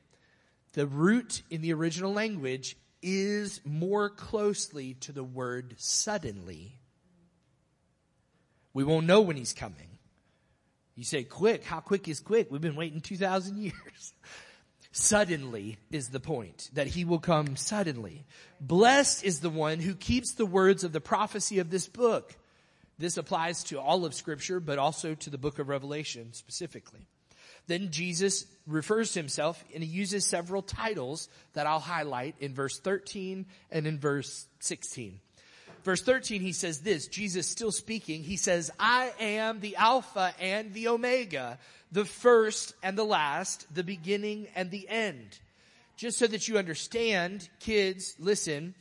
The 0.73 0.87
root 0.87 1.43
in 1.49 1.61
the 1.61 1.73
original 1.73 2.11
language 2.11 2.75
is 3.01 3.61
more 3.63 4.09
closely 4.09 4.95
to 4.95 5.11
the 5.11 5.23
word 5.23 5.75
suddenly 5.77 6.78
we 8.79 8.85
won't 8.85 9.05
know 9.05 9.19
when 9.19 9.35
he's 9.35 9.51
coming. 9.51 9.89
You 10.95 11.03
say 11.03 11.25
quick. 11.25 11.65
How 11.65 11.81
quick 11.81 12.07
is 12.07 12.21
quick? 12.21 12.49
We've 12.49 12.61
been 12.61 12.77
waiting 12.77 13.01
2,000 13.01 13.57
years. 13.57 14.13
suddenly 14.93 15.77
is 15.91 16.07
the 16.07 16.21
point 16.21 16.69
that 16.75 16.87
he 16.87 17.03
will 17.03 17.19
come 17.19 17.57
suddenly. 17.57 18.25
Blessed 18.61 19.25
is 19.25 19.41
the 19.41 19.49
one 19.49 19.79
who 19.79 19.95
keeps 19.95 20.31
the 20.31 20.45
words 20.45 20.85
of 20.85 20.93
the 20.93 21.01
prophecy 21.01 21.59
of 21.59 21.69
this 21.69 21.89
book. 21.89 22.33
This 22.97 23.17
applies 23.17 23.65
to 23.65 23.81
all 23.81 24.05
of 24.05 24.13
scripture, 24.13 24.61
but 24.61 24.79
also 24.79 25.13
to 25.13 25.29
the 25.29 25.37
book 25.37 25.59
of 25.59 25.67
Revelation 25.67 26.31
specifically. 26.31 27.05
Then 27.67 27.91
Jesus 27.91 28.45
refers 28.65 29.11
to 29.11 29.19
himself 29.19 29.61
and 29.73 29.83
he 29.83 29.89
uses 29.89 30.25
several 30.25 30.61
titles 30.61 31.27
that 31.51 31.67
I'll 31.67 31.81
highlight 31.81 32.35
in 32.39 32.53
verse 32.53 32.79
13 32.79 33.45
and 33.71 33.85
in 33.85 33.99
verse 33.99 34.47
16 34.61 35.19
verse 35.83 36.01
13, 36.01 36.41
he 36.41 36.53
says 36.53 36.79
this, 36.79 37.07
Jesus 37.07 37.47
still 37.47 37.71
speaking, 37.71 38.23
he 38.23 38.37
says, 38.37 38.71
I 38.79 39.13
am 39.19 39.59
the 39.59 39.75
Alpha 39.75 40.33
and 40.39 40.73
the 40.73 40.87
Omega, 40.89 41.59
the 41.91 42.05
first 42.05 42.73
and 42.83 42.97
the 42.97 43.03
last, 43.03 43.73
the 43.73 43.83
beginning 43.83 44.47
and 44.55 44.71
the 44.71 44.87
end. 44.87 45.39
Just 45.97 46.17
so 46.17 46.27
that 46.27 46.47
you 46.47 46.57
understand, 46.57 47.49
kids, 47.59 48.15
listen, 48.19 48.75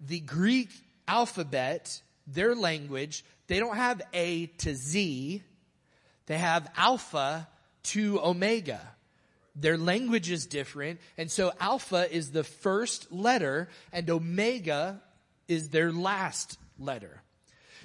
the 0.00 0.20
Greek 0.20 0.70
alphabet, 1.06 2.02
their 2.26 2.54
language, 2.54 3.24
they 3.46 3.58
don't 3.58 3.76
have 3.76 4.02
A 4.12 4.46
to 4.58 4.74
Z, 4.74 5.42
they 6.26 6.38
have 6.38 6.70
Alpha 6.76 7.48
to 7.84 8.20
Omega. 8.20 8.80
Their 9.56 9.78
language 9.78 10.30
is 10.30 10.46
different, 10.46 11.00
and 11.16 11.30
so 11.30 11.52
Alpha 11.60 12.12
is 12.12 12.32
the 12.32 12.42
first 12.42 13.12
letter, 13.12 13.68
and 13.92 14.08
Omega 14.10 15.00
is 15.48 15.68
their 15.68 15.92
last 15.92 16.58
letter. 16.78 17.22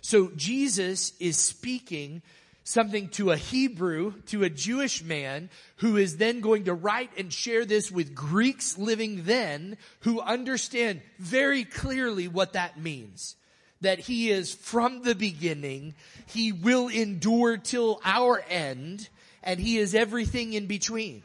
So 0.01 0.31
Jesus 0.35 1.13
is 1.19 1.37
speaking 1.37 2.21
something 2.63 3.09
to 3.09 3.31
a 3.31 3.37
Hebrew, 3.37 4.13
to 4.27 4.43
a 4.43 4.49
Jewish 4.49 5.03
man 5.03 5.49
who 5.77 5.97
is 5.97 6.17
then 6.17 6.39
going 6.39 6.65
to 6.65 6.73
write 6.73 7.09
and 7.17 7.33
share 7.33 7.65
this 7.65 7.91
with 7.91 8.13
Greeks 8.13 8.77
living 8.77 9.23
then 9.23 9.75
who 10.01 10.21
understand 10.21 11.01
very 11.17 11.63
clearly 11.63 12.27
what 12.27 12.53
that 12.53 12.79
means. 12.79 13.35
That 13.81 13.99
he 13.99 14.29
is 14.29 14.53
from 14.53 15.01
the 15.01 15.15
beginning, 15.15 15.95
he 16.27 16.51
will 16.51 16.89
endure 16.89 17.57
till 17.57 18.01
our 18.03 18.43
end, 18.49 19.09
and 19.41 19.59
he 19.59 19.77
is 19.77 19.95
everything 19.95 20.53
in 20.53 20.67
between. 20.67 21.23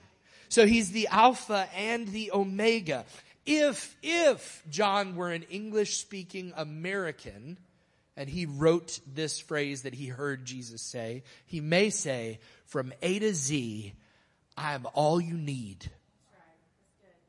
So 0.48 0.66
he's 0.66 0.92
the 0.92 1.08
Alpha 1.08 1.68
and 1.76 2.08
the 2.08 2.30
Omega. 2.32 3.04
If, 3.46 3.96
if 4.02 4.62
John 4.70 5.16
were 5.16 5.30
an 5.30 5.42
English 5.44 5.98
speaking 5.98 6.52
American 6.56 7.58
and 8.16 8.28
he 8.28 8.46
wrote 8.46 9.00
this 9.06 9.38
phrase 9.38 9.82
that 9.82 9.94
he 9.94 10.06
heard 10.06 10.44
Jesus 10.44 10.80
say, 10.80 11.24
he 11.46 11.60
may 11.60 11.90
say, 11.90 12.40
from 12.64 12.92
A 13.02 13.18
to 13.18 13.34
Z, 13.34 13.92
I 14.56 14.74
am 14.74 14.86
all 14.94 15.20
you 15.20 15.34
need. 15.34 15.90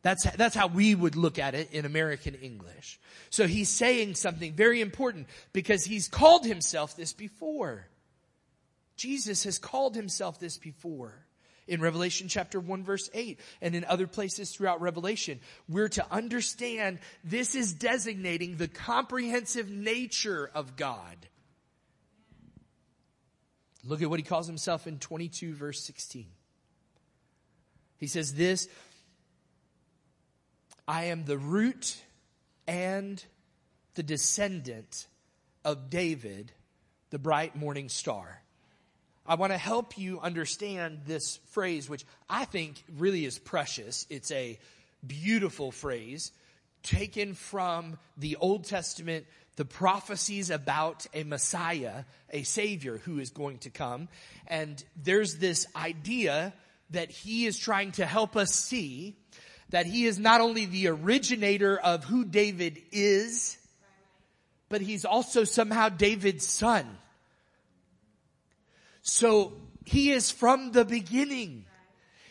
That's, 0.03 0.23
that's 0.35 0.55
how 0.55 0.67
we 0.67 0.93
would 0.93 1.15
look 1.15 1.39
at 1.39 1.55
it 1.55 1.71
in 1.71 1.83
American 1.83 2.35
English. 2.35 2.99
So 3.31 3.47
he's 3.47 3.69
saying 3.69 4.13
something 4.13 4.53
very 4.53 4.79
important 4.79 5.27
because 5.51 5.83
he's 5.83 6.07
called 6.07 6.45
himself 6.45 6.95
this 6.95 7.11
before. 7.11 7.87
Jesus 8.95 9.43
has 9.45 9.57
called 9.57 9.95
himself 9.95 10.39
this 10.39 10.57
before 10.57 11.24
in 11.67 11.81
Revelation 11.81 12.27
chapter 12.27 12.59
1 12.59 12.83
verse 12.83 13.09
8 13.13 13.39
and 13.61 13.75
in 13.75 13.83
other 13.85 14.07
places 14.07 14.51
throughout 14.51 14.81
Revelation. 14.81 15.39
We're 15.67 15.89
to 15.89 16.05
understand 16.11 16.99
this 17.23 17.55
is 17.55 17.73
designating 17.73 18.57
the 18.57 18.67
comprehensive 18.67 19.69
nature 19.69 20.49
of 20.53 20.75
God. 20.75 21.27
Look 23.83 24.01
at 24.01 24.09
what 24.09 24.19
he 24.19 24.23
calls 24.23 24.47
himself 24.47 24.87
in 24.87 24.99
22 24.99 25.53
verse 25.53 25.81
16. 25.81 26.25
He 27.97 28.07
says 28.07 28.33
this, 28.33 28.67
I 30.87 31.05
am 31.05 31.25
the 31.25 31.37
root 31.37 31.97
and 32.67 33.23
the 33.95 34.03
descendant 34.03 35.07
of 35.63 35.89
David, 35.89 36.51
the 37.09 37.19
bright 37.19 37.55
morning 37.55 37.89
star. 37.89 38.41
I 39.25 39.35
want 39.35 39.51
to 39.51 39.57
help 39.57 39.97
you 39.97 40.19
understand 40.19 41.01
this 41.05 41.37
phrase, 41.51 41.89
which 41.89 42.05
I 42.29 42.45
think 42.45 42.83
really 42.97 43.25
is 43.25 43.39
precious. 43.39 44.05
It's 44.09 44.31
a 44.31 44.59
beautiful 45.05 45.71
phrase 45.71 46.31
taken 46.83 47.33
from 47.33 47.97
the 48.17 48.35
Old 48.35 48.65
Testament, 48.65 49.25
the 49.55 49.65
prophecies 49.65 50.51
about 50.51 51.07
a 51.13 51.23
Messiah, 51.23 52.03
a 52.29 52.43
Savior 52.43 52.99
who 52.99 53.19
is 53.19 53.31
going 53.31 53.57
to 53.59 53.71
come. 53.71 54.07
And 54.47 54.83
there's 54.95 55.37
this 55.37 55.65
idea 55.75 56.53
that 56.91 57.09
he 57.09 57.47
is 57.47 57.57
trying 57.57 57.93
to 57.93 58.05
help 58.05 58.35
us 58.35 58.53
see 58.53 59.15
that 59.69 59.87
he 59.87 60.05
is 60.05 60.19
not 60.19 60.41
only 60.41 60.65
the 60.65 60.87
originator 60.87 61.77
of 61.77 62.03
who 62.03 62.23
David 62.23 62.79
is, 62.91 63.57
but 64.69 64.81
he's 64.81 65.05
also 65.05 65.43
somehow 65.43 65.89
David's 65.89 66.47
son. 66.47 66.85
So 69.05 69.53
he 69.85 70.11
is 70.11 70.31
from 70.31 70.71
the 70.71 70.83
beginning. 70.83 71.65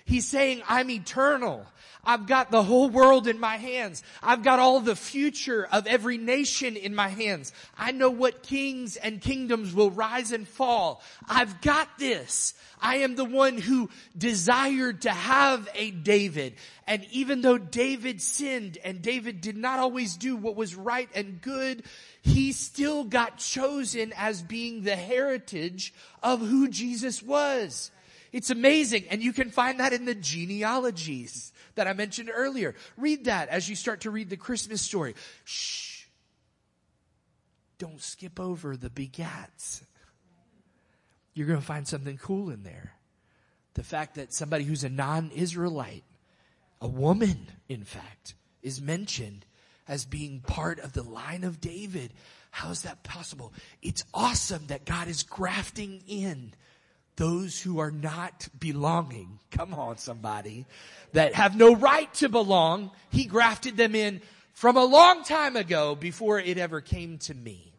He's 0.05 0.29
saying, 0.29 0.63
I'm 0.69 0.91
eternal. 0.91 1.67
I've 2.07 2.27
got 2.27 2.51
the 2.51 2.63
whole 2.63 2.91
world 2.91 3.27
in 3.27 3.41
my 3.41 3.57
hands. 3.57 4.03
I've 4.23 4.43
got 4.43 4.59
all 4.59 4.81
the 4.81 4.97
future 4.97 5.67
of 5.73 5.87
every 5.87 6.19
nation 6.19 6.77
in 6.77 6.95
my 6.95 7.09
hands. 7.09 7.53
I 7.79 7.93
know 7.93 8.11
what 8.11 8.43
kings 8.43 8.97
and 8.97 9.21
kingdoms 9.21 9.75
will 9.75 9.91
rise 9.91 10.33
and 10.33 10.47
fall. 10.47 11.03
I've 11.29 11.61
got 11.63 11.99
this. 11.99 12.55
I 12.81 12.97
am 12.97 13.17
the 13.17 13.25
one 13.25 13.57
who 13.57 13.89
desired 14.17 15.03
to 15.03 15.11
have 15.11 15.69
a 15.75 15.91
David. 15.91 16.55
And 16.87 17.07
even 17.11 17.41
though 17.41 17.57
David 17.57 18.21
sinned 18.21 18.77
and 18.85 19.01
David 19.01 19.41
did 19.41 19.57
not 19.57 19.79
always 19.79 20.17
do 20.17 20.37
what 20.37 20.57
was 20.57 20.75
right 20.75 21.09
and 21.15 21.41
good, 21.41 21.85
he 22.21 22.53
still 22.53 23.05
got 23.05 23.39
chosen 23.39 24.13
as 24.17 24.43
being 24.43 24.83
the 24.83 24.97
heritage 24.97 25.95
of 26.23 26.41
who 26.41 26.69
Jesus 26.69 27.23
was. 27.23 27.91
It's 28.35 28.51
amazing. 28.51 29.05
And 29.11 29.23
you 29.23 29.33
can 29.33 29.49
find 29.49 29.79
that 29.79 29.93
in 29.93 30.07
the 30.07 30.15
genealogies 30.15 31.53
that 31.77 31.87
I 31.87 31.93
mentioned 31.93 32.33
earlier. 32.35 32.75
Read 32.97 33.27
that 33.27 33.49
as 33.49 33.69
you 33.69 33.77
start 33.77 34.01
to 34.01 34.11
read 34.11 34.29
the 34.29 34.37
Christmas 34.37 34.83
story. 34.83 35.15
Shh. 35.45 36.07
Don't 37.79 38.03
skip 38.03 38.41
over 38.41 38.77
the 38.77 38.91
begats. 38.91 39.83
You're 41.33 41.47
going 41.47 41.61
to 41.61 41.65
find 41.65 41.87
something 41.87 42.19
cool 42.19 42.51
in 42.51 42.65
there. 42.65 42.95
The 43.75 43.85
fact 43.85 44.17
that 44.17 44.33
somebody 44.33 44.65
who's 44.65 44.83
a 44.83 44.89
non-Israelite, 44.89 46.03
a 46.81 46.89
woman, 46.89 47.47
in 47.69 47.85
fact, 47.85 48.35
is 48.63 48.81
mentioned 48.81 49.47
as 49.87 50.05
being 50.05 50.41
part 50.41 50.81
of 50.81 50.93
the 50.93 51.05
line 51.05 51.45
of 51.45 51.61
David. 51.61 52.13
How 52.51 52.71
is 52.71 52.83
that 52.83 53.05
possible? 53.05 53.53
It's 53.81 54.05
awesome 54.13 54.67
that 54.67 54.87
God 54.87 55.07
is 55.07 55.23
grafting 55.23 56.03
in 56.09 56.53
those 57.17 57.61
who 57.61 57.79
are 57.79 57.91
not 57.91 58.49
belonging. 58.59 59.39
Come 59.51 59.75
on, 59.75 59.99
somebody. 59.99 60.67
That 61.13 61.35
have 61.35 61.57
no 61.57 61.75
right 61.75 62.13
to 62.15 62.29
belong. 62.29 62.91
He 63.11 63.25
grafted 63.25 63.77
them 63.77 63.95
in 63.95 64.21
from 64.53 64.77
a 64.77 64.85
long 64.85 65.23
time 65.23 65.57
ago 65.57 65.95
before 65.95 66.41
it 66.41 66.59
ever 66.59 66.81
came 66.81 67.19
to 67.19 67.35
me. 67.35 67.73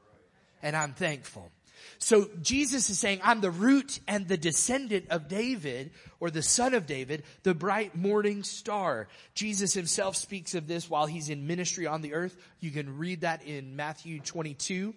And 0.62 0.76
I'm 0.76 0.94
thankful. 0.94 1.52
So 1.98 2.30
Jesus 2.42 2.90
is 2.90 3.00
saying, 3.00 3.22
I'm 3.24 3.42
the 3.42 3.52
root 3.52 4.00
and 4.08 4.28
the 4.28 4.38
descendant 4.38 5.08
of 5.10 5.28
David, 5.28 5.92
or 6.20 6.30
the 6.30 6.42
son 6.42 6.74
of 6.74 6.86
David, 6.86 7.24
the 7.44 7.54
bright 7.54 7.96
morning 7.96 8.44
star. 8.44 9.08
Jesus 9.34 9.74
himself 9.74 10.16
speaks 10.16 10.56
of 10.56 10.68
this 10.68 10.90
while 10.90 11.06
he's 11.06 11.30
in 11.30 11.48
ministry 11.48 11.88
on 11.88 12.02
the 12.02 12.14
earth. 12.14 12.36
You 12.60 12.72
can 12.72 12.98
read 12.98 13.22
that 13.22 13.46
in 13.46 13.76
Matthew 13.76 14.20
22 14.20 14.94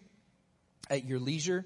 at 0.91 1.05
your 1.05 1.18
leisure. 1.18 1.64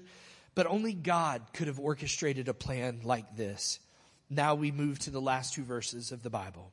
But 0.55 0.67
only 0.67 0.93
God 0.93 1.41
could 1.53 1.67
have 1.67 1.79
orchestrated 1.79 2.47
a 2.47 2.53
plan 2.53 3.01
like 3.03 3.35
this. 3.35 3.79
Now 4.29 4.55
we 4.55 4.71
move 4.71 4.99
to 4.99 5.09
the 5.09 5.21
last 5.21 5.53
two 5.53 5.63
verses 5.63 6.11
of 6.11 6.23
the 6.23 6.29
Bible. 6.29 6.71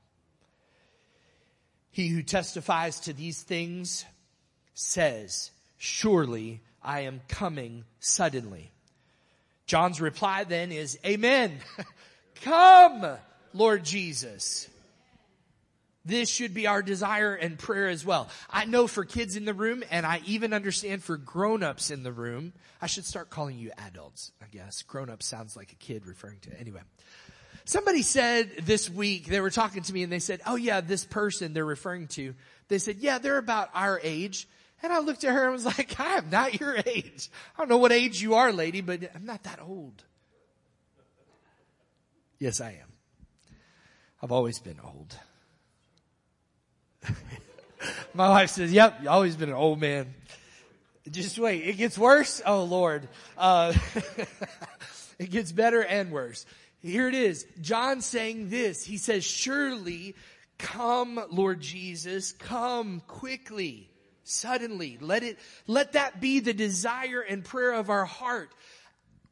He 1.91 2.09
who 2.09 2.23
testifies 2.23 3.01
to 3.01 3.13
these 3.13 3.43
things 3.43 4.05
says, 4.75 5.51
surely 5.77 6.61
I 6.83 7.01
am 7.01 7.21
coming 7.29 7.85
suddenly. 7.99 8.71
John's 9.67 10.01
reply 10.01 10.45
then 10.45 10.73
is, 10.73 10.99
Amen. 11.05 11.59
Come, 12.43 13.19
Lord 13.53 13.85
Jesus. 13.85 14.69
This 16.05 16.31
should 16.31 16.55
be 16.55 16.67
our 16.67 16.83
desire 16.83 17.35
and 17.35 17.59
prayer 17.59 17.89
as 17.89 18.07
well. 18.07 18.29
I 18.49 18.65
know 18.65 18.87
for 18.87 19.05
kids 19.05 19.37
in 19.37 19.45
the 19.45 19.53
room, 19.53 19.85
and 19.91 20.07
I 20.07 20.23
even 20.25 20.55
understand 20.55 21.03
for 21.03 21.19
grown-ups 21.19 21.91
in 21.91 22.03
the 22.03 22.13
room, 22.13 22.55
I 22.81 22.87
should 22.87 23.05
start 23.05 23.29
calling 23.29 23.59
you 23.59 23.71
adults, 23.77 24.33
I 24.43 24.47
guess. 24.51 24.83
Grown-up 24.83 25.23
sounds 25.23 25.57
like 25.57 25.73
a 25.73 25.77
kid 25.77 26.07
referring 26.07 26.39
to, 26.41 26.59
anyway. 26.59 26.81
Somebody 27.67 28.03
said 28.03 28.51
this 28.63 28.89
week, 28.89 29.27
they 29.27 29.41
were 29.41 29.51
talking 29.51 29.83
to 29.83 29.93
me 29.93 30.03
and 30.03 30.11
they 30.11 30.19
said, 30.19 30.41
oh 30.47 30.57
yeah, 30.57 30.81
this 30.81 31.05
person 31.05 31.53
they're 31.53 31.65
referring 31.65 32.09
to, 32.09 32.35
they 32.69 32.79
said, 32.79 32.97
yeah, 32.97 33.19
they're 33.19 33.39
about 33.39 33.69
our 33.75 34.01
age. 34.03 34.49
And 34.83 34.93
I 34.93 35.01
looked 35.01 35.25
at 35.25 35.35
her 35.35 35.45
and 35.45 35.53
was 35.53 35.67
like, 35.79 36.01
I 36.01 36.15
am 36.15 36.31
not 36.31 36.59
your 36.59 36.77
age. 36.87 37.31
I 37.55 37.61
don't 37.61 37.69
know 37.69 37.77
what 37.77 37.93
age 37.93 38.23
you 38.23 38.35
are, 38.35 38.53
lady, 38.53 38.81
but 38.81 39.03
I'm 39.15 39.27
not 39.27 39.43
that 39.45 39.61
old. 39.61 40.03
Yes, 42.39 42.61
I 42.61 42.71
am. 42.71 42.89
I've 44.23 44.33
always 44.33 44.59
been 44.59 44.81
old. 44.83 45.15
My 48.15 48.29
wife 48.29 48.51
says, 48.51 48.73
yep, 48.73 49.01
you 49.03 49.09
always 49.09 49.37
been 49.37 49.49
an 49.49 49.55
old 49.55 49.81
man. 49.81 50.15
Just 51.11 51.39
wait, 51.39 51.67
it 51.67 51.77
gets 51.77 51.99
worse? 51.99 52.43
Oh 52.45 52.65
Lord. 52.65 53.09
Uh, 53.37 53.73
it 55.19 55.31
gets 55.31 55.53
better 55.53 55.83
and 55.83 56.11
worse. 56.11 56.47
Here 56.83 57.09
it 57.09 57.15
is. 57.15 57.47
John 57.61 58.01
saying 58.01 58.49
this. 58.49 58.85
He 58.85 58.97
says, 58.97 59.25
surely 59.25 60.15
come, 60.59 61.23
Lord 61.31 61.61
Jesus, 61.61 62.33
come 62.33 63.03
quickly, 63.07 63.91
suddenly. 64.25 64.99
Let 65.01 65.23
it, 65.23 65.39
let 65.67 65.93
that 65.93 66.21
be 66.21 66.41
the 66.41 66.55
desire 66.55 67.21
and 67.21 67.45
prayer 67.45 67.73
of 67.73 67.91
our 67.91 68.05
heart. 68.05 68.51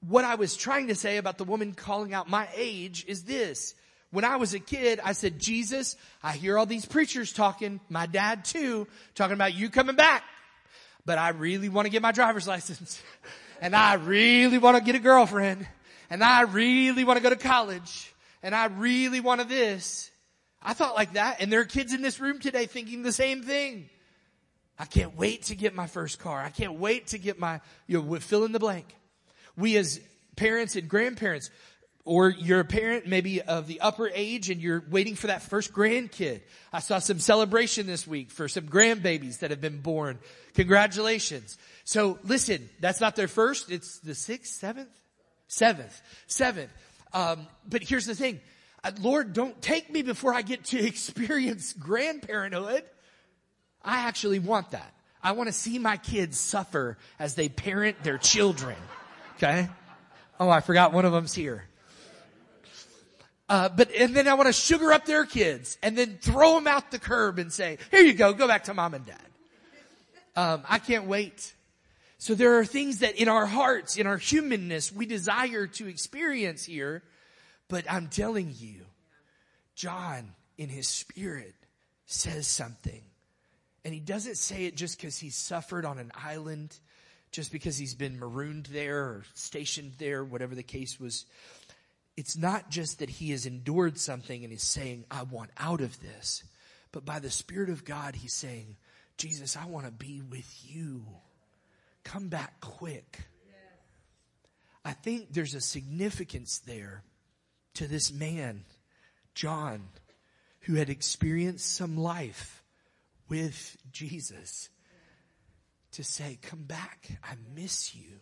What 0.00 0.24
I 0.24 0.36
was 0.36 0.56
trying 0.56 0.88
to 0.88 0.94
say 0.94 1.16
about 1.16 1.38
the 1.38 1.44
woman 1.44 1.74
calling 1.74 2.14
out 2.14 2.28
my 2.28 2.48
age 2.54 3.04
is 3.06 3.24
this. 3.24 3.74
When 4.10 4.24
I 4.24 4.36
was 4.36 4.54
a 4.54 4.58
kid, 4.58 5.00
I 5.04 5.12
said, 5.12 5.38
Jesus, 5.38 5.96
I 6.22 6.32
hear 6.32 6.58
all 6.58 6.66
these 6.66 6.86
preachers 6.86 7.32
talking, 7.32 7.80
my 7.90 8.06
dad 8.06 8.44
too, 8.44 8.86
talking 9.14 9.34
about 9.34 9.54
you 9.54 9.68
coming 9.68 9.96
back. 9.96 10.24
But 11.04 11.18
I 11.18 11.30
really 11.30 11.68
want 11.68 11.86
to 11.86 11.90
get 11.90 12.00
my 12.00 12.12
driver's 12.12 12.48
license. 12.48 13.02
and 13.60 13.76
I 13.76 13.94
really 13.94 14.58
want 14.58 14.76
to 14.78 14.82
get 14.82 14.94
a 14.94 15.00
girlfriend. 15.00 15.66
And 16.10 16.24
I 16.24 16.42
really 16.42 17.04
want 17.04 17.18
to 17.18 17.22
go 17.22 17.30
to 17.30 17.36
college. 17.36 18.14
And 18.42 18.54
I 18.54 18.66
really 18.66 19.20
want 19.20 19.40
to 19.42 19.46
this. 19.46 20.10
I 20.62 20.72
thought 20.72 20.94
like 20.94 21.12
that. 21.12 21.40
And 21.40 21.52
there 21.52 21.60
are 21.60 21.66
kids 21.66 21.92
in 21.92 22.02
this 22.02 22.18
room 22.18 22.38
today 22.38 22.66
thinking 22.66 23.02
the 23.02 23.12
same 23.12 23.42
thing. 23.42 23.90
I 24.78 24.84
can't 24.84 25.16
wait 25.16 25.44
to 25.44 25.56
get 25.56 25.74
my 25.74 25.86
first 25.86 26.18
car. 26.18 26.40
I 26.40 26.50
can't 26.50 26.74
wait 26.74 27.08
to 27.08 27.18
get 27.18 27.38
my, 27.38 27.60
you 27.86 28.00
know, 28.00 28.14
fill 28.20 28.44
in 28.44 28.52
the 28.52 28.58
blank. 28.58 28.94
We 29.56 29.76
as 29.76 30.00
parents 30.36 30.76
and 30.76 30.88
grandparents, 30.88 31.50
or 32.08 32.30
you're 32.30 32.60
a 32.60 32.64
parent 32.64 33.06
maybe 33.06 33.42
of 33.42 33.66
the 33.66 33.82
upper 33.82 34.10
age 34.14 34.48
and 34.48 34.62
you're 34.62 34.82
waiting 34.88 35.14
for 35.14 35.26
that 35.26 35.42
first 35.42 35.74
grandkid. 35.74 36.40
I 36.72 36.80
saw 36.80 37.00
some 37.00 37.18
celebration 37.18 37.86
this 37.86 38.06
week 38.06 38.30
for 38.30 38.48
some 38.48 38.64
grandbabies 38.64 39.40
that 39.40 39.50
have 39.50 39.60
been 39.60 39.80
born. 39.82 40.18
Congratulations. 40.54 41.58
So 41.84 42.18
listen, 42.24 42.66
that's 42.80 43.02
not 43.02 43.14
their 43.14 43.28
first. 43.28 43.70
It's 43.70 43.98
the 43.98 44.14
sixth, 44.14 44.54
seventh, 44.54 44.88
seventh, 45.48 46.00
seventh. 46.26 46.70
Um, 47.12 47.46
but 47.68 47.82
here's 47.82 48.06
the 48.06 48.14
thing. 48.14 48.40
Uh, 48.82 48.92
Lord, 49.02 49.34
don't 49.34 49.60
take 49.60 49.92
me 49.92 50.00
before 50.00 50.32
I 50.32 50.40
get 50.40 50.64
to 50.66 50.78
experience 50.86 51.74
grandparenthood. 51.74 52.84
I 53.84 54.06
actually 54.06 54.38
want 54.38 54.70
that. 54.70 54.94
I 55.22 55.32
want 55.32 55.48
to 55.48 55.52
see 55.52 55.78
my 55.78 55.98
kids 55.98 56.38
suffer 56.38 56.96
as 57.18 57.34
they 57.34 57.50
parent 57.50 58.02
their 58.02 58.16
children. 58.16 58.76
Okay? 59.36 59.68
Oh, 60.40 60.48
I 60.48 60.60
forgot 60.60 60.94
one 60.94 61.04
of 61.04 61.12
them's 61.12 61.34
here. 61.34 61.67
Uh, 63.48 63.68
but, 63.70 63.90
and 63.92 64.14
then 64.14 64.28
I 64.28 64.34
want 64.34 64.48
to 64.48 64.52
sugar 64.52 64.92
up 64.92 65.06
their 65.06 65.24
kids 65.24 65.78
and 65.82 65.96
then 65.96 66.18
throw 66.20 66.54
them 66.54 66.66
out 66.66 66.90
the 66.90 66.98
curb 66.98 67.38
and 67.38 67.50
say, 67.52 67.78
here 67.90 68.02
you 68.02 68.12
go, 68.12 68.32
go 68.34 68.46
back 68.46 68.64
to 68.64 68.74
mom 68.74 68.94
and 68.94 69.06
dad. 69.06 69.16
Um, 70.36 70.62
I 70.68 70.78
can't 70.78 71.06
wait. 71.06 71.54
So 72.18 72.34
there 72.34 72.58
are 72.58 72.64
things 72.64 72.98
that 72.98 73.16
in 73.16 73.28
our 73.28 73.46
hearts, 73.46 73.96
in 73.96 74.06
our 74.06 74.18
humanness, 74.18 74.92
we 74.92 75.06
desire 75.06 75.66
to 75.66 75.86
experience 75.86 76.64
here. 76.64 77.02
But 77.68 77.90
I'm 77.90 78.08
telling 78.08 78.52
you, 78.56 78.82
John 79.74 80.34
in 80.58 80.68
his 80.68 80.88
spirit 80.88 81.54
says 82.06 82.46
something. 82.46 83.02
And 83.84 83.94
he 83.94 84.00
doesn't 84.00 84.36
say 84.36 84.66
it 84.66 84.76
just 84.76 84.98
because 84.98 85.18
he's 85.18 85.36
suffered 85.36 85.84
on 85.86 85.98
an 85.98 86.10
island, 86.14 86.76
just 87.30 87.50
because 87.50 87.78
he's 87.78 87.94
been 87.94 88.18
marooned 88.18 88.66
there 88.66 88.98
or 88.98 89.24
stationed 89.34 89.92
there, 89.98 90.24
whatever 90.24 90.54
the 90.54 90.62
case 90.62 91.00
was 91.00 91.24
it's 92.18 92.36
not 92.36 92.68
just 92.68 92.98
that 92.98 93.08
he 93.08 93.30
has 93.30 93.46
endured 93.46 93.96
something 93.96 94.42
and 94.42 94.52
is 94.52 94.64
saying, 94.64 95.04
I 95.08 95.22
want 95.22 95.50
out 95.56 95.80
of 95.80 96.00
this, 96.00 96.42
but 96.90 97.04
by 97.04 97.20
the 97.20 97.30
Spirit 97.30 97.70
of 97.70 97.84
God, 97.84 98.16
he's 98.16 98.34
saying, 98.34 98.76
Jesus, 99.16 99.56
I 99.56 99.66
want 99.66 99.86
to 99.86 99.92
be 99.92 100.20
with 100.20 100.52
you. 100.66 101.04
Come 102.02 102.26
back 102.26 102.60
quick. 102.60 103.20
I 104.84 104.94
think 104.94 105.32
there's 105.32 105.54
a 105.54 105.60
significance 105.60 106.58
there 106.58 107.04
to 107.74 107.86
this 107.86 108.12
man, 108.12 108.64
John, 109.36 109.86
who 110.62 110.74
had 110.74 110.90
experienced 110.90 111.72
some 111.72 111.96
life 111.96 112.64
with 113.28 113.76
Jesus 113.92 114.70
to 115.92 116.02
say, 116.02 116.36
come 116.42 116.64
back. 116.64 117.20
I 117.22 117.34
miss 117.54 117.94
you. 117.94 118.18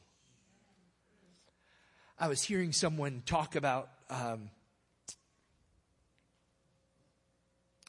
I 2.18 2.28
was 2.28 2.42
hearing 2.42 2.72
someone 2.72 3.22
talk 3.26 3.56
about, 3.56 3.90
um, 4.08 4.50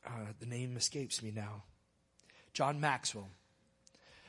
uh, 0.06 0.34
the 0.40 0.46
name 0.46 0.76
escapes 0.76 1.24
me 1.24 1.32
now. 1.32 1.64
John 2.54 2.82
Maxwell. 2.82 3.30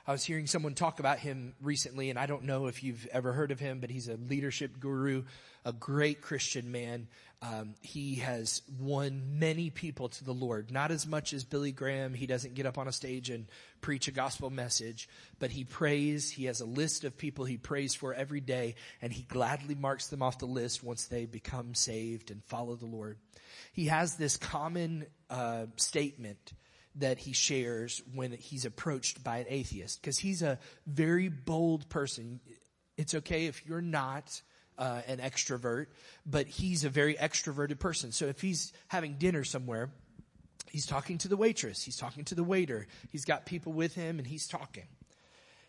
I 0.09 0.13
was 0.13 0.25
hearing 0.25 0.47
someone 0.47 0.73
talk 0.73 1.01
about 1.01 1.19
him 1.19 1.53
recently, 1.61 2.09
and 2.09 2.19
I 2.19 2.25
don't 2.25 2.45
know 2.45 2.65
if 2.65 2.83
you've 2.83 3.07
ever 3.13 3.35
heard 3.35 3.51
of 3.51 3.61
him, 3.61 3.79
but 3.79 3.91
he's 3.91 4.09
a 4.09 4.17
leadership 4.17 4.81
guru, 4.81 5.25
a 5.67 5.73
great 5.75 6.23
Christian 6.23 6.73
man. 6.73 7.09
Um, 7.43 7.75
he 7.83 8.15
has 8.15 8.63
won 8.81 9.39
many 9.39 9.69
people 9.69 10.09
to 10.09 10.25
the 10.25 10.33
Lord. 10.33 10.71
Not 10.71 10.93
as 10.93 11.07
much 11.07 11.35
as 11.35 11.45
Billy 11.45 11.73
Graham. 11.73 12.15
He 12.15 12.27
doesn't 12.27 12.55
get 12.55 12.65
up 12.65 12.79
on 12.79 12.89
a 12.89 12.93
stage 12.93 13.29
and 13.29 13.49
preach 13.83 14.09
a 14.09 14.11
gospel 14.11 14.49
message, 14.49 15.11
but 15.41 15.51
he 15.51 15.65
prays. 15.65 16.31
He 16.31 16.47
has 16.47 16.63
a 16.63 16.67
list 16.67 17.05
of 17.05 17.19
people 17.19 17.45
he 17.45 17.59
prays 17.59 17.95
for 17.95 18.15
every 18.15 18.41
day, 18.41 18.77
and 19.03 19.13
he 19.13 19.25
gladly 19.25 19.75
marks 19.75 20.07
them 20.07 20.23
off 20.23 20.39
the 20.39 20.47
list 20.47 20.83
once 20.83 21.05
they 21.05 21.27
become 21.27 21.75
saved 21.75 22.31
and 22.31 22.43
follow 22.45 22.77
the 22.77 22.87
Lord. 22.87 23.19
He 23.75 23.89
has 23.89 24.17
this 24.17 24.39
common 24.39 25.05
uh, 25.29 25.67
statement 25.77 26.55
that 26.99 27.19
he 27.19 27.33
shares 27.33 28.03
when 28.15 28.33
he's 28.33 28.65
approached 28.65 29.23
by 29.25 29.39
an 29.39 29.47
atheist 29.49 30.01
because 30.01 30.19
he's 30.19 30.43
a 30.43 30.59
very 30.87 31.29
bold 31.29 31.89
person. 31.89 32.41
It's 32.97 33.15
okay 33.15 33.47
if 33.47 33.65
you're 33.67 33.81
not 33.81 34.43
uh, 34.79 35.03
an 35.07 35.19
extrovert, 35.19 35.87
but 36.25 36.47
he's 36.47 36.85
a 36.85 36.89
very 36.89 37.15
extroverted 37.15 37.79
person. 37.79 38.13
So 38.13 38.27
if 38.27 38.41
he's 38.41 38.73
having 38.89 39.15
dinner 39.15 39.45
somewhere, 39.45 39.91
he's 40.71 40.87
talking 40.87 41.19
to 41.19 41.29
the 41.29 41.37
waitress, 41.37 41.83
he's 41.83 41.97
talking 41.97 42.25
to 42.27 42.35
the 42.35 42.45
waiter, 42.45 42.87
he's 43.11 43.25
got 43.25 43.47
people 43.47 43.73
with 43.73 43.95
him, 43.95 44.19
and 44.19 44.27
he's 44.27 44.47
talking. 44.47 44.87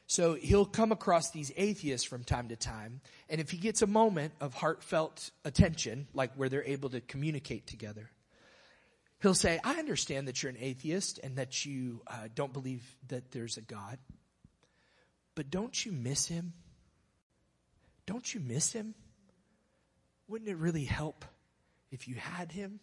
So 0.08 0.34
he'll 0.34 0.66
come 0.66 0.92
across 0.92 1.30
these 1.30 1.52
atheists 1.56 2.08
from 2.08 2.24
time 2.24 2.48
to 2.50 2.56
time, 2.56 3.02
and 3.30 3.40
if 3.40 3.52
he 3.52 3.58
gets 3.58 3.84
a 3.84 3.88
moment 3.88 4.34
of 4.42 4.56
heartfelt 4.56 5.30
attention, 5.46 6.08
like 6.14 6.34
where 6.34 6.50
they're 6.50 6.64
able 6.64 6.90
to 6.90 7.02
communicate 7.02 7.68
together, 7.68 8.10
He'll 9.22 9.34
say, 9.34 9.60
I 9.64 9.76
understand 9.76 10.28
that 10.28 10.42
you're 10.42 10.52
an 10.52 10.58
atheist 10.60 11.20
and 11.22 11.36
that 11.38 11.66
you 11.66 12.02
uh, 12.08 12.30
don't 12.34 12.54
believe 12.54 12.84
that 13.10 13.32
there's 13.32 13.58
a 13.58 13.62
God, 13.62 13.98
but 15.36 15.50
don't 15.50 15.86
you 15.86 15.92
miss 15.92 16.28
him? 16.28 16.54
Don't 18.06 18.34
you 18.34 18.40
miss 18.40 18.72
him? 18.72 18.96
Wouldn't 20.28 20.50
it 20.50 20.58
really 20.58 20.86
help 20.86 21.26
if 21.92 22.08
you 22.08 22.16
had 22.16 22.52
him? 22.52 22.80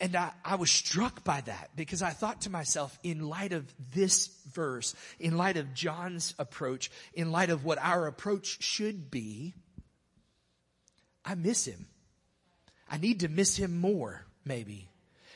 And 0.00 0.16
I, 0.16 0.32
I, 0.44 0.56
was 0.56 0.70
struck 0.70 1.22
by 1.22 1.42
that 1.42 1.70
because 1.76 2.02
I 2.02 2.10
thought 2.10 2.40
to 2.40 2.50
myself, 2.50 2.98
in 3.04 3.28
light 3.28 3.52
of 3.52 3.72
this 3.92 4.28
verse, 4.52 4.96
in 5.20 5.36
light 5.36 5.56
of 5.56 5.74
John's 5.74 6.34
approach, 6.40 6.90
in 7.14 7.30
light 7.30 7.50
of 7.50 7.64
what 7.64 7.78
our 7.78 8.08
approach 8.08 8.60
should 8.64 9.12
be, 9.12 9.54
I 11.24 11.36
miss 11.36 11.66
him. 11.66 11.86
I 12.92 12.98
need 12.98 13.20
to 13.20 13.28
miss 13.28 13.56
him 13.56 13.80
more, 13.80 14.22
maybe. 14.44 14.90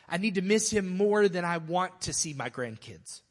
I 0.07 0.18
need 0.18 0.34
to 0.34 0.42
miss 0.42 0.70
him 0.70 0.94
more 0.94 1.26
than 1.26 1.46
I 1.46 1.57
want 1.57 2.02
to 2.02 2.12
see 2.12 2.34
my 2.34 2.50
grandkids 2.50 3.22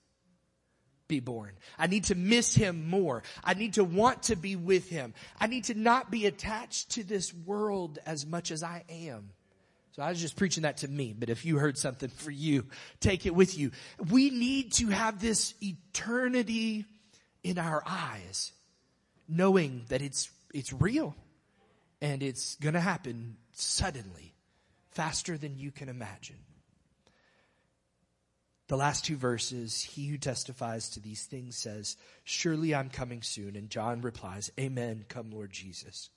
be 1.08 1.20
born. 1.20 1.52
I 1.78 1.86
need 1.86 2.06
to 2.06 2.16
miss 2.16 2.56
him 2.56 2.90
more. 2.90 3.22
I 3.44 3.54
need 3.54 3.74
to 3.74 3.84
want 3.84 4.24
to 4.24 4.36
be 4.36 4.56
with 4.56 4.90
him. 4.90 5.14
I 5.40 5.46
need 5.46 5.66
to 5.66 5.76
not 5.76 6.10
be 6.10 6.26
attached 6.26 6.94
to 6.94 7.04
this 7.04 7.32
world 7.32 8.00
as 8.08 8.26
much 8.26 8.50
as 8.50 8.64
I 8.64 8.84
am. 8.90 9.30
So 9.92 10.02
I 10.02 10.10
was 10.10 10.20
just 10.20 10.36
preaching 10.36 10.64
that 10.64 10.78
to 10.78 10.88
me, 10.88 11.14
but 11.18 11.30
if 11.30 11.46
you 11.46 11.60
heard 11.60 11.78
something 11.78 12.10
for 12.10 12.32
you, 12.32 12.66
take 13.00 13.28
it 13.28 13.36
with 13.36 13.56
you. 13.56 13.70
We 14.10 14.32
need 14.32 14.74
to 14.74 14.88
have 14.88 15.22
this 15.22 15.54
eternity 15.62 16.86
in 17.44 17.60
our 17.60 17.84
eyes, 17.86 18.52
knowing 19.30 19.86
that 19.90 20.02
it's, 20.02 20.32
it's 20.52 20.74
real 20.74 21.16
and 22.02 22.22
it's 22.22 22.56
gonna 22.56 22.80
happen 22.80 23.38
suddenly, 23.54 24.34
faster 24.92 25.38
than 25.38 25.58
you 25.58 25.72
can 25.72 25.90
imagine. 25.90 26.38
The 28.68 28.78
last 28.78 29.06
two 29.06 29.16
verses, 29.16 29.84
he 29.84 30.08
who 30.08 30.18
testifies 30.18 30.90
to 30.92 31.00
these 31.00 31.24
things 31.26 31.56
says, 31.56 31.98
Surely 32.24 32.74
I'm 32.74 32.90
coming 32.90 33.22
soon. 33.22 33.56
And 33.56 33.70
John 33.70 34.02
replies, 34.02 34.52
Amen, 34.60 35.06
come 35.08 35.30
Lord 35.30 35.52
Jesus. 35.52 36.10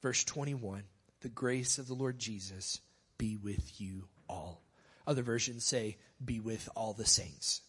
Verse 0.00 0.24
21, 0.24 0.84
the 1.20 1.28
grace 1.28 1.78
of 1.78 1.88
the 1.88 1.94
Lord 1.94 2.18
Jesus 2.18 2.80
be 3.18 3.36
with 3.36 3.78
you 3.78 4.08
all. 4.30 4.62
Other 5.06 5.22
versions 5.22 5.64
say, 5.64 5.98
be 6.24 6.40
with 6.40 6.68
all 6.74 6.92
the 6.92 7.04
saints. 7.04 7.60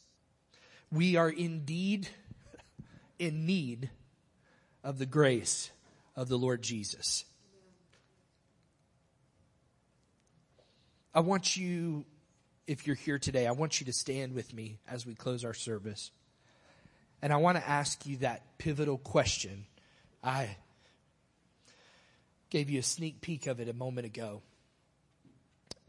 We 0.91 1.15
are 1.15 1.29
indeed 1.29 2.07
in 3.19 3.45
need 3.45 3.89
of 4.83 4.97
the 4.97 5.05
grace 5.05 5.71
of 6.15 6.29
the 6.29 6.37
Lord 6.37 6.61
Jesus. 6.61 7.25
I 11.13 11.19
want 11.19 11.57
you, 11.57 12.05
if 12.67 12.87
you're 12.87 12.95
here 12.95 13.19
today, 13.19 13.45
I 13.45 13.51
want 13.51 13.81
you 13.81 13.85
to 13.87 13.93
stand 13.93 14.33
with 14.33 14.53
me 14.53 14.79
as 14.87 15.05
we 15.05 15.13
close 15.13 15.43
our 15.43 15.53
service. 15.53 16.11
And 17.21 17.33
I 17.33 17.37
want 17.37 17.57
to 17.57 17.67
ask 17.67 18.05
you 18.05 18.17
that 18.17 18.57
pivotal 18.57 18.97
question. 18.97 19.65
I 20.23 20.55
gave 22.49 22.69
you 22.69 22.79
a 22.79 22.83
sneak 22.83 23.21
peek 23.21 23.47
of 23.47 23.59
it 23.59 23.67
a 23.67 23.73
moment 23.73 24.05
ago. 24.05 24.41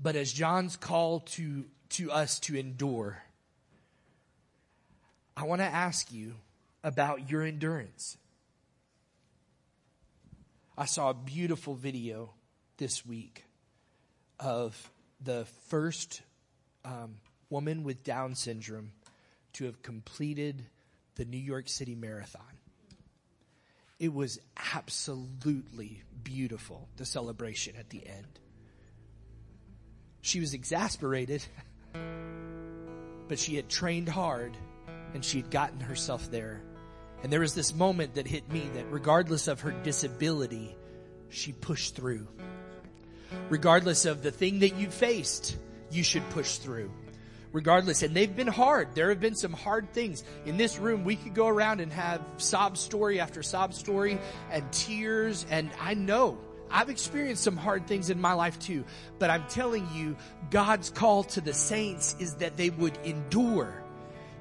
But 0.00 0.16
as 0.16 0.32
John's 0.32 0.76
call 0.76 1.20
to, 1.20 1.64
to 1.90 2.10
us 2.10 2.40
to 2.40 2.56
endure, 2.56 3.22
I 5.36 5.44
want 5.44 5.60
to 5.60 5.66
ask 5.66 6.12
you 6.12 6.34
about 6.82 7.30
your 7.30 7.42
endurance. 7.42 8.16
I 10.76 10.86
saw 10.86 11.10
a 11.10 11.14
beautiful 11.14 11.74
video 11.74 12.30
this 12.78 13.06
week 13.06 13.44
of 14.40 14.90
the 15.24 15.46
first 15.68 16.22
um, 16.84 17.16
woman 17.50 17.84
with 17.84 18.02
Down 18.02 18.34
syndrome 18.34 18.92
to 19.54 19.64
have 19.64 19.82
completed 19.82 20.64
the 21.16 21.24
New 21.24 21.38
York 21.38 21.68
City 21.68 21.94
Marathon. 21.94 22.42
It 23.98 24.12
was 24.12 24.40
absolutely 24.74 26.02
beautiful, 26.24 26.88
the 26.96 27.04
celebration 27.04 27.76
at 27.76 27.90
the 27.90 28.06
end. 28.06 28.40
She 30.22 30.40
was 30.40 30.54
exasperated, 30.54 31.44
but 33.28 33.38
she 33.38 33.56
had 33.56 33.68
trained 33.68 34.08
hard 34.08 34.56
and 35.14 35.24
she 35.24 35.38
had 35.40 35.50
gotten 35.50 35.80
herself 35.80 36.30
there. 36.30 36.62
And 37.22 37.32
there 37.32 37.40
was 37.40 37.54
this 37.54 37.74
moment 37.74 38.14
that 38.14 38.26
hit 38.26 38.50
me 38.50 38.68
that 38.74 38.90
regardless 38.90 39.46
of 39.46 39.60
her 39.60 39.70
disability, 39.70 40.74
she 41.28 41.52
pushed 41.52 41.94
through 41.94 42.26
regardless 43.48 44.04
of 44.04 44.22
the 44.22 44.30
thing 44.30 44.60
that 44.60 44.76
you 44.76 44.90
faced, 44.90 45.56
you 45.90 46.02
should 46.02 46.28
push 46.30 46.56
through. 46.56 46.90
Regardless, 47.52 48.02
and 48.02 48.14
they've 48.14 48.34
been 48.34 48.46
hard. 48.46 48.94
There 48.94 49.10
have 49.10 49.20
been 49.20 49.34
some 49.34 49.52
hard 49.52 49.92
things. 49.92 50.24
In 50.46 50.56
this 50.56 50.78
room, 50.78 51.04
we 51.04 51.16
could 51.16 51.34
go 51.34 51.48
around 51.48 51.80
and 51.80 51.92
have 51.92 52.22
sob 52.38 52.78
story 52.78 53.20
after 53.20 53.42
sob 53.42 53.74
story 53.74 54.18
and 54.50 54.72
tears, 54.72 55.44
and 55.50 55.70
I 55.78 55.92
know 55.92 56.38
I've 56.70 56.88
experienced 56.88 57.44
some 57.44 57.58
hard 57.58 57.86
things 57.86 58.08
in 58.08 58.18
my 58.18 58.32
life 58.32 58.58
too, 58.58 58.84
but 59.18 59.28
I'm 59.28 59.44
telling 59.48 59.86
you, 59.94 60.16
God's 60.50 60.88
call 60.88 61.24
to 61.24 61.42
the 61.42 61.52
saints 61.52 62.16
is 62.18 62.36
that 62.36 62.56
they 62.56 62.70
would 62.70 62.96
endure, 63.04 63.82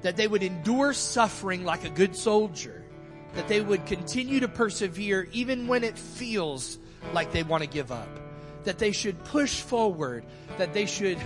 that 0.00 0.16
they 0.16 0.26
would 0.26 0.42
endure 0.42 0.94
suffering 0.94 1.64
like 1.64 1.84
a 1.84 1.90
good 1.90 2.16
soldier, 2.16 2.82
that 3.34 3.48
they 3.48 3.60
would 3.60 3.84
continue 3.84 4.40
to 4.40 4.48
persevere 4.48 5.28
even 5.32 5.66
when 5.66 5.84
it 5.84 5.98
feels 5.98 6.78
like 7.12 7.32
they 7.32 7.42
want 7.42 7.62
to 7.62 7.68
give 7.68 7.92
up 7.92 8.21
that 8.64 8.78
they 8.78 8.92
should 8.92 9.22
push 9.24 9.60
forward, 9.60 10.24
that 10.58 10.72
they 10.72 10.86
should 10.86 11.18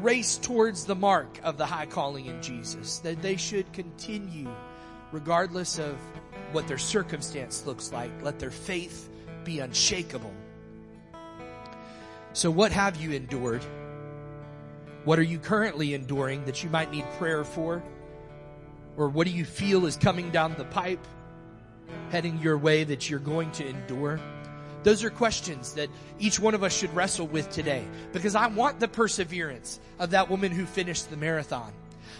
race 0.00 0.36
towards 0.36 0.84
the 0.84 0.94
mark 0.94 1.40
of 1.42 1.56
the 1.56 1.66
high 1.66 1.86
calling 1.86 2.26
in 2.26 2.40
Jesus, 2.42 2.98
that 3.00 3.22
they 3.22 3.36
should 3.36 3.72
continue 3.72 4.50
regardless 5.12 5.78
of 5.78 5.96
what 6.52 6.68
their 6.68 6.78
circumstance 6.78 7.66
looks 7.66 7.92
like. 7.92 8.10
Let 8.22 8.38
their 8.38 8.50
faith 8.50 9.08
be 9.44 9.60
unshakable. 9.60 10.32
So, 12.32 12.50
what 12.50 12.72
have 12.72 12.96
you 12.96 13.12
endured? 13.12 13.64
What 15.04 15.18
are 15.18 15.22
you 15.22 15.38
currently 15.38 15.94
enduring 15.94 16.44
that 16.44 16.62
you 16.62 16.68
might 16.68 16.90
need 16.90 17.04
prayer 17.18 17.44
for? 17.44 17.82
Or 18.96 19.08
what 19.08 19.26
do 19.26 19.32
you 19.32 19.44
feel 19.44 19.86
is 19.86 19.96
coming 19.96 20.30
down 20.30 20.54
the 20.58 20.64
pipe, 20.64 21.06
heading 22.10 22.40
your 22.42 22.58
way 22.58 22.84
that 22.84 23.08
you're 23.08 23.20
going 23.20 23.50
to 23.52 23.66
endure? 23.66 24.20
Those 24.86 25.02
are 25.02 25.10
questions 25.10 25.72
that 25.72 25.90
each 26.20 26.38
one 26.38 26.54
of 26.54 26.62
us 26.62 26.72
should 26.72 26.94
wrestle 26.94 27.26
with 27.26 27.50
today 27.50 27.84
because 28.12 28.36
I 28.36 28.46
want 28.46 28.78
the 28.78 28.86
perseverance 28.86 29.80
of 29.98 30.10
that 30.10 30.30
woman 30.30 30.52
who 30.52 30.64
finished 30.64 31.10
the 31.10 31.16
marathon. 31.16 31.72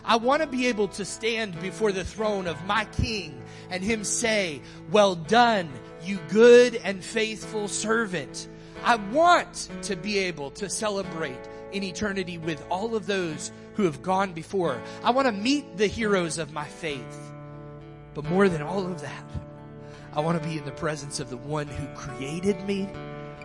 I 0.04 0.16
want 0.16 0.42
to 0.42 0.48
be 0.48 0.66
able 0.66 0.88
to 0.88 1.04
stand 1.04 1.60
before 1.60 1.92
the 1.92 2.02
throne 2.02 2.48
of 2.48 2.66
my 2.66 2.84
king 2.86 3.40
and 3.70 3.84
him 3.84 4.02
say, 4.02 4.62
well 4.90 5.14
done, 5.14 5.70
you 6.02 6.18
good 6.28 6.74
and 6.82 7.04
faithful 7.04 7.68
servant. 7.68 8.48
I 8.82 8.96
want 8.96 9.70
to 9.82 9.94
be 9.94 10.18
able 10.18 10.50
to 10.50 10.68
celebrate 10.68 11.38
in 11.70 11.84
eternity 11.84 12.36
with 12.36 12.66
all 12.68 12.96
of 12.96 13.06
those 13.06 13.52
who 13.76 13.84
have 13.84 14.02
gone 14.02 14.32
before. 14.32 14.82
I 15.04 15.10
want 15.10 15.26
to 15.26 15.32
meet 15.32 15.76
the 15.76 15.86
heroes 15.86 16.38
of 16.38 16.52
my 16.52 16.64
faith. 16.66 17.32
But 18.14 18.24
more 18.24 18.48
than 18.48 18.62
all 18.62 18.84
of 18.84 19.02
that, 19.02 19.24
I 20.16 20.20
want 20.20 20.42
to 20.42 20.48
be 20.48 20.56
in 20.56 20.64
the 20.64 20.72
presence 20.72 21.20
of 21.20 21.28
the 21.28 21.36
one 21.36 21.66
who 21.66 21.86
created 21.88 22.58
me, 22.64 22.88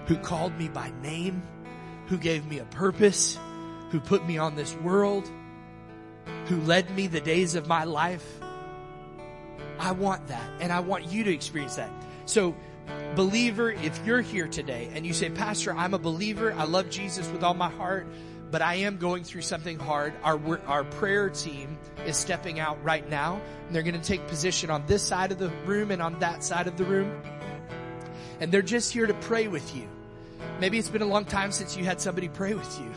who 0.05 0.15
called 0.15 0.57
me 0.57 0.69
by 0.69 0.89
name, 1.01 1.43
who 2.07 2.17
gave 2.17 2.45
me 2.45 2.59
a 2.59 2.65
purpose, 2.65 3.37
who 3.89 3.99
put 3.99 4.25
me 4.25 4.37
on 4.37 4.55
this 4.55 4.73
world, 4.75 5.29
who 6.45 6.61
led 6.61 6.89
me 6.95 7.07
the 7.07 7.19
days 7.19 7.55
of 7.55 7.67
my 7.67 7.83
life. 7.83 8.25
I 9.79 9.91
want 9.91 10.27
that, 10.27 10.49
and 10.61 10.71
I 10.71 10.79
want 10.79 11.11
you 11.11 11.25
to 11.25 11.33
experience 11.33 11.75
that. 11.75 11.91
So, 12.25 12.55
believer, 13.15 13.69
if 13.71 14.05
you're 14.05 14.21
here 14.21 14.47
today 14.47 14.89
and 14.93 15.05
you 15.05 15.13
say, 15.13 15.29
Pastor, 15.29 15.73
I'm 15.73 15.93
a 15.93 15.99
believer, 15.99 16.53
I 16.53 16.63
love 16.63 16.89
Jesus 16.89 17.29
with 17.31 17.43
all 17.43 17.53
my 17.53 17.69
heart, 17.69 18.07
but 18.51 18.61
I 18.61 18.75
am 18.75 18.97
going 18.97 19.23
through 19.23 19.41
something 19.41 19.79
hard. 19.79 20.13
Our, 20.23 20.59
our 20.67 20.83
prayer 20.83 21.29
team 21.29 21.77
is 22.05 22.17
stepping 22.17 22.59
out 22.59 22.83
right 22.83 23.09
now 23.09 23.41
and 23.65 23.73
they're 23.75 23.83
going 23.83 23.99
to 23.99 24.05
take 24.05 24.27
position 24.27 24.69
on 24.69 24.85
this 24.87 25.01
side 25.01 25.31
of 25.31 25.39
the 25.39 25.49
room 25.65 25.89
and 25.89 26.01
on 26.01 26.19
that 26.19 26.43
side 26.43 26.67
of 26.67 26.75
the 26.75 26.83
room. 26.83 27.21
And 28.41 28.51
they're 28.51 28.61
just 28.61 28.91
here 28.91 29.07
to 29.07 29.13
pray 29.13 29.47
with 29.47 29.75
you. 29.75 29.87
Maybe 30.59 30.77
it's 30.77 30.89
been 30.89 31.01
a 31.01 31.07
long 31.07 31.25
time 31.25 31.51
since 31.51 31.77
you 31.77 31.85
had 31.85 32.01
somebody 32.01 32.27
pray 32.27 32.53
with 32.53 32.79
you. 32.79 32.91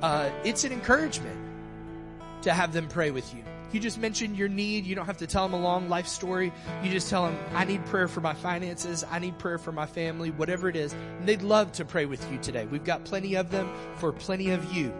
Uh, 0.00 0.30
it's 0.44 0.62
an 0.62 0.72
encouragement 0.72 1.38
to 2.42 2.52
have 2.52 2.72
them 2.72 2.86
pray 2.86 3.10
with 3.10 3.34
you. 3.34 3.42
You 3.70 3.80
just 3.80 3.98
mention 3.98 4.34
your 4.34 4.48
need. 4.48 4.86
You 4.86 4.94
don't 4.94 5.06
have 5.06 5.18
to 5.18 5.26
tell 5.26 5.46
them 5.46 5.58
a 5.58 5.62
long 5.62 5.88
life 5.88 6.06
story. 6.06 6.52
You 6.82 6.90
just 6.90 7.10
tell 7.10 7.26
them, 7.26 7.38
I 7.52 7.64
need 7.64 7.84
prayer 7.86 8.08
for 8.08 8.20
my 8.20 8.34
finances. 8.34 9.04
I 9.10 9.18
need 9.18 9.38
prayer 9.38 9.58
for 9.58 9.72
my 9.72 9.86
family, 9.86 10.30
whatever 10.30 10.68
it 10.68 10.76
is. 10.76 10.92
And 10.92 11.28
they'd 11.28 11.42
love 11.42 11.72
to 11.72 11.84
pray 11.84 12.06
with 12.06 12.30
you 12.32 12.38
today. 12.38 12.66
We've 12.66 12.84
got 12.84 13.04
plenty 13.04 13.34
of 13.36 13.50
them 13.50 13.70
for 13.96 14.12
plenty 14.12 14.50
of 14.50 14.72
you. 14.72 14.92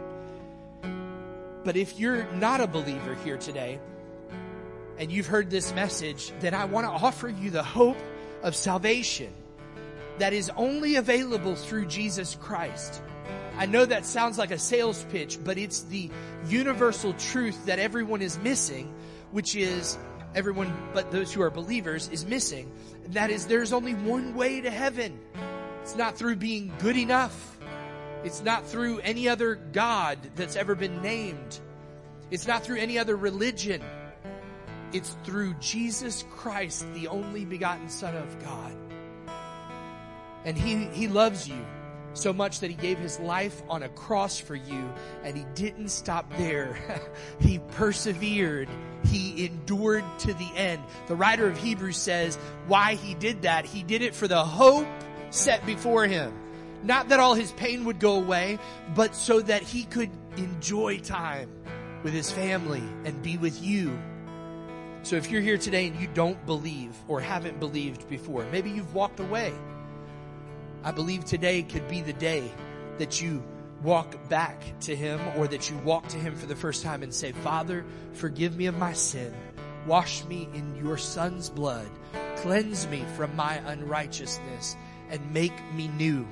But 1.65 1.77
if 1.77 1.99
you're 1.99 2.31
not 2.33 2.61
a 2.61 2.67
believer 2.67 3.15
here 3.25 3.37
today 3.37 3.79
and 4.99 5.11
you've 5.11 5.27
heard 5.27 5.51
this 5.51 5.75
message, 5.75 6.33
then 6.41 6.55
I 6.55 6.65
want 6.67 6.87
to 6.87 6.91
offer 6.91 7.29
you 7.29 7.51
the 7.51 7.63
hope 7.63 7.99
of 8.43 8.55
salvation 8.55 9.33
that 10.19 10.33
is 10.33 10.51
only 10.57 10.97
available 10.97 11.55
through 11.55 11.87
Jesus 11.87 12.35
Christ. 12.35 13.03
I 13.59 13.67
know 13.67 13.85
that 13.85 14.07
sounds 14.07 14.39
like 14.39 14.53
a 14.53 14.59
sales 14.59 15.05
pitch, 15.11 15.37
but 15.43 15.59
it's 15.59 15.81
the 15.83 16.09
universal 16.47 17.13
truth 17.15 17.67
that 17.67 17.81
everyone 17.81 18.23
is 18.23 18.39
missing, 18.39 18.95
which 19.33 19.57
is 19.57 19.99
everyone 20.33 20.73
but 20.95 21.11
those 21.11 21.33
who 21.33 21.43
are 21.43 21.51
believers 21.51 22.09
is 22.11 22.25
missing. 22.25 22.71
And 23.05 23.15
That 23.15 23.31
is, 23.31 23.49
there's 23.49 23.73
only 23.73 23.95
one 23.95 24.37
way 24.37 24.61
to 24.61 24.71
heaven. 24.71 25.19
It's 25.83 25.97
not 25.97 26.17
through 26.17 26.37
being 26.37 26.73
good 26.79 26.97
enough. 26.97 27.59
It's 28.23 28.45
not 28.45 28.65
through 28.65 29.01
any 29.01 29.29
other 29.29 29.57
God 29.57 30.19
that's 30.37 30.55
ever 30.55 30.77
been 30.77 31.03
named. 31.03 31.59
It's 32.31 32.47
not 32.47 32.63
through 32.63 32.79
any 32.79 32.97
other 32.97 33.17
religion. 33.17 33.83
It's 34.93 35.17
through 35.25 35.55
Jesus 35.55 36.25
Christ, 36.31 36.87
the 36.95 37.09
only 37.09 37.45
begotten 37.45 37.89
Son 37.89 38.15
of 38.15 38.41
God. 38.41 38.77
And 40.45 40.57
He, 40.57 40.85
He 40.93 41.09
loves 41.09 41.49
you 41.49 41.67
so 42.19 42.33
much 42.33 42.61
that 42.61 42.71
he 42.71 42.77
gave 42.77 42.99
his 42.99 43.19
life 43.21 43.63
on 43.69 43.83
a 43.83 43.89
cross 43.91 44.39
for 44.39 44.55
you 44.55 44.93
and 45.23 45.37
he 45.37 45.45
didn't 45.55 45.89
stop 45.89 46.31
there. 46.37 46.77
he 47.41 47.59
persevered. 47.73 48.69
He 49.07 49.47
endured 49.47 50.05
to 50.21 50.35
the 50.35 50.51
end. 50.57 50.83
The 51.07 51.15
writer 51.15 51.47
of 51.47 51.57
Hebrews 51.57 51.97
says 51.97 52.37
why 52.67 52.95
he 52.95 53.15
did 53.15 53.43
that. 53.43 53.65
He 53.65 53.83
did 53.83 54.03
it 54.03 54.15
for 54.15 54.29
the 54.29 54.45
hope 54.45 54.87
set 55.31 55.65
before 55.65 56.07
him. 56.07 56.33
Not 56.83 57.09
that 57.09 57.21
all 57.21 57.35
his 57.35 57.53
pain 57.53 57.85
would 57.85 57.99
go 57.99 58.17
away, 58.17 58.59
but 58.95 59.15
so 59.15 59.41
that 59.41 59.63
he 59.63 59.85
could 59.85 60.11
enjoy 60.37 60.99
time 60.99 61.51
with 62.03 62.13
his 62.13 62.31
family 62.31 62.83
and 63.05 63.23
be 63.23 63.37
with 63.37 63.63
you. 63.63 63.99
So 65.03 65.17
if 65.17 65.31
you're 65.31 65.41
here 65.41 65.59
today 65.59 65.87
and 65.87 65.99
you 66.01 66.09
don't 66.15 66.45
believe 66.47 66.95
or 67.09 67.21
haven't 67.21 67.61
believed 67.61 68.09
before, 68.09 68.45
maybe 68.53 68.71
you've 68.71 68.95
walked 68.95 69.21
away 69.21 69.53
I 70.85 70.93
believe 70.93 71.25
today 71.25 71.63
could 71.63 71.89
be 71.89 72.01
the 72.01 72.13
day 72.13 72.51
that 72.99 73.21
you 73.21 73.43
walk 73.83 74.29
back 74.29 74.63
to 74.81 74.95
Him 74.97 75.21
or 75.37 75.47
that 75.49 75.71
you 75.71 75.77
walk 75.79 76.09
to 76.09 76.17
Him 76.17 76.35
for 76.37 76.47
the 76.47 76.57
first 76.57 76.83
time 76.83 77.03
and 77.03 77.13
say, 77.13 77.33
Father, 77.33 77.85
forgive 78.13 78.57
me 78.57 78.67
of 78.67 78.77
my 78.77 78.93
sin. 78.93 79.33
Wash 79.87 80.25
me 80.25 80.49
in 80.55 80.77
your 80.77 80.99
Son's 80.99 81.49
blood. 81.49 81.89
Cleanse 82.37 82.87
me 82.89 83.05
from 83.17 83.35
my 83.37 83.55
unrighteousness 83.67 84.77
and 85.11 85.33
make 85.33 85.53
me 85.75 85.89
new. 85.89 86.27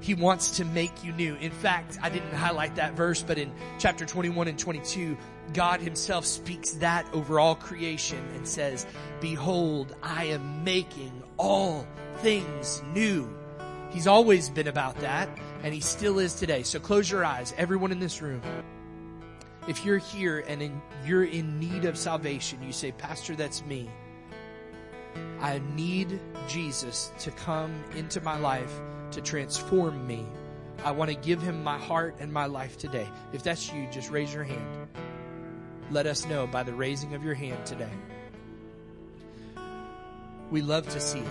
He 0.00 0.14
wants 0.14 0.56
to 0.56 0.64
make 0.64 1.04
you 1.04 1.12
new. 1.12 1.36
In 1.36 1.52
fact, 1.52 1.98
I 2.02 2.08
didn't 2.08 2.32
highlight 2.32 2.74
that 2.76 2.94
verse, 2.94 3.22
but 3.22 3.38
in 3.38 3.52
chapter 3.78 4.04
21 4.04 4.48
and 4.48 4.58
22, 4.58 5.16
God 5.52 5.80
himself 5.80 6.24
speaks 6.26 6.72
that 6.72 7.06
over 7.12 7.38
all 7.38 7.54
creation 7.54 8.18
and 8.34 8.46
says, 8.46 8.84
behold, 9.20 9.94
I 10.02 10.26
am 10.26 10.64
making 10.64 11.22
all 11.36 11.86
things 12.16 12.82
new. 12.92 13.32
He's 13.92 14.06
always 14.06 14.48
been 14.48 14.68
about 14.68 14.98
that, 15.00 15.28
and 15.62 15.74
he 15.74 15.80
still 15.80 16.18
is 16.18 16.34
today. 16.34 16.62
So 16.62 16.80
close 16.80 17.10
your 17.10 17.24
eyes, 17.24 17.54
everyone 17.58 17.92
in 17.92 18.00
this 18.00 18.22
room. 18.22 18.40
If 19.68 19.84
you're 19.84 19.98
here 19.98 20.42
and 20.48 20.62
in, 20.62 20.82
you're 21.04 21.24
in 21.24 21.60
need 21.60 21.84
of 21.84 21.98
salvation, 21.98 22.62
you 22.62 22.72
say, 22.72 22.92
Pastor, 22.92 23.36
that's 23.36 23.64
me. 23.64 23.90
I 25.40 25.60
need 25.74 26.20
Jesus 26.48 27.12
to 27.20 27.30
come 27.32 27.84
into 27.94 28.20
my 28.22 28.38
life 28.38 28.72
to 29.10 29.20
transform 29.20 30.06
me. 30.06 30.24
I 30.84 30.90
want 30.90 31.10
to 31.10 31.16
give 31.16 31.42
him 31.42 31.62
my 31.62 31.78
heart 31.78 32.16
and 32.18 32.32
my 32.32 32.46
life 32.46 32.78
today. 32.78 33.06
If 33.32 33.42
that's 33.42 33.72
you, 33.72 33.86
just 33.92 34.10
raise 34.10 34.32
your 34.32 34.44
hand. 34.44 34.88
Let 35.90 36.06
us 36.06 36.26
know 36.26 36.46
by 36.46 36.62
the 36.62 36.72
raising 36.72 37.14
of 37.14 37.22
your 37.22 37.34
hand 37.34 37.66
today. 37.66 37.92
We 40.50 40.62
love 40.62 40.88
to 40.88 41.00
see 41.00 41.20
it. 41.20 41.26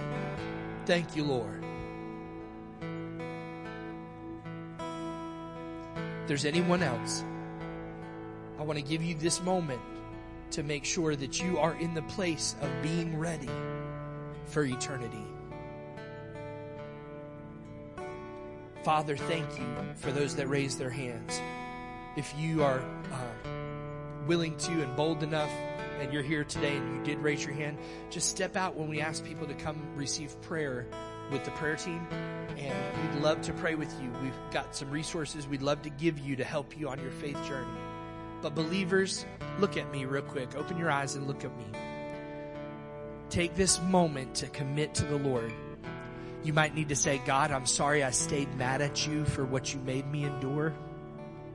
Thank 0.86 1.16
you, 1.16 1.24
Lord. 1.24 1.64
There's 6.32 6.46
anyone 6.46 6.82
else, 6.82 7.26
I 8.58 8.64
want 8.64 8.80
to 8.80 8.86
give 8.86 9.04
you 9.04 9.16
this 9.16 9.42
moment 9.42 9.82
to 10.52 10.64
make 10.64 10.86
sure 10.86 11.14
that 11.14 11.44
you 11.44 11.60
are 11.60 11.76
in 11.76 11.94
the 11.94 12.04
place 12.04 12.56
of 12.62 12.70
being 12.82 13.20
ready 13.20 13.50
for 14.46 14.64
eternity. 14.64 15.26
Father, 18.82 19.18
thank 19.18 19.60
you 19.60 19.66
for 19.98 20.14
those 20.14 20.34
that 20.38 20.48
raise 20.48 20.78
their 20.78 20.90
hands. 20.90 21.42
If 22.16 22.34
you 22.38 22.64
are 22.64 22.80
uh, 22.80 23.50
willing 24.26 24.56
to 24.56 24.72
and 24.84 24.96
bold 24.96 25.24
enough, 25.24 25.52
and 26.00 26.14
you're 26.14 26.24
here 26.24 26.46
today 26.46 26.78
and 26.78 26.96
you 26.96 27.04
did 27.04 27.22
raise 27.22 27.44
your 27.44 27.56
hand, 27.56 27.78
just 28.10 28.30
step 28.30 28.56
out 28.56 28.78
when 28.78 28.88
we 28.88 29.02
ask 29.02 29.26
people 29.26 29.48
to 29.48 29.54
come 29.56 29.82
receive 29.98 30.42
prayer 30.44 30.88
with 31.32 31.44
the 31.46 31.52
prayer 31.52 31.76
team, 31.76 32.06
and 32.58 33.14
we'd 33.14 33.22
love 33.22 33.42
to 33.42 33.54
pray 33.54 33.76
with 33.76 33.92
you. 34.02 34.12
We've 34.22 34.34
got 34.52 34.76
some 34.76 34.92
resources 34.92 35.48
we'd 35.48 35.62
love 35.62 35.82
to 35.84 35.90
give 35.90 36.20
you 36.20 36.36
to 36.36 36.44
help 36.44 36.78
you 36.78 36.90
on 36.90 37.00
your 37.00 37.12
faith 37.12 37.42
journey. 37.46 37.68
But 38.42 38.56
believers, 38.56 39.26
look 39.60 39.78
at 39.78 39.92
me 39.92 40.06
real 40.06 40.24
quick. 40.24 40.56
Open 40.56 40.78
your 40.78 40.92
eyes 40.92 41.16
and 41.16 41.28
look 41.28 41.46
at 41.46 41.56
me. 41.58 41.66
Take 43.30 43.56
this 43.56 43.82
moment 43.82 44.36
to 44.36 44.48
commit 44.48 44.94
to 44.96 45.06
the 45.06 45.18
Lord. 45.18 45.54
You 46.44 46.54
might 46.54 46.76
need 46.76 46.90
to 46.90 46.96
say, 46.96 47.22
God, 47.26 47.52
I'm 47.52 47.68
sorry 47.68 48.04
I 48.04 48.12
stayed 48.12 48.54
mad 48.56 48.82
at 48.82 49.08
you 49.08 49.26
for 49.26 49.46
what 49.46 49.74
you 49.74 49.80
made 49.82 50.10
me 50.12 50.24
endure. 50.24 50.74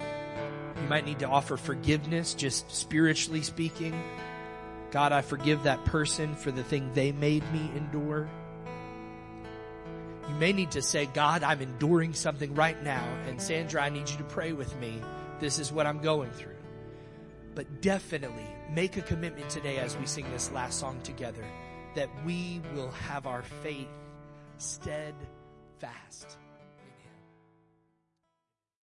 You 0.00 0.88
might 0.88 1.04
need 1.04 1.18
to 1.18 1.28
offer 1.28 1.56
forgiveness, 1.56 2.34
just 2.34 2.70
spiritually 2.70 3.42
speaking. 3.42 4.00
God, 4.92 5.10
I 5.12 5.22
forgive 5.22 5.64
that 5.64 5.84
person 5.84 6.36
for 6.36 6.52
the 6.52 6.62
thing 6.62 6.92
they 6.94 7.10
made 7.10 7.42
me 7.52 7.70
endure. 7.76 8.28
You 10.28 10.34
may 10.34 10.52
need 10.52 10.72
to 10.72 10.82
say, 10.82 11.06
God, 11.06 11.42
I'm 11.42 11.60
enduring 11.60 12.14
something 12.14 12.54
right 12.54 12.82
now. 12.82 13.04
And 13.28 13.40
Sandra, 13.40 13.82
I 13.82 13.90
need 13.90 14.10
you 14.10 14.16
to 14.18 14.24
pray 14.24 14.52
with 14.52 14.76
me. 14.78 15.00
This 15.38 15.58
is 15.58 15.72
what 15.72 15.86
I'm 15.86 16.00
going 16.00 16.30
through. 16.32 16.56
But 17.54 17.80
definitely 17.80 18.46
make 18.70 18.96
a 18.96 19.02
commitment 19.02 19.48
today 19.48 19.78
as 19.78 19.96
we 19.96 20.06
sing 20.06 20.30
this 20.32 20.50
last 20.50 20.78
song 20.78 21.00
together 21.02 21.44
that 21.94 22.10
we 22.24 22.60
will 22.74 22.90
have 22.90 23.26
our 23.26 23.42
faith 23.62 23.88
steadfast. 24.58 26.36